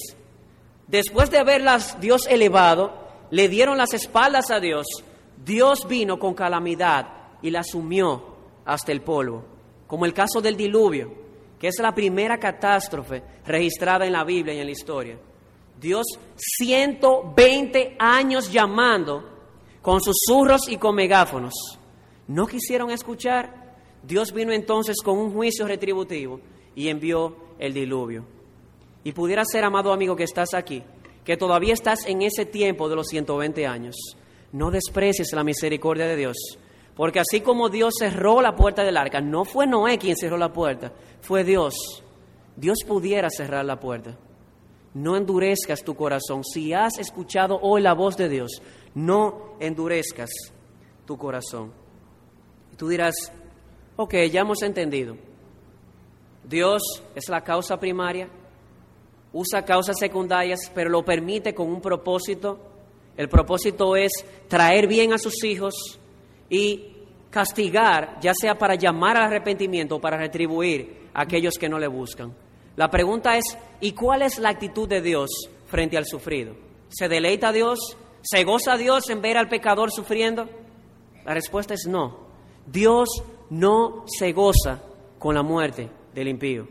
después 0.87 1.31
de 1.31 1.39
haberlas 1.39 2.01
Dios 2.01 2.27
elevado, 2.27 3.09
le 3.31 3.49
dieron 3.49 3.77
las 3.77 3.95
espaldas 3.95 4.51
a 4.51 4.61
Dios. 4.61 4.87
Dios 5.45 5.87
vino 5.89 6.19
con 6.19 6.35
calamidad 6.35 7.09
y 7.43 7.51
la 7.51 7.63
sumió 7.63 8.37
hasta 8.65 8.93
el 8.93 9.03
polvo, 9.03 9.45
como 9.87 10.05
el 10.05 10.13
caso 10.13 10.41
del 10.41 10.57
diluvio 10.57 11.21
que 11.61 11.69
es 11.69 11.79
la 11.79 11.95
primera 11.95 12.39
catástrofe 12.39 13.23
registrada 13.45 14.07
en 14.07 14.15
la 14.15 14.25
Biblia 14.25 14.55
y 14.55 14.61
en 14.61 14.65
la 14.65 14.73
historia. 14.73 15.19
Dios 15.79 16.07
120 16.37 17.97
años 17.99 18.51
llamando 18.51 19.29
con 19.83 20.01
susurros 20.01 20.69
y 20.69 20.79
con 20.79 20.95
megáfonos. 20.95 21.53
No 22.29 22.47
quisieron 22.47 22.91
escuchar. 22.91 23.60
Dios 24.03 24.33
vino 24.33 24.53
entonces 24.53 24.97
con 25.03 25.19
un 25.19 25.33
juicio 25.33 25.67
retributivo 25.67 26.41
y 26.75 26.89
envió 26.89 27.37
el 27.59 27.75
diluvio. 27.75 28.25
Y 29.05 29.13
pudiera 29.13 29.45
ser, 29.45 29.65
amado 29.65 29.93
amigo 29.93 30.17
que 30.17 30.25
estás 30.25 30.55
aquí, 30.55 30.83
que 31.25 31.37
todavía 31.37 31.75
estás 31.75 32.07
en 32.07 32.23
ese 32.23 32.47
tiempo 32.47 32.89
de 32.89 32.97
los 32.97 33.07
120 33.09 33.67
años. 33.67 33.97
No 34.53 34.71
desprecies 34.71 35.33
la 35.33 35.45
misericordia 35.45 36.07
de 36.07 36.17
Dios 36.17 36.37
porque 37.01 37.19
así 37.19 37.41
como 37.41 37.71
Dios 37.71 37.95
cerró 37.99 38.43
la 38.43 38.55
puerta 38.55 38.85
del 38.85 38.99
arca, 38.99 39.23
no 39.23 39.47
fue 39.47 39.67
Noé 39.67 39.97
quien 39.97 40.19
cerró 40.19 40.37
la 40.37 40.53
puerta, 40.53 40.93
fue 41.23 41.45
Dios. 41.45 41.75
Dios 42.57 42.81
pudiera 42.87 43.31
cerrar 43.31 43.65
la 43.65 43.81
puerta. 43.81 44.19
No 44.93 45.17
endurezcas 45.17 45.83
tu 45.83 45.95
corazón. 45.95 46.45
Si 46.45 46.75
has 46.75 46.99
escuchado 46.99 47.59
hoy 47.63 47.81
la 47.81 47.95
voz 47.95 48.19
de 48.19 48.29
Dios, 48.29 48.61
no 48.95 49.55
endurezcas 49.61 50.29
tu 51.07 51.17
corazón. 51.17 51.73
Tú 52.77 52.89
dirás, 52.89 53.15
ok, 54.01 54.15
ya 54.33 54.41
hemos 54.41 54.63
entendido. 54.63 55.15
Dios 56.43 56.83
es 57.15 57.29
la 57.29 57.43
causa 57.43 57.79
primaria, 57.79 58.29
usa 59.31 59.63
causas 59.63 59.99
secundarias, 59.99 60.59
pero 60.75 60.89
lo 60.89 61.05
permite 61.05 61.55
con 61.55 61.69
un 61.69 61.83
propósito. 61.83 62.59
El 63.15 63.29
propósito 63.29 63.97
es 63.97 64.13
traer 64.49 64.87
bien 64.87 65.13
a 65.13 65.19
sus 65.19 65.45
hijos 65.45 65.75
y 66.49 66.97
castigar, 67.29 68.19
ya 68.23 68.33
sea 68.33 68.57
para 68.57 68.75
llamar 68.75 69.19
al 69.19 69.25
arrepentimiento 69.25 69.97
o 69.97 70.01
para 70.01 70.17
retribuir 70.17 71.11
a 71.13 71.23
aquellos 71.23 71.59
que 71.59 71.69
no 71.69 71.79
le 71.79 71.87
buscan. 71.87 72.35
La 72.77 72.89
pregunta 72.89 73.37
es, 73.37 73.45
¿y 73.83 73.93
cuál 73.93 74.23
es 74.23 74.39
la 74.39 74.49
actitud 74.49 74.89
de 74.89 75.03
Dios 75.03 75.29
frente 75.67 75.99
al 75.99 76.07
sufrido? 76.07 76.55
¿Se 76.89 77.07
deleita 77.07 77.53
Dios? 77.53 77.79
¿Se 78.23 78.45
goza 78.45 78.79
Dios 78.79 79.11
en 79.11 79.21
ver 79.21 79.37
al 79.37 79.51
pecador 79.51 79.93
sufriendo? 79.93 80.49
La 81.27 81.35
respuesta 81.35 81.75
es 81.75 81.87
no. 81.87 82.31
Dios 82.67 83.09
no 83.51 84.05
se 84.07 84.33
goza 84.33 84.83
con 85.19 85.35
la 85.35 85.43
muerte 85.43 85.91
del 86.15 86.29
impío. 86.29 86.67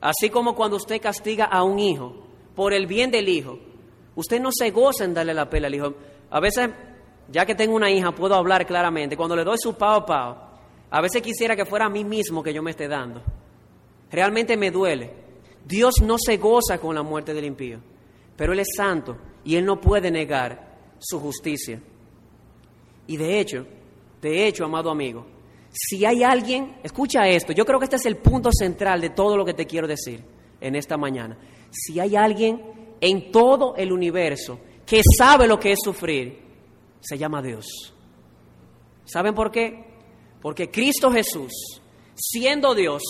Así 0.00 0.30
como 0.30 0.54
cuando 0.54 0.76
usted 0.76 1.00
castiga 1.00 1.46
a 1.46 1.62
un 1.62 1.78
hijo 1.78 2.14
por 2.54 2.72
el 2.72 2.86
bien 2.86 3.10
del 3.10 3.28
hijo, 3.28 3.58
usted 4.14 4.40
no 4.40 4.50
se 4.52 4.70
goza 4.70 5.04
en 5.04 5.14
darle 5.14 5.34
la 5.34 5.50
pela 5.50 5.66
al 5.66 5.74
hijo. 5.74 5.94
A 6.30 6.40
veces, 6.40 6.70
ya 7.30 7.44
que 7.44 7.54
tengo 7.54 7.74
una 7.74 7.90
hija, 7.90 8.12
puedo 8.12 8.34
hablar 8.34 8.66
claramente. 8.66 9.16
Cuando 9.16 9.34
le 9.36 9.44
doy 9.44 9.56
su 9.58 9.74
pao 9.74 10.04
pao, 10.06 10.46
a 10.90 11.00
veces 11.00 11.22
quisiera 11.22 11.56
que 11.56 11.64
fuera 11.64 11.86
a 11.86 11.90
mí 11.90 12.04
mismo 12.04 12.42
que 12.42 12.54
yo 12.54 12.62
me 12.62 12.70
esté 12.70 12.88
dando. 12.88 13.22
Realmente 14.10 14.56
me 14.56 14.70
duele. 14.70 15.12
Dios 15.64 16.00
no 16.02 16.16
se 16.18 16.36
goza 16.36 16.78
con 16.78 16.94
la 16.94 17.02
muerte 17.02 17.34
del 17.34 17.44
impío, 17.44 17.80
pero 18.36 18.52
Él 18.52 18.60
es 18.60 18.68
santo 18.76 19.16
y 19.44 19.56
Él 19.56 19.64
no 19.64 19.80
puede 19.80 20.10
negar 20.10 20.76
su 20.98 21.18
justicia. 21.18 21.80
Y 23.08 23.16
de 23.16 23.40
hecho, 23.40 23.66
de 24.22 24.46
hecho, 24.46 24.64
amado 24.64 24.90
amigo, 24.90 25.26
si 25.78 26.06
hay 26.06 26.22
alguien, 26.22 26.78
escucha 26.82 27.28
esto, 27.28 27.52
yo 27.52 27.66
creo 27.66 27.78
que 27.78 27.84
este 27.84 27.96
es 27.96 28.06
el 28.06 28.16
punto 28.16 28.48
central 28.50 28.98
de 29.02 29.10
todo 29.10 29.36
lo 29.36 29.44
que 29.44 29.52
te 29.52 29.66
quiero 29.66 29.86
decir 29.86 30.24
en 30.58 30.74
esta 30.74 30.96
mañana. 30.96 31.36
Si 31.70 32.00
hay 32.00 32.16
alguien 32.16 32.96
en 32.98 33.30
todo 33.30 33.76
el 33.76 33.92
universo 33.92 34.58
que 34.86 35.02
sabe 35.18 35.46
lo 35.46 35.60
que 35.60 35.72
es 35.72 35.78
sufrir, 35.84 36.40
se 37.00 37.18
llama 37.18 37.42
Dios. 37.42 37.92
¿Saben 39.04 39.34
por 39.34 39.50
qué? 39.50 39.84
Porque 40.40 40.70
Cristo 40.70 41.10
Jesús, 41.10 41.52
siendo 42.14 42.74
Dios, 42.74 43.02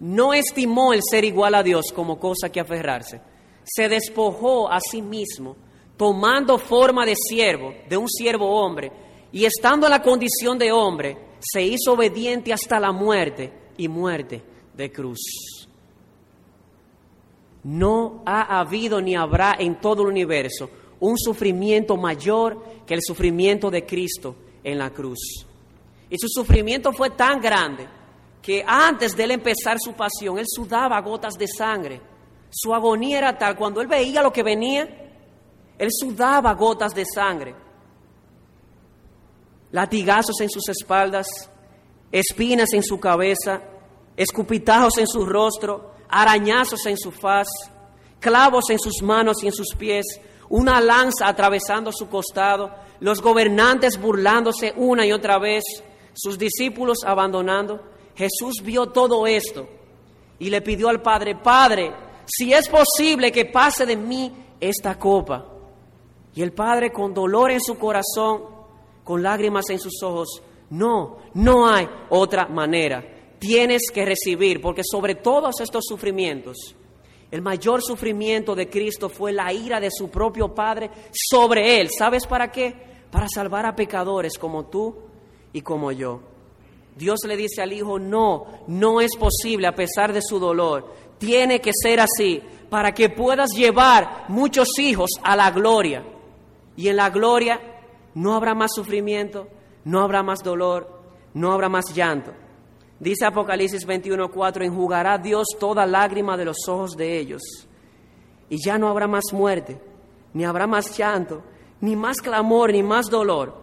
no 0.00 0.34
estimó 0.34 0.92
el 0.92 1.02
ser 1.08 1.24
igual 1.24 1.54
a 1.54 1.62
Dios 1.62 1.92
como 1.94 2.18
cosa 2.18 2.50
que 2.50 2.58
aferrarse. 2.58 3.20
Se 3.62 3.88
despojó 3.88 4.68
a 4.68 4.80
sí 4.80 5.02
mismo, 5.02 5.56
tomando 5.96 6.58
forma 6.58 7.06
de 7.06 7.14
siervo, 7.14 7.74
de 7.88 7.96
un 7.96 8.08
siervo 8.08 8.60
hombre, 8.60 8.90
y 9.30 9.44
estando 9.44 9.86
en 9.86 9.92
la 9.92 10.02
condición 10.02 10.58
de 10.58 10.72
hombre, 10.72 11.27
se 11.40 11.62
hizo 11.62 11.92
obediente 11.92 12.52
hasta 12.52 12.80
la 12.80 12.92
muerte 12.92 13.52
y 13.76 13.88
muerte 13.88 14.42
de 14.74 14.92
cruz. 14.92 15.68
No 17.64 18.22
ha 18.24 18.60
habido 18.60 19.00
ni 19.00 19.14
habrá 19.14 19.56
en 19.58 19.80
todo 19.80 20.02
el 20.02 20.08
universo 20.08 20.70
un 21.00 21.16
sufrimiento 21.18 21.96
mayor 21.96 22.64
que 22.86 22.94
el 22.94 23.02
sufrimiento 23.02 23.70
de 23.70 23.84
Cristo 23.84 24.36
en 24.64 24.78
la 24.78 24.90
cruz. 24.90 25.46
Y 26.10 26.16
su 26.18 26.28
sufrimiento 26.28 26.92
fue 26.92 27.10
tan 27.10 27.40
grande 27.40 27.86
que 28.40 28.64
antes 28.66 29.16
de 29.16 29.24
él 29.24 29.32
empezar 29.32 29.78
su 29.78 29.92
pasión, 29.92 30.38
él 30.38 30.46
sudaba 30.48 31.00
gotas 31.00 31.34
de 31.34 31.46
sangre. 31.46 32.00
Su 32.50 32.74
agonía 32.74 33.18
era 33.18 33.36
tal, 33.36 33.56
cuando 33.56 33.80
él 33.80 33.86
veía 33.86 34.22
lo 34.22 34.32
que 34.32 34.42
venía, 34.42 34.88
él 35.76 35.88
sudaba 35.92 36.54
gotas 36.54 36.94
de 36.94 37.04
sangre 37.04 37.54
latigazos 39.70 40.40
en 40.40 40.50
sus 40.50 40.68
espaldas, 40.68 41.26
espinas 42.10 42.72
en 42.72 42.82
su 42.82 42.98
cabeza, 42.98 43.62
escupitajos 44.16 44.98
en 44.98 45.06
su 45.06 45.26
rostro, 45.26 45.92
arañazos 46.08 46.86
en 46.86 46.96
su 46.96 47.10
faz, 47.10 47.48
clavos 48.20 48.70
en 48.70 48.78
sus 48.78 49.02
manos 49.02 49.42
y 49.42 49.46
en 49.46 49.52
sus 49.52 49.74
pies, 49.76 50.06
una 50.48 50.80
lanza 50.80 51.28
atravesando 51.28 51.92
su 51.92 52.08
costado, 52.08 52.70
los 53.00 53.20
gobernantes 53.20 54.00
burlándose 54.00 54.72
una 54.76 55.06
y 55.06 55.12
otra 55.12 55.38
vez, 55.38 55.64
sus 56.14 56.38
discípulos 56.38 56.98
abandonando. 57.04 57.80
Jesús 58.16 58.62
vio 58.62 58.86
todo 58.86 59.26
esto 59.26 59.68
y 60.38 60.50
le 60.50 60.62
pidió 60.62 60.88
al 60.88 61.00
Padre, 61.02 61.36
Padre, 61.36 61.92
si 62.26 62.52
es 62.52 62.68
posible 62.68 63.30
que 63.30 63.44
pase 63.44 63.86
de 63.86 63.96
mí 63.96 64.32
esta 64.58 64.98
copa. 64.98 65.46
Y 66.34 66.42
el 66.42 66.52
Padre 66.52 66.92
con 66.92 67.14
dolor 67.14 67.50
en 67.50 67.60
su 67.60 67.78
corazón 67.78 68.57
con 69.08 69.22
lágrimas 69.22 69.70
en 69.70 69.78
sus 69.78 70.02
ojos. 70.02 70.42
No, 70.68 71.16
no 71.32 71.66
hay 71.66 71.88
otra 72.10 72.46
manera. 72.46 73.02
Tienes 73.38 73.90
que 73.90 74.04
recibir, 74.04 74.60
porque 74.60 74.82
sobre 74.84 75.14
todos 75.14 75.62
estos 75.62 75.86
sufrimientos, 75.88 76.76
el 77.30 77.40
mayor 77.40 77.80
sufrimiento 77.80 78.54
de 78.54 78.68
Cristo 78.68 79.08
fue 79.08 79.32
la 79.32 79.50
ira 79.50 79.80
de 79.80 79.88
su 79.90 80.10
propio 80.10 80.54
Padre 80.54 80.90
sobre 81.10 81.80
él. 81.80 81.88
¿Sabes 81.90 82.26
para 82.26 82.52
qué? 82.52 82.74
Para 83.10 83.28
salvar 83.34 83.64
a 83.64 83.74
pecadores 83.74 84.36
como 84.36 84.66
tú 84.66 84.94
y 85.54 85.62
como 85.62 85.90
yo. 85.90 86.20
Dios 86.94 87.20
le 87.26 87.38
dice 87.38 87.62
al 87.62 87.72
Hijo, 87.72 87.98
no, 87.98 88.44
no 88.66 89.00
es 89.00 89.16
posible 89.16 89.68
a 89.68 89.74
pesar 89.74 90.12
de 90.12 90.20
su 90.20 90.38
dolor. 90.38 90.92
Tiene 91.16 91.62
que 91.62 91.70
ser 91.72 92.00
así 92.00 92.42
para 92.68 92.92
que 92.92 93.08
puedas 93.08 93.52
llevar 93.52 94.26
muchos 94.28 94.68
hijos 94.78 95.12
a 95.22 95.34
la 95.34 95.50
gloria. 95.50 96.04
Y 96.76 96.88
en 96.88 96.96
la 96.96 97.08
gloria 97.08 97.77
no 98.18 98.34
habrá 98.34 98.52
más 98.52 98.72
sufrimiento, 98.74 99.46
no 99.84 100.00
habrá 100.00 100.24
más 100.24 100.42
dolor, 100.42 101.02
no 101.34 101.52
habrá 101.52 101.68
más 101.68 101.94
llanto. 101.94 102.32
Dice 102.98 103.24
Apocalipsis 103.24 103.86
21:4, 103.86 104.64
enjugará 104.64 105.18
Dios 105.18 105.46
toda 105.60 105.86
lágrima 105.86 106.36
de 106.36 106.44
los 106.44 106.56
ojos 106.68 106.96
de 106.96 107.16
ellos. 107.16 107.42
Y 108.50 108.56
ya 108.64 108.76
no 108.76 108.88
habrá 108.88 109.06
más 109.06 109.32
muerte, 109.32 109.80
ni 110.34 110.44
habrá 110.44 110.66
más 110.66 110.98
llanto, 110.98 111.44
ni 111.80 111.94
más 111.94 112.20
clamor, 112.20 112.72
ni 112.72 112.82
más 112.82 113.06
dolor, 113.06 113.54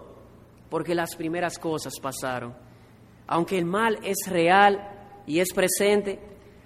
porque 0.70 0.96
las 0.96 1.18
primeras 1.18 1.60
cosas 1.60 2.00
pasaron. 2.02 2.56
Aunque 3.28 3.58
el 3.58 3.66
mal 3.66 4.00
es 4.04 4.20
real 4.30 5.22
y 5.26 5.40
es 5.40 5.52
presente, 5.54 6.22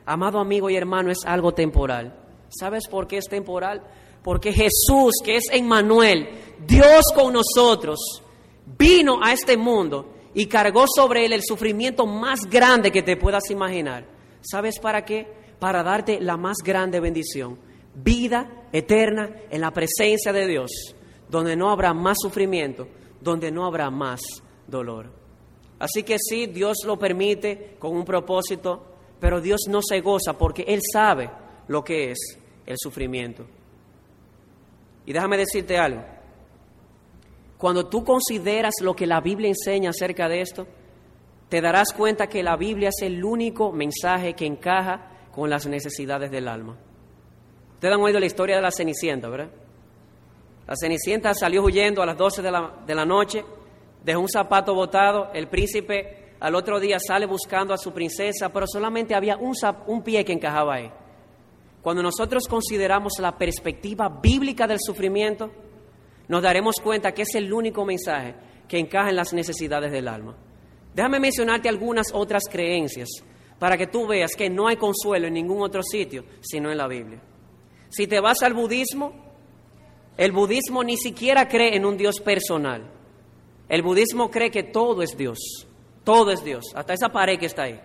amado 0.05 0.39
amigo 0.39 0.69
y 0.69 0.75
hermano, 0.75 1.09
es 1.09 1.25
algo 1.25 1.53
temporal. 1.53 2.15
¿Sabes 2.49 2.87
por 2.87 3.07
qué 3.07 3.17
es 3.17 3.25
temporal? 3.25 3.81
Porque 4.29 4.53
Jesús, 4.53 5.13
que 5.25 5.37
es 5.37 5.45
Emmanuel, 5.51 6.29
Dios 6.67 7.05
con 7.15 7.33
nosotros, 7.33 8.21
vino 8.77 9.23
a 9.23 9.33
este 9.33 9.57
mundo 9.57 10.13
y 10.35 10.45
cargó 10.45 10.85
sobre 10.87 11.25
él 11.25 11.33
el 11.33 11.41
sufrimiento 11.41 12.05
más 12.05 12.41
grande 12.47 12.91
que 12.91 13.01
te 13.01 13.17
puedas 13.17 13.49
imaginar. 13.49 14.05
¿Sabes 14.41 14.77
para 14.77 15.03
qué? 15.03 15.27
Para 15.57 15.81
darte 15.81 16.21
la 16.21 16.37
más 16.37 16.57
grande 16.63 16.99
bendición, 16.99 17.57
vida 17.95 18.67
eterna 18.71 19.31
en 19.49 19.61
la 19.61 19.71
presencia 19.71 20.31
de 20.31 20.45
Dios, 20.45 20.69
donde 21.27 21.55
no 21.55 21.71
habrá 21.71 21.95
más 21.95 22.17
sufrimiento, 22.21 22.87
donde 23.19 23.49
no 23.49 23.65
habrá 23.65 23.89
más 23.89 24.21
dolor. 24.67 25.11
Así 25.79 26.03
que 26.03 26.17
sí, 26.19 26.45
Dios 26.45 26.77
lo 26.85 26.99
permite 26.99 27.77
con 27.79 27.97
un 27.97 28.05
propósito, 28.05 28.93
pero 29.19 29.41
Dios 29.41 29.61
no 29.67 29.79
se 29.81 30.01
goza 30.01 30.37
porque 30.37 30.65
Él 30.67 30.81
sabe 30.93 31.31
lo 31.67 31.83
que 31.83 32.11
es 32.11 32.37
el 32.67 32.75
sufrimiento. 32.77 33.47
Y 35.09 35.13
déjame 35.13 35.37
decirte 35.37 35.75
algo. 35.75 36.03
Cuando 37.57 37.87
tú 37.87 38.03
consideras 38.03 38.75
lo 38.79 38.95
que 38.95 39.07
la 39.07 39.19
Biblia 39.21 39.49
enseña 39.49 39.89
acerca 39.89 40.29
de 40.29 40.41
esto, 40.41 40.67
te 41.49 41.61
darás 41.61 41.93
cuenta 41.93 42.27
que 42.27 42.43
la 42.43 42.55
Biblia 42.55 42.89
es 42.89 43.01
el 43.01 43.25
único 43.25 43.71
mensaje 43.71 44.35
que 44.35 44.45
encaja 44.45 45.07
con 45.33 45.49
las 45.49 45.65
necesidades 45.65 46.29
del 46.29 46.47
alma. 46.47 46.77
Ustedes 47.73 47.95
han 47.95 48.01
oído 48.01 48.19
la 48.19 48.27
historia 48.27 48.57
de 48.57 48.61
la 48.61 48.69
Cenicienta, 48.69 49.29
¿verdad? 49.29 49.49
La 50.67 50.75
Cenicienta 50.79 51.33
salió 51.33 51.63
huyendo 51.63 52.03
a 52.03 52.05
las 52.05 52.15
12 52.15 52.43
de 52.43 52.51
la, 52.51 53.05
noche, 53.05 53.43
dejó 54.03 54.19
un 54.19 54.29
zapato 54.29 54.75
botado, 54.75 55.31
el 55.33 55.47
príncipe 55.47 56.35
al 56.39 56.53
otro 56.53 56.79
día 56.79 56.99
sale 56.99 57.25
buscando 57.25 57.73
a 57.73 57.79
su 57.79 57.91
princesa, 57.91 58.49
pero 58.53 58.67
solamente 58.67 59.15
había 59.15 59.37
un, 59.37 59.55
un 59.87 60.03
pie 60.03 60.23
que 60.23 60.33
encajaba 60.33 60.75
ahí. 60.75 60.91
Cuando 61.89 62.03
nosotros 62.03 62.47
consideramos 62.47 63.13
la 63.19 63.35
perspectiva 63.35 64.09
bíblica 64.09 64.67
del 64.67 64.77
sufrimiento, 64.79 65.49
nos 66.27 66.43
daremos 66.43 66.75
cuenta 66.75 67.13
que 67.13 67.23
es 67.23 67.33
el 67.33 67.51
único 67.51 67.83
mensaje 67.83 68.35
que 68.67 68.77
encaja 68.77 69.09
en 69.09 69.15
las 69.15 69.33
necesidades 69.33 69.91
del 69.91 70.07
alma. 70.07 70.37
Déjame 70.93 71.19
mencionarte 71.19 71.67
algunas 71.67 72.13
otras 72.13 72.43
creencias 72.47 73.09
para 73.57 73.75
que 73.75 73.87
tú 73.87 74.05
veas 74.05 74.35
que 74.35 74.51
no 74.51 74.67
hay 74.67 74.75
consuelo 74.75 75.25
en 75.25 75.33
ningún 75.33 75.63
otro 75.63 75.81
sitio 75.81 76.25
sino 76.41 76.69
en 76.69 76.77
la 76.77 76.87
Biblia. 76.87 77.23
Si 77.89 78.05
te 78.05 78.19
vas 78.19 78.43
al 78.43 78.53
budismo, 78.53 79.11
el 80.15 80.31
budismo 80.31 80.83
ni 80.83 80.95
siquiera 80.95 81.47
cree 81.47 81.75
en 81.75 81.85
un 81.85 81.97
Dios 81.97 82.19
personal. 82.19 82.83
El 83.67 83.81
budismo 83.81 84.29
cree 84.29 84.51
que 84.51 84.61
todo 84.61 85.01
es 85.01 85.17
Dios, 85.17 85.39
todo 86.03 86.29
es 86.29 86.43
Dios, 86.43 86.65
hasta 86.75 86.93
esa 86.93 87.09
pared 87.09 87.39
que 87.39 87.47
está 87.47 87.63
ahí. 87.63 87.81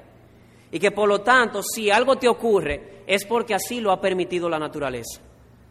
Y 0.74 0.80
que 0.80 0.90
por 0.90 1.08
lo 1.08 1.20
tanto, 1.20 1.62
si 1.62 1.88
algo 1.88 2.16
te 2.16 2.26
ocurre, 2.26 3.04
es 3.06 3.24
porque 3.24 3.54
así 3.54 3.80
lo 3.80 3.92
ha 3.92 4.00
permitido 4.00 4.48
la 4.48 4.58
naturaleza. 4.58 5.20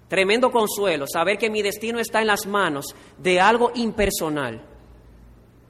Tremendo 0.07 0.49
consuelo, 0.49 1.07
saber 1.11 1.37
que 1.37 1.49
mi 1.49 1.61
destino 1.61 1.99
está 1.99 2.21
en 2.21 2.27
las 2.27 2.47
manos 2.47 2.95
de 3.17 3.41
algo 3.41 3.73
impersonal. 3.75 4.63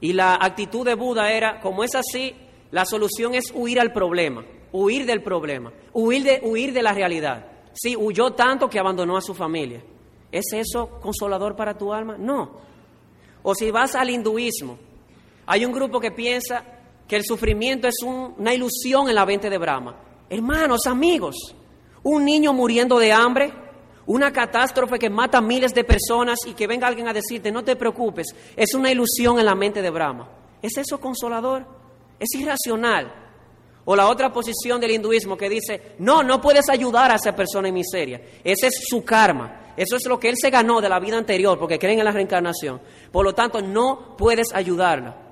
Y 0.00 0.12
la 0.12 0.36
actitud 0.36 0.86
de 0.86 0.94
Buda 0.94 1.32
era, 1.32 1.58
como 1.60 1.82
es 1.82 1.96
así, 1.96 2.32
la 2.70 2.84
solución 2.86 3.34
es 3.34 3.52
huir 3.52 3.80
al 3.80 3.92
problema, 3.92 4.44
huir 4.70 5.04
del 5.04 5.20
problema, 5.20 5.72
huir 5.92 6.22
de, 6.22 6.40
huir 6.44 6.72
de 6.72 6.82
la 6.84 6.92
realidad. 6.92 7.44
Sí, 7.72 7.96
huyó 7.96 8.34
tanto 8.34 8.70
que 8.70 8.78
abandonó 8.78 9.16
a 9.16 9.20
su 9.20 9.34
familia. 9.34 9.82
¿Es 10.30 10.44
eso 10.52 11.00
consolador 11.00 11.56
para 11.56 11.76
tu 11.76 11.92
alma? 11.92 12.16
No. 12.16 12.52
O 13.42 13.52
si 13.52 13.72
vas 13.72 13.96
al 13.96 14.10
hinduismo, 14.10 14.78
hay 15.44 15.64
un 15.64 15.72
grupo 15.72 15.98
que 15.98 16.12
piensa 16.12 16.83
que 17.06 17.16
el 17.16 17.24
sufrimiento 17.24 17.88
es 17.88 17.96
una 18.02 18.54
ilusión 18.54 19.08
en 19.08 19.14
la 19.14 19.26
mente 19.26 19.50
de 19.50 19.58
Brahma. 19.58 19.96
Hermanos, 20.28 20.86
amigos, 20.86 21.54
un 22.02 22.24
niño 22.24 22.52
muriendo 22.52 22.98
de 22.98 23.12
hambre, 23.12 23.52
una 24.06 24.32
catástrofe 24.32 24.98
que 24.98 25.10
mata 25.10 25.38
a 25.38 25.42
miles 25.42 25.72
de 25.74 25.84
personas 25.84 26.38
y 26.46 26.54
que 26.54 26.66
venga 26.66 26.86
alguien 26.86 27.08
a 27.08 27.12
decirte, 27.12 27.50
no 27.50 27.64
te 27.64 27.76
preocupes, 27.76 28.28
es 28.56 28.74
una 28.74 28.90
ilusión 28.90 29.38
en 29.38 29.46
la 29.46 29.54
mente 29.54 29.82
de 29.82 29.90
Brahma. 29.90 30.30
¿Es 30.62 30.76
eso 30.76 31.00
consolador? 31.00 31.66
Es 32.18 32.34
irracional. 32.38 33.12
O 33.86 33.94
la 33.94 34.08
otra 34.08 34.32
posición 34.32 34.80
del 34.80 34.92
hinduismo 34.92 35.36
que 35.36 35.50
dice, 35.50 35.94
no, 35.98 36.22
no 36.22 36.40
puedes 36.40 36.70
ayudar 36.70 37.10
a 37.10 37.16
esa 37.16 37.36
persona 37.36 37.68
en 37.68 37.74
miseria. 37.74 38.20
Ese 38.42 38.68
es 38.68 38.74
su 38.88 39.04
karma. 39.04 39.74
Eso 39.76 39.96
es 39.96 40.06
lo 40.06 40.18
que 40.18 40.30
él 40.30 40.36
se 40.40 40.50
ganó 40.50 40.80
de 40.80 40.88
la 40.88 41.00
vida 41.00 41.18
anterior 41.18 41.58
porque 41.58 41.78
creen 41.78 41.98
en 41.98 42.06
la 42.06 42.12
reencarnación. 42.12 42.80
Por 43.12 43.24
lo 43.24 43.34
tanto, 43.34 43.60
no 43.60 44.16
puedes 44.16 44.54
ayudarla. 44.54 45.23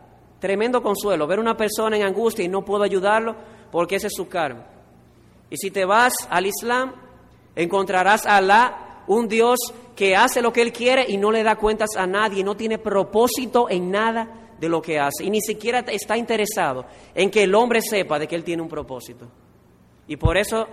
Tremendo 0.43 0.82
consuelo, 0.82 1.28
ver 1.28 1.38
una 1.38 1.57
persona 1.57 1.97
en 1.97 2.03
angustia 2.03 2.45
y 2.45 2.49
no 2.49 2.64
puedo 2.64 2.82
ayudarlo 2.82 3.36
porque 3.70 3.95
ese 3.95 4.09
es 4.09 4.12
su 4.12 4.26
karma. 4.26 4.66
Y 5.49 5.57
si 5.57 5.70
te 5.70 5.84
vas 5.84 6.12
al 6.28 6.47
Islam, 6.47 6.93
encontrarás 7.55 8.26
a 8.26 8.38
Alá, 8.38 9.05
un 9.07 9.28
Dios 9.28 9.61
que 9.95 10.16
hace 10.16 10.43
lo 10.43 10.53
que 10.53 10.62
Él 10.62 10.72
quiere 10.72 11.05
y 11.07 11.16
no 11.16 11.30
le 11.30 11.45
da 11.45 11.55
cuentas 11.55 11.90
a 11.97 12.09
nadie, 12.09 12.43
no 12.43 12.57
tiene 12.57 12.78
propósito 12.78 13.70
en 13.70 13.93
nada 13.93 14.55
de 14.59 14.68
lo 14.68 14.82
que 14.82 14.99
hace 14.99 15.22
y 15.22 15.30
ni 15.30 15.40
siquiera 15.40 15.78
está 15.86 16.16
interesado 16.16 16.86
en 17.14 17.30
que 17.30 17.45
el 17.45 17.55
hombre 17.55 17.80
sepa 17.80 18.18
de 18.18 18.26
que 18.26 18.34
Él 18.34 18.43
tiene 18.43 18.62
un 18.62 18.68
propósito. 18.68 19.28
Y 20.09 20.16
por 20.16 20.36
eso 20.36 20.66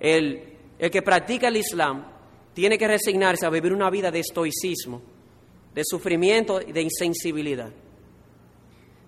el, 0.00 0.58
el 0.80 0.90
que 0.90 1.02
practica 1.02 1.46
el 1.46 1.58
Islam 1.58 2.06
tiene 2.54 2.76
que 2.76 2.88
resignarse 2.88 3.46
a 3.46 3.50
vivir 3.50 3.72
una 3.72 3.88
vida 3.88 4.10
de 4.10 4.18
estoicismo, 4.18 5.00
de 5.72 5.82
sufrimiento 5.84 6.60
y 6.60 6.72
de 6.72 6.82
insensibilidad. 6.82 7.70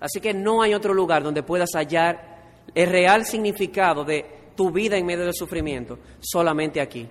Así 0.01 0.20
que 0.20 0.34
no 0.34 0.62
hay 0.62 0.74
otro 0.74 0.92
lugar 0.92 1.22
donde 1.22 1.42
puedas 1.42 1.70
hallar 1.74 2.34
el 2.74 2.88
real 2.88 3.24
significado 3.24 4.05
de 4.05 4.24
tu 4.55 4.70
vida 4.70 4.97
en 4.97 5.07
medio 5.07 5.24
del 5.24 5.34
sufrimiento, 5.34 5.99
solamente 6.20 6.80
aquí. 6.80 7.09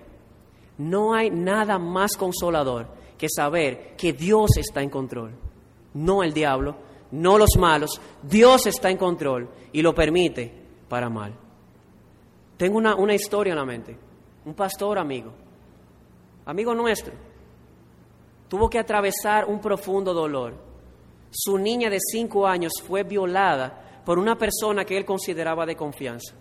No 0.78 1.14
hay 1.14 1.30
nada 1.30 1.78
más 1.78 2.16
consolador 2.16 2.88
que 3.16 3.28
saber 3.28 3.94
que 3.96 4.12
Dios 4.12 4.56
está 4.56 4.82
en 4.82 4.90
control, 4.90 5.32
no 5.94 6.22
el 6.22 6.32
diablo, 6.32 6.76
no 7.12 7.38
los 7.38 7.56
malos, 7.56 8.00
Dios 8.22 8.66
está 8.66 8.90
en 8.90 8.96
control 8.96 9.48
y 9.72 9.82
lo 9.82 9.94
permite 9.94 10.52
para 10.88 11.08
mal. 11.08 11.34
Tengo 12.56 12.78
una, 12.78 12.94
una 12.96 13.14
historia 13.14 13.52
en 13.52 13.58
la 13.58 13.64
mente, 13.64 13.96
un 14.44 14.54
pastor 14.54 14.98
amigo, 14.98 15.32
amigo 16.46 16.74
nuestro, 16.74 17.14
tuvo 18.48 18.68
que 18.68 18.78
atravesar 18.78 19.44
un 19.46 19.60
profundo 19.60 20.12
dolor 20.12 20.54
su 21.34 21.58
niña 21.58 21.90
de 21.90 21.98
cinco 22.00 22.46
años 22.46 22.72
fue 22.86 23.02
violada 23.02 24.02
por 24.04 24.18
una 24.18 24.38
persona 24.38 24.84
que 24.84 24.96
él 24.96 25.04
consideraba 25.04 25.66
de 25.66 25.74
confianza. 25.74 26.34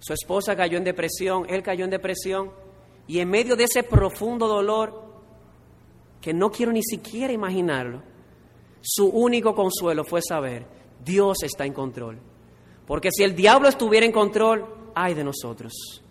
Su 0.00 0.12
esposa 0.12 0.56
cayó 0.56 0.76
en 0.78 0.84
depresión, 0.84 1.46
él 1.48 1.62
cayó 1.62 1.84
en 1.84 1.90
depresión, 1.90 2.50
y 3.06 3.20
en 3.20 3.30
medio 3.30 3.54
de 3.54 3.64
ese 3.64 3.84
profundo 3.84 4.48
dolor, 4.48 5.04
que 6.20 6.34
no 6.34 6.50
quiero 6.50 6.72
ni 6.72 6.82
siquiera 6.82 7.32
imaginarlo, 7.32 8.02
su 8.80 9.06
único 9.06 9.54
consuelo 9.54 10.04
fue 10.04 10.20
saber, 10.22 10.66
Dios 11.04 11.42
está 11.44 11.64
en 11.64 11.72
control. 11.72 12.18
Porque 12.84 13.10
si 13.12 13.22
el 13.22 13.36
diablo 13.36 13.68
estuviera 13.68 14.06
en 14.06 14.12
control, 14.12 14.66
ay 14.94 15.14
de 15.14 15.24
nosotros. 15.24 16.02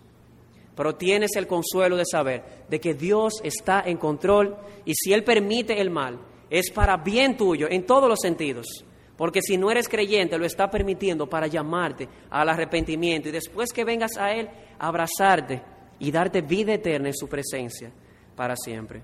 Pero 0.74 0.94
tienes 0.94 1.36
el 1.36 1.46
consuelo 1.46 1.96
de 1.96 2.04
saber 2.04 2.64
de 2.68 2.80
que 2.80 2.94
Dios 2.94 3.40
está 3.42 3.82
en 3.84 3.96
control 3.96 4.56
y 4.84 4.94
si 4.94 5.12
Él 5.12 5.24
permite 5.24 5.80
el 5.80 5.90
mal, 5.90 6.18
es 6.50 6.70
para 6.70 6.96
bien 6.96 7.36
tuyo 7.36 7.66
en 7.70 7.84
todos 7.86 8.08
los 8.08 8.20
sentidos. 8.20 8.84
Porque 9.16 9.40
si 9.40 9.56
no 9.56 9.70
eres 9.70 9.88
creyente, 9.88 10.38
lo 10.38 10.44
está 10.44 10.68
permitiendo 10.68 11.26
para 11.26 11.46
llamarte 11.46 12.08
al 12.30 12.48
arrepentimiento 12.48 13.28
y 13.28 13.32
después 13.32 13.72
que 13.72 13.84
vengas 13.84 14.16
a 14.18 14.32
Él, 14.32 14.48
abrazarte 14.78 15.62
y 15.98 16.10
darte 16.10 16.42
vida 16.42 16.74
eterna 16.74 17.08
en 17.08 17.14
su 17.14 17.26
presencia 17.26 17.90
para 18.34 18.54
siempre. 18.56 19.02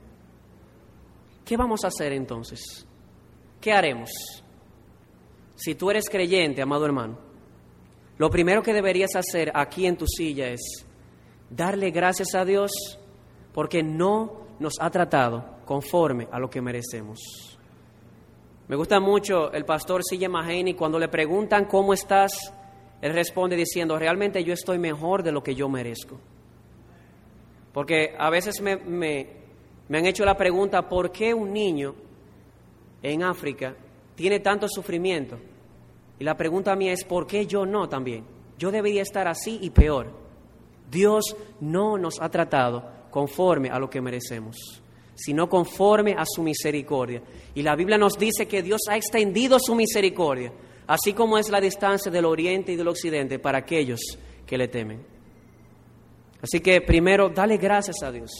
¿Qué 1.44 1.56
vamos 1.56 1.84
a 1.84 1.88
hacer 1.88 2.12
entonces? 2.12 2.86
¿Qué 3.60 3.72
haremos? 3.72 4.10
Si 5.56 5.74
tú 5.74 5.90
eres 5.90 6.08
creyente, 6.10 6.60
amado 6.60 6.84
hermano, 6.84 7.18
lo 8.18 8.30
primero 8.30 8.62
que 8.62 8.74
deberías 8.74 9.16
hacer 9.16 9.50
aquí 9.54 9.86
en 9.86 9.96
tu 9.96 10.06
silla 10.06 10.48
es 10.48 10.86
darle 11.48 11.90
gracias 11.90 12.34
a 12.34 12.44
Dios 12.44 12.70
porque 13.52 13.82
no 13.82 14.46
nos 14.62 14.74
ha 14.80 14.88
tratado 14.90 15.44
conforme 15.64 16.28
a 16.30 16.38
lo 16.38 16.48
que 16.48 16.62
merecemos. 16.62 17.58
Me 18.68 18.76
gusta 18.76 19.00
mucho 19.00 19.52
el 19.52 19.64
pastor 19.64 20.02
Sille 20.02 20.28
Maheni 20.28 20.74
cuando 20.74 20.98
le 20.98 21.08
preguntan 21.08 21.66
cómo 21.66 21.92
estás, 21.92 22.32
él 23.02 23.12
responde 23.12 23.56
diciendo, 23.56 23.98
realmente 23.98 24.42
yo 24.44 24.54
estoy 24.54 24.78
mejor 24.78 25.22
de 25.22 25.32
lo 25.32 25.42
que 25.42 25.54
yo 25.54 25.68
merezco. 25.68 26.18
Porque 27.72 28.14
a 28.16 28.30
veces 28.30 28.60
me, 28.62 28.76
me, 28.76 29.26
me 29.88 29.98
han 29.98 30.06
hecho 30.06 30.24
la 30.24 30.36
pregunta, 30.36 30.88
¿por 30.88 31.10
qué 31.10 31.34
un 31.34 31.52
niño 31.52 31.94
en 33.02 33.22
África 33.22 33.74
tiene 34.14 34.40
tanto 34.40 34.68
sufrimiento? 34.68 35.38
Y 36.18 36.24
la 36.24 36.36
pregunta 36.36 36.76
mía 36.76 36.92
es, 36.92 37.04
¿por 37.04 37.26
qué 37.26 37.46
yo 37.46 37.66
no 37.66 37.88
también? 37.88 38.24
Yo 38.58 38.70
debería 38.70 39.02
estar 39.02 39.26
así 39.26 39.58
y 39.60 39.70
peor. 39.70 40.12
Dios 40.90 41.36
no 41.60 41.98
nos 41.98 42.20
ha 42.20 42.28
tratado 42.28 43.01
conforme 43.12 43.70
a 43.70 43.78
lo 43.78 43.88
que 43.88 44.00
merecemos 44.00 44.82
sino 45.14 45.48
conforme 45.48 46.14
a 46.16 46.24
su 46.26 46.42
misericordia. 46.42 47.22
Y 47.54 47.62
la 47.62 47.76
Biblia 47.76 47.98
nos 47.98 48.18
dice 48.18 48.46
que 48.46 48.62
Dios 48.62 48.80
ha 48.88 48.96
extendido 48.96 49.58
su 49.60 49.74
misericordia, 49.74 50.52
así 50.86 51.12
como 51.12 51.38
es 51.38 51.48
la 51.48 51.60
distancia 51.60 52.10
del 52.10 52.24
oriente 52.24 52.72
y 52.72 52.76
del 52.76 52.88
occidente 52.88 53.38
para 53.38 53.58
aquellos 53.58 54.00
que 54.46 54.58
le 54.58 54.68
temen. 54.68 55.04
Así 56.40 56.60
que 56.60 56.80
primero, 56.80 57.28
dale 57.28 57.56
gracias 57.56 58.02
a 58.02 58.10
Dios. 58.10 58.30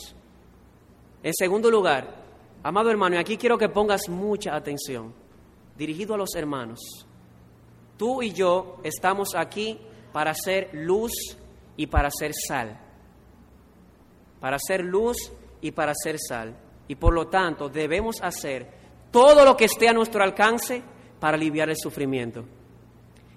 En 1.23 1.33
segundo 1.35 1.71
lugar, 1.71 2.23
amado 2.65 2.91
hermano, 2.91 3.15
y 3.15 3.19
aquí 3.19 3.37
quiero 3.37 3.57
que 3.57 3.69
pongas 3.69 4.09
mucha 4.09 4.57
atención, 4.57 5.15
dirigido 5.77 6.15
a 6.15 6.19
los 6.19 6.35
hermanos. 6.35 6.81
Tú 7.97 8.23
y 8.23 8.33
yo 8.33 8.79
estamos 8.83 9.37
aquí 9.37 9.79
para 10.13 10.35
ser 10.35 10.71
luz 10.73 11.13
y 11.77 11.87
para 11.87 12.11
ser 12.11 12.33
sal. 12.35 12.82
Para 14.43 14.59
ser 14.59 14.85
luz 14.85 15.33
y 15.61 15.71
para 15.71 15.95
ser 15.95 16.19
sal. 16.19 16.55
Y 16.89 16.97
por 16.97 17.15
lo 17.15 17.29
tanto 17.29 17.69
debemos 17.69 18.21
hacer 18.21 18.67
todo 19.13 19.45
lo 19.45 19.57
que 19.57 19.67
esté 19.67 19.89
a 19.89 19.93
nuestro 19.93 20.25
alcance 20.25 20.83
para 21.21 21.37
aliviar 21.37 21.71
el 21.71 21.77
sufrimiento. 21.77 22.45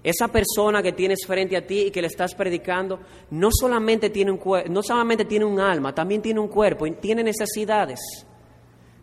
Esa 0.04 0.28
persona 0.28 0.82
que 0.82 0.94
tienes 0.94 1.20
frente 1.28 1.56
a 1.56 1.66
ti 1.66 1.84
y 1.88 1.92
que 1.92 2.02
le 2.02 2.08
estás 2.08 2.34
predicando 2.34 3.00
no 3.30 3.50
solamente 3.52 4.10
tiene 4.10 4.32
un, 4.32 4.40
no 4.70 4.82
solamente 4.82 5.26
tiene 5.26 5.46
un 5.46 5.60
alma, 5.60 5.94
también 5.94 6.24
tiene 6.24 6.40
un 6.40 6.48
cuerpo 6.48 6.88
y 6.88 6.92
tiene 6.94 7.24
necesidades. 7.24 8.00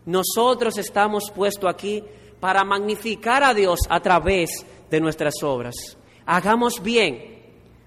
Nosotros 0.05 0.77
estamos 0.77 1.31
puestos 1.33 1.69
aquí 1.69 2.03
para 2.41 2.65
magnificar 2.65 3.43
a 3.43 3.53
Dios 3.53 3.79
a 3.89 4.01
través 4.01 4.65
de 4.89 4.99
nuestras 4.99 5.35
obras. 5.41 5.75
Hagamos 6.25 6.83
bien, 6.83 7.41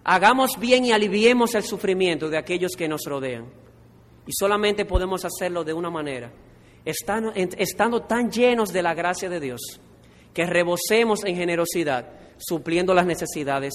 hagamos 0.04 0.52
bien 0.58 0.86
y 0.86 0.92
aliviemos 0.92 1.54
el 1.54 1.64
sufrimiento 1.64 2.30
de 2.30 2.38
aquellos 2.38 2.72
que 2.72 2.88
nos 2.88 3.02
rodean. 3.04 3.65
Y 4.26 4.32
solamente 4.32 4.84
podemos 4.84 5.24
hacerlo 5.24 5.64
de 5.64 5.72
una 5.72 5.90
manera, 5.90 6.32
estando, 6.84 7.32
estando 7.34 8.02
tan 8.02 8.30
llenos 8.30 8.72
de 8.72 8.82
la 8.82 8.94
gracia 8.94 9.28
de 9.28 9.40
Dios, 9.40 9.60
que 10.34 10.46
rebosemos 10.46 11.24
en 11.24 11.36
generosidad, 11.36 12.08
supliendo 12.38 12.92
las 12.92 13.06
necesidades 13.06 13.72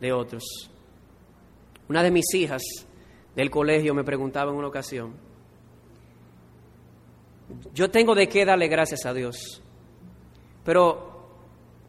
de 0.00 0.12
otros. 0.12 0.70
Una 1.88 2.02
de 2.02 2.10
mis 2.10 2.32
hijas 2.34 2.62
del 3.34 3.50
colegio 3.50 3.94
me 3.94 4.04
preguntaba 4.04 4.50
en 4.50 4.58
una 4.58 4.68
ocasión, 4.68 5.14
yo 7.74 7.90
tengo 7.90 8.14
de 8.14 8.28
qué 8.28 8.44
darle 8.44 8.68
gracias 8.68 9.04
a 9.06 9.12
Dios, 9.12 9.62
pero 10.64 11.14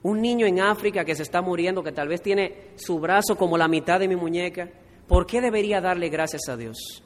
un 0.03 0.21
niño 0.21 0.45
en 0.45 0.59
África 0.59 1.05
que 1.05 1.15
se 1.15 1.23
está 1.23 1.41
muriendo, 1.41 1.83
que 1.83 1.91
tal 1.91 2.07
vez 2.07 2.21
tiene 2.21 2.71
su 2.75 2.99
brazo 2.99 3.35
como 3.37 3.57
la 3.57 3.67
mitad 3.67 3.99
de 3.99 4.07
mi 4.07 4.15
muñeca, 4.15 4.69
¿por 5.07 5.25
qué 5.25 5.41
debería 5.41 5.81
darle 5.81 6.09
gracias 6.09 6.47
a 6.49 6.57
Dios? 6.57 7.04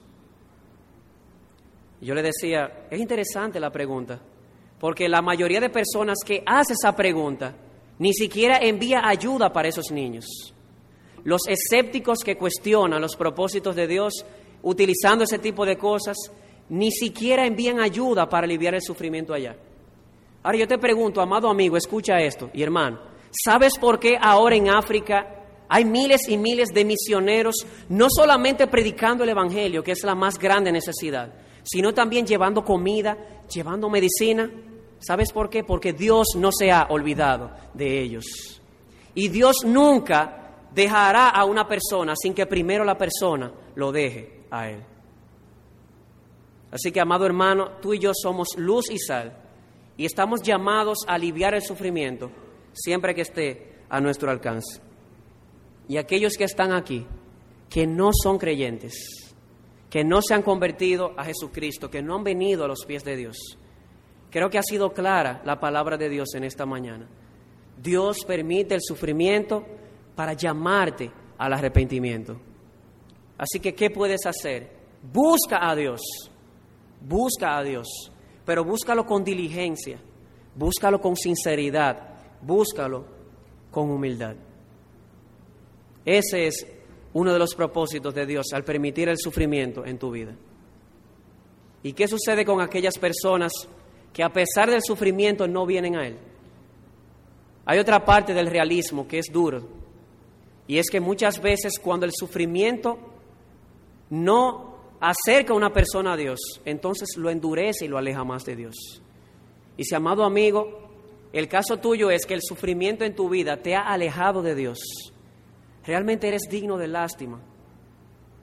Yo 2.05 2.13
le 2.15 2.21
decía, 2.21 2.87
es 2.89 2.99
interesante 2.99 3.59
la 3.59 3.71
pregunta, 3.71 4.19
porque 4.79 5.09
la 5.09 5.21
mayoría 5.21 5.59
de 5.59 5.69
personas 5.69 6.17
que 6.25 6.41
hace 6.45 6.73
esa 6.73 6.95
pregunta 6.95 7.55
ni 7.97 8.13
siquiera 8.13 8.57
envía 8.59 9.01
ayuda 9.05 9.51
para 9.51 9.67
esos 9.67 9.91
niños. 9.91 10.25
Los 11.25 11.41
escépticos 11.47 12.19
que 12.19 12.37
cuestionan 12.37 13.01
los 13.01 13.15
propósitos 13.15 13.75
de 13.75 13.87
Dios 13.87 14.25
utilizando 14.61 15.25
ese 15.25 15.39
tipo 15.39 15.65
de 15.65 15.77
cosas, 15.77 16.15
ni 16.69 16.91
siquiera 16.91 17.45
envían 17.45 17.79
ayuda 17.79 18.29
para 18.29 18.45
aliviar 18.45 18.75
el 18.75 18.81
sufrimiento 18.81 19.33
allá. 19.33 19.55
Ahora 20.43 20.57
yo 20.57 20.67
te 20.67 20.77
pregunto, 20.77 21.21
amado 21.21 21.49
amigo, 21.49 21.75
escucha 21.75 22.19
esto, 22.19 22.49
y 22.53 22.63
hermano, 22.63 22.99
¿sabes 23.31 23.77
por 23.77 23.99
qué 23.99 24.17
ahora 24.19 24.55
en 24.55 24.69
África 24.69 25.35
hay 25.67 25.85
miles 25.85 26.27
y 26.29 26.37
miles 26.37 26.69
de 26.69 26.85
misioneros, 26.85 27.55
no 27.89 28.07
solamente 28.09 28.67
predicando 28.67 29.23
el 29.23 29.29
Evangelio, 29.29 29.83
que 29.83 29.91
es 29.91 30.03
la 30.03 30.15
más 30.15 30.39
grande 30.39 30.71
necesidad, 30.71 31.31
sino 31.63 31.93
también 31.93 32.25
llevando 32.25 32.63
comida, 32.63 33.45
llevando 33.53 33.89
medicina. 33.89 34.49
¿Sabes 34.99 35.31
por 35.31 35.49
qué? 35.49 35.63
Porque 35.63 35.93
Dios 35.93 36.27
no 36.35 36.51
se 36.51 36.71
ha 36.71 36.87
olvidado 36.89 37.51
de 37.73 38.01
ellos. 38.01 38.25
Y 39.15 39.29
Dios 39.29 39.57
nunca 39.65 40.39
dejará 40.73 41.29
a 41.29 41.45
una 41.45 41.67
persona 41.67 42.13
sin 42.15 42.33
que 42.33 42.45
primero 42.45 42.83
la 42.83 42.97
persona 42.97 43.51
lo 43.75 43.91
deje 43.91 44.43
a 44.51 44.69
Él. 44.69 44.83
Así 46.71 46.91
que, 46.91 46.99
amado 46.99 47.25
hermano, 47.25 47.71
tú 47.81 47.93
y 47.93 47.99
yo 47.99 48.11
somos 48.13 48.49
luz 48.57 48.89
y 48.91 48.99
sal 48.99 49.35
y 49.97 50.05
estamos 50.05 50.41
llamados 50.41 50.99
a 51.07 51.15
aliviar 51.15 51.55
el 51.55 51.63
sufrimiento 51.63 52.31
siempre 52.73 53.15
que 53.15 53.21
esté 53.21 53.79
a 53.89 53.99
nuestro 53.99 54.29
alcance. 54.29 54.81
Y 55.87 55.97
aquellos 55.97 56.33
que 56.37 56.43
están 56.43 56.71
aquí, 56.71 57.05
que 57.69 57.87
no 57.87 58.11
son 58.13 58.37
creyentes, 58.37 59.28
que 59.89 60.03
no 60.03 60.21
se 60.21 60.33
han 60.33 60.43
convertido 60.43 61.13
a 61.17 61.25
Jesucristo, 61.25 61.89
que 61.89 62.01
no 62.01 62.15
han 62.15 62.23
venido 62.23 62.63
a 62.63 62.67
los 62.67 62.85
pies 62.85 63.03
de 63.03 63.15
Dios, 63.15 63.37
creo 64.29 64.49
que 64.49 64.59
ha 64.59 64.63
sido 64.63 64.93
clara 64.93 65.41
la 65.45 65.59
palabra 65.59 65.97
de 65.97 66.09
Dios 66.09 66.29
en 66.35 66.43
esta 66.43 66.65
mañana. 66.65 67.07
Dios 67.81 68.19
permite 68.25 68.75
el 68.75 68.81
sufrimiento 68.81 69.65
para 70.15 70.33
llamarte 70.33 71.11
al 71.37 71.53
arrepentimiento. 71.53 72.37
Así 73.37 73.59
que, 73.59 73.73
¿qué 73.73 73.89
puedes 73.89 74.25
hacer? 74.25 74.69
Busca 75.01 75.69
a 75.69 75.75
Dios, 75.75 76.01
busca 77.01 77.57
a 77.57 77.63
Dios, 77.63 77.87
pero 78.45 78.65
búscalo 78.65 79.05
con 79.05 79.23
diligencia, 79.23 79.99
búscalo 80.55 80.99
con 80.99 81.15
sinceridad, 81.15 82.17
búscalo 82.41 83.05
con 83.71 83.89
humildad. 83.89 84.35
Ese 86.05 86.47
es 86.47 86.65
uno 87.13 87.33
de 87.33 87.39
los 87.39 87.55
propósitos 87.55 88.13
de 88.13 88.25
Dios 88.25 88.47
al 88.53 88.63
permitir 88.63 89.09
el 89.09 89.17
sufrimiento 89.17 89.85
en 89.85 89.97
tu 89.97 90.11
vida. 90.11 90.35
¿Y 91.83 91.93
qué 91.93 92.07
sucede 92.07 92.45
con 92.45 92.61
aquellas 92.61 92.97
personas 92.97 93.51
que 94.13 94.23
a 94.23 94.29
pesar 94.29 94.69
del 94.69 94.81
sufrimiento 94.83 95.47
no 95.47 95.65
vienen 95.65 95.95
a 95.95 96.07
Él? 96.07 96.17
Hay 97.65 97.79
otra 97.79 98.03
parte 98.03 98.33
del 98.33 98.47
realismo 98.47 99.07
que 99.07 99.19
es 99.19 99.27
duro, 99.31 99.67
y 100.67 100.77
es 100.77 100.89
que 100.91 100.99
muchas 100.99 101.41
veces 101.41 101.79
cuando 101.81 102.05
el 102.05 102.11
sufrimiento 102.13 102.99
no 104.11 104.75
acerca 104.99 105.53
a 105.53 105.55
una 105.55 105.71
persona 105.71 106.13
a 106.13 106.17
Dios, 106.17 106.39
entonces 106.65 107.17
lo 107.17 107.29
endurece 107.29 107.85
y 107.85 107.87
lo 107.87 107.97
aleja 107.97 108.23
más 108.23 108.43
de 108.43 108.55
Dios. 108.55 108.75
Y 109.77 109.85
si, 109.85 109.95
amado 109.95 110.23
amigo, 110.23 110.89
el 111.33 111.47
caso 111.47 111.77
tuyo 111.77 112.11
es 112.11 112.25
que 112.25 112.33
el 112.33 112.41
sufrimiento 112.43 113.05
en 113.05 113.15
tu 113.15 113.29
vida 113.29 113.57
te 113.57 113.75
ha 113.75 113.81
alejado 113.81 114.41
de 114.41 114.55
Dios. 114.55 114.77
Realmente 115.85 116.27
eres 116.27 116.43
digno 116.49 116.77
de 116.77 116.87
lástima. 116.87 117.39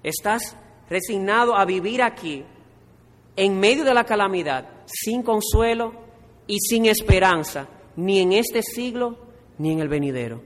Estás 0.03 0.57
resignado 0.89 1.57
a 1.57 1.65
vivir 1.65 2.03
aquí, 2.03 2.45
en 3.35 3.59
medio 3.59 3.85
de 3.85 3.95
la 3.95 4.05
calamidad, 4.05 4.69
sin 4.87 5.23
consuelo 5.23 5.93
y 6.47 6.59
sin 6.61 6.87
esperanza, 6.87 7.69
ni 7.97 8.21
en 8.21 8.33
este 8.33 8.63
siglo 8.63 9.19
ni 9.59 9.73
en 9.73 9.81
el 9.81 9.89
venidero. 9.89 10.43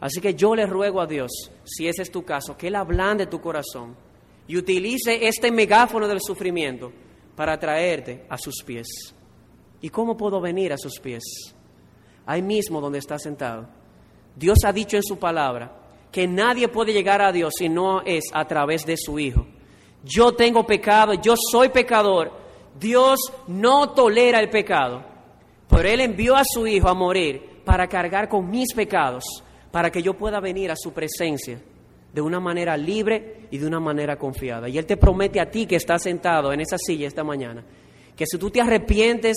Así 0.00 0.20
que 0.20 0.34
yo 0.34 0.54
le 0.54 0.66
ruego 0.66 1.00
a 1.00 1.06
Dios, 1.06 1.30
si 1.64 1.86
ese 1.86 2.02
es 2.02 2.10
tu 2.10 2.24
caso, 2.24 2.56
que 2.56 2.68
Él 2.68 2.76
ablande 2.76 3.26
tu 3.26 3.40
corazón 3.40 3.94
y 4.48 4.56
utilice 4.56 5.28
este 5.28 5.52
megáfono 5.52 6.08
del 6.08 6.20
sufrimiento 6.20 6.90
para 7.36 7.58
traerte 7.58 8.24
a 8.28 8.38
sus 8.38 8.62
pies. 8.64 9.14
¿Y 9.82 9.90
cómo 9.90 10.16
puedo 10.16 10.40
venir 10.40 10.72
a 10.72 10.78
sus 10.78 10.98
pies? 10.98 11.22
Ahí 12.26 12.42
mismo 12.42 12.80
donde 12.80 12.98
está 12.98 13.18
sentado. 13.18 13.68
Dios 14.34 14.58
ha 14.64 14.72
dicho 14.72 14.96
en 14.96 15.02
su 15.02 15.18
palabra 15.18 15.79
que 16.10 16.26
nadie 16.26 16.68
puede 16.68 16.92
llegar 16.92 17.22
a 17.22 17.32
Dios 17.32 17.54
si 17.56 17.68
no 17.68 18.02
es 18.02 18.24
a 18.32 18.44
través 18.46 18.84
de 18.84 18.96
su 18.96 19.18
Hijo. 19.18 19.46
Yo 20.04 20.32
tengo 20.32 20.66
pecado, 20.66 21.14
yo 21.14 21.34
soy 21.36 21.68
pecador. 21.68 22.32
Dios 22.78 23.18
no 23.46 23.90
tolera 23.90 24.40
el 24.40 24.48
pecado. 24.48 25.04
Pero 25.68 25.88
Él 25.88 26.00
envió 26.00 26.36
a 26.36 26.42
su 26.44 26.66
Hijo 26.66 26.88
a 26.88 26.94
morir 26.94 27.62
para 27.64 27.86
cargar 27.86 28.28
con 28.28 28.50
mis 28.50 28.74
pecados, 28.74 29.24
para 29.70 29.90
que 29.90 30.02
yo 30.02 30.14
pueda 30.14 30.40
venir 30.40 30.70
a 30.70 30.76
su 30.76 30.92
presencia 30.92 31.60
de 32.12 32.20
una 32.20 32.40
manera 32.40 32.76
libre 32.76 33.46
y 33.50 33.58
de 33.58 33.66
una 33.66 33.78
manera 33.78 34.16
confiada. 34.16 34.68
Y 34.68 34.78
Él 34.78 34.86
te 34.86 34.96
promete 34.96 35.40
a 35.40 35.50
ti 35.50 35.66
que 35.66 35.76
estás 35.76 36.02
sentado 36.02 36.52
en 36.52 36.60
esa 36.60 36.76
silla 36.76 37.06
esta 37.06 37.22
mañana, 37.22 37.64
que 38.16 38.26
si 38.26 38.38
tú 38.38 38.50
te 38.50 38.60
arrepientes 38.60 39.36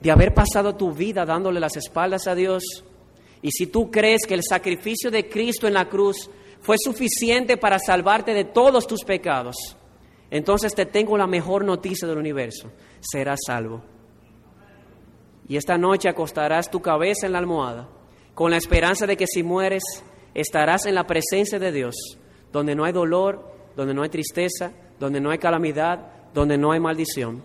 de 0.00 0.10
haber 0.10 0.34
pasado 0.34 0.74
tu 0.74 0.92
vida 0.92 1.24
dándole 1.24 1.60
las 1.60 1.76
espaldas 1.76 2.26
a 2.26 2.34
Dios, 2.34 2.84
y 3.42 3.50
si 3.50 3.66
tú 3.66 3.90
crees 3.90 4.22
que 4.26 4.34
el 4.34 4.42
sacrificio 4.48 5.10
de 5.10 5.28
Cristo 5.28 5.66
en 5.66 5.74
la 5.74 5.88
cruz 5.88 6.30
fue 6.60 6.76
suficiente 6.78 7.56
para 7.56 7.80
salvarte 7.80 8.32
de 8.32 8.44
todos 8.44 8.86
tus 8.86 9.04
pecados, 9.04 9.56
entonces 10.30 10.74
te 10.74 10.86
tengo 10.86 11.18
la 11.18 11.26
mejor 11.26 11.64
noticia 11.64 12.06
del 12.06 12.18
universo, 12.18 12.70
serás 13.00 13.40
salvo. 13.44 13.82
Y 15.48 15.56
esta 15.56 15.76
noche 15.76 16.08
acostarás 16.08 16.70
tu 16.70 16.80
cabeza 16.80 17.26
en 17.26 17.32
la 17.32 17.38
almohada 17.38 17.88
con 18.32 18.52
la 18.52 18.56
esperanza 18.56 19.06
de 19.06 19.16
que 19.16 19.26
si 19.26 19.42
mueres 19.42 19.82
estarás 20.34 20.86
en 20.86 20.94
la 20.94 21.06
presencia 21.06 21.58
de 21.58 21.72
Dios, 21.72 21.94
donde 22.52 22.76
no 22.76 22.84
hay 22.84 22.92
dolor, 22.92 23.52
donde 23.76 23.92
no 23.92 24.04
hay 24.04 24.08
tristeza, 24.08 24.72
donde 24.98 25.20
no 25.20 25.30
hay 25.30 25.38
calamidad, 25.38 26.30
donde 26.32 26.56
no 26.56 26.72
hay 26.72 26.80
maldición, 26.80 27.42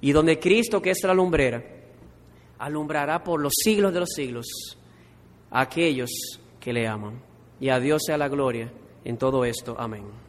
y 0.00 0.12
donde 0.12 0.38
Cristo, 0.38 0.80
que 0.80 0.90
es 0.90 1.02
la 1.02 1.12
lumbrera, 1.12 1.62
alumbrará 2.58 3.22
por 3.24 3.42
los 3.42 3.52
siglos 3.62 3.92
de 3.92 4.00
los 4.00 4.10
siglos 4.14 4.75
aquellos 5.56 6.10
que 6.60 6.72
le 6.72 6.86
aman. 6.86 7.20
Y 7.58 7.70
a 7.70 7.80
Dios 7.80 8.02
sea 8.06 8.18
la 8.18 8.28
gloria 8.28 8.70
en 9.04 9.16
todo 9.16 9.44
esto. 9.44 9.74
Amén. 9.78 10.25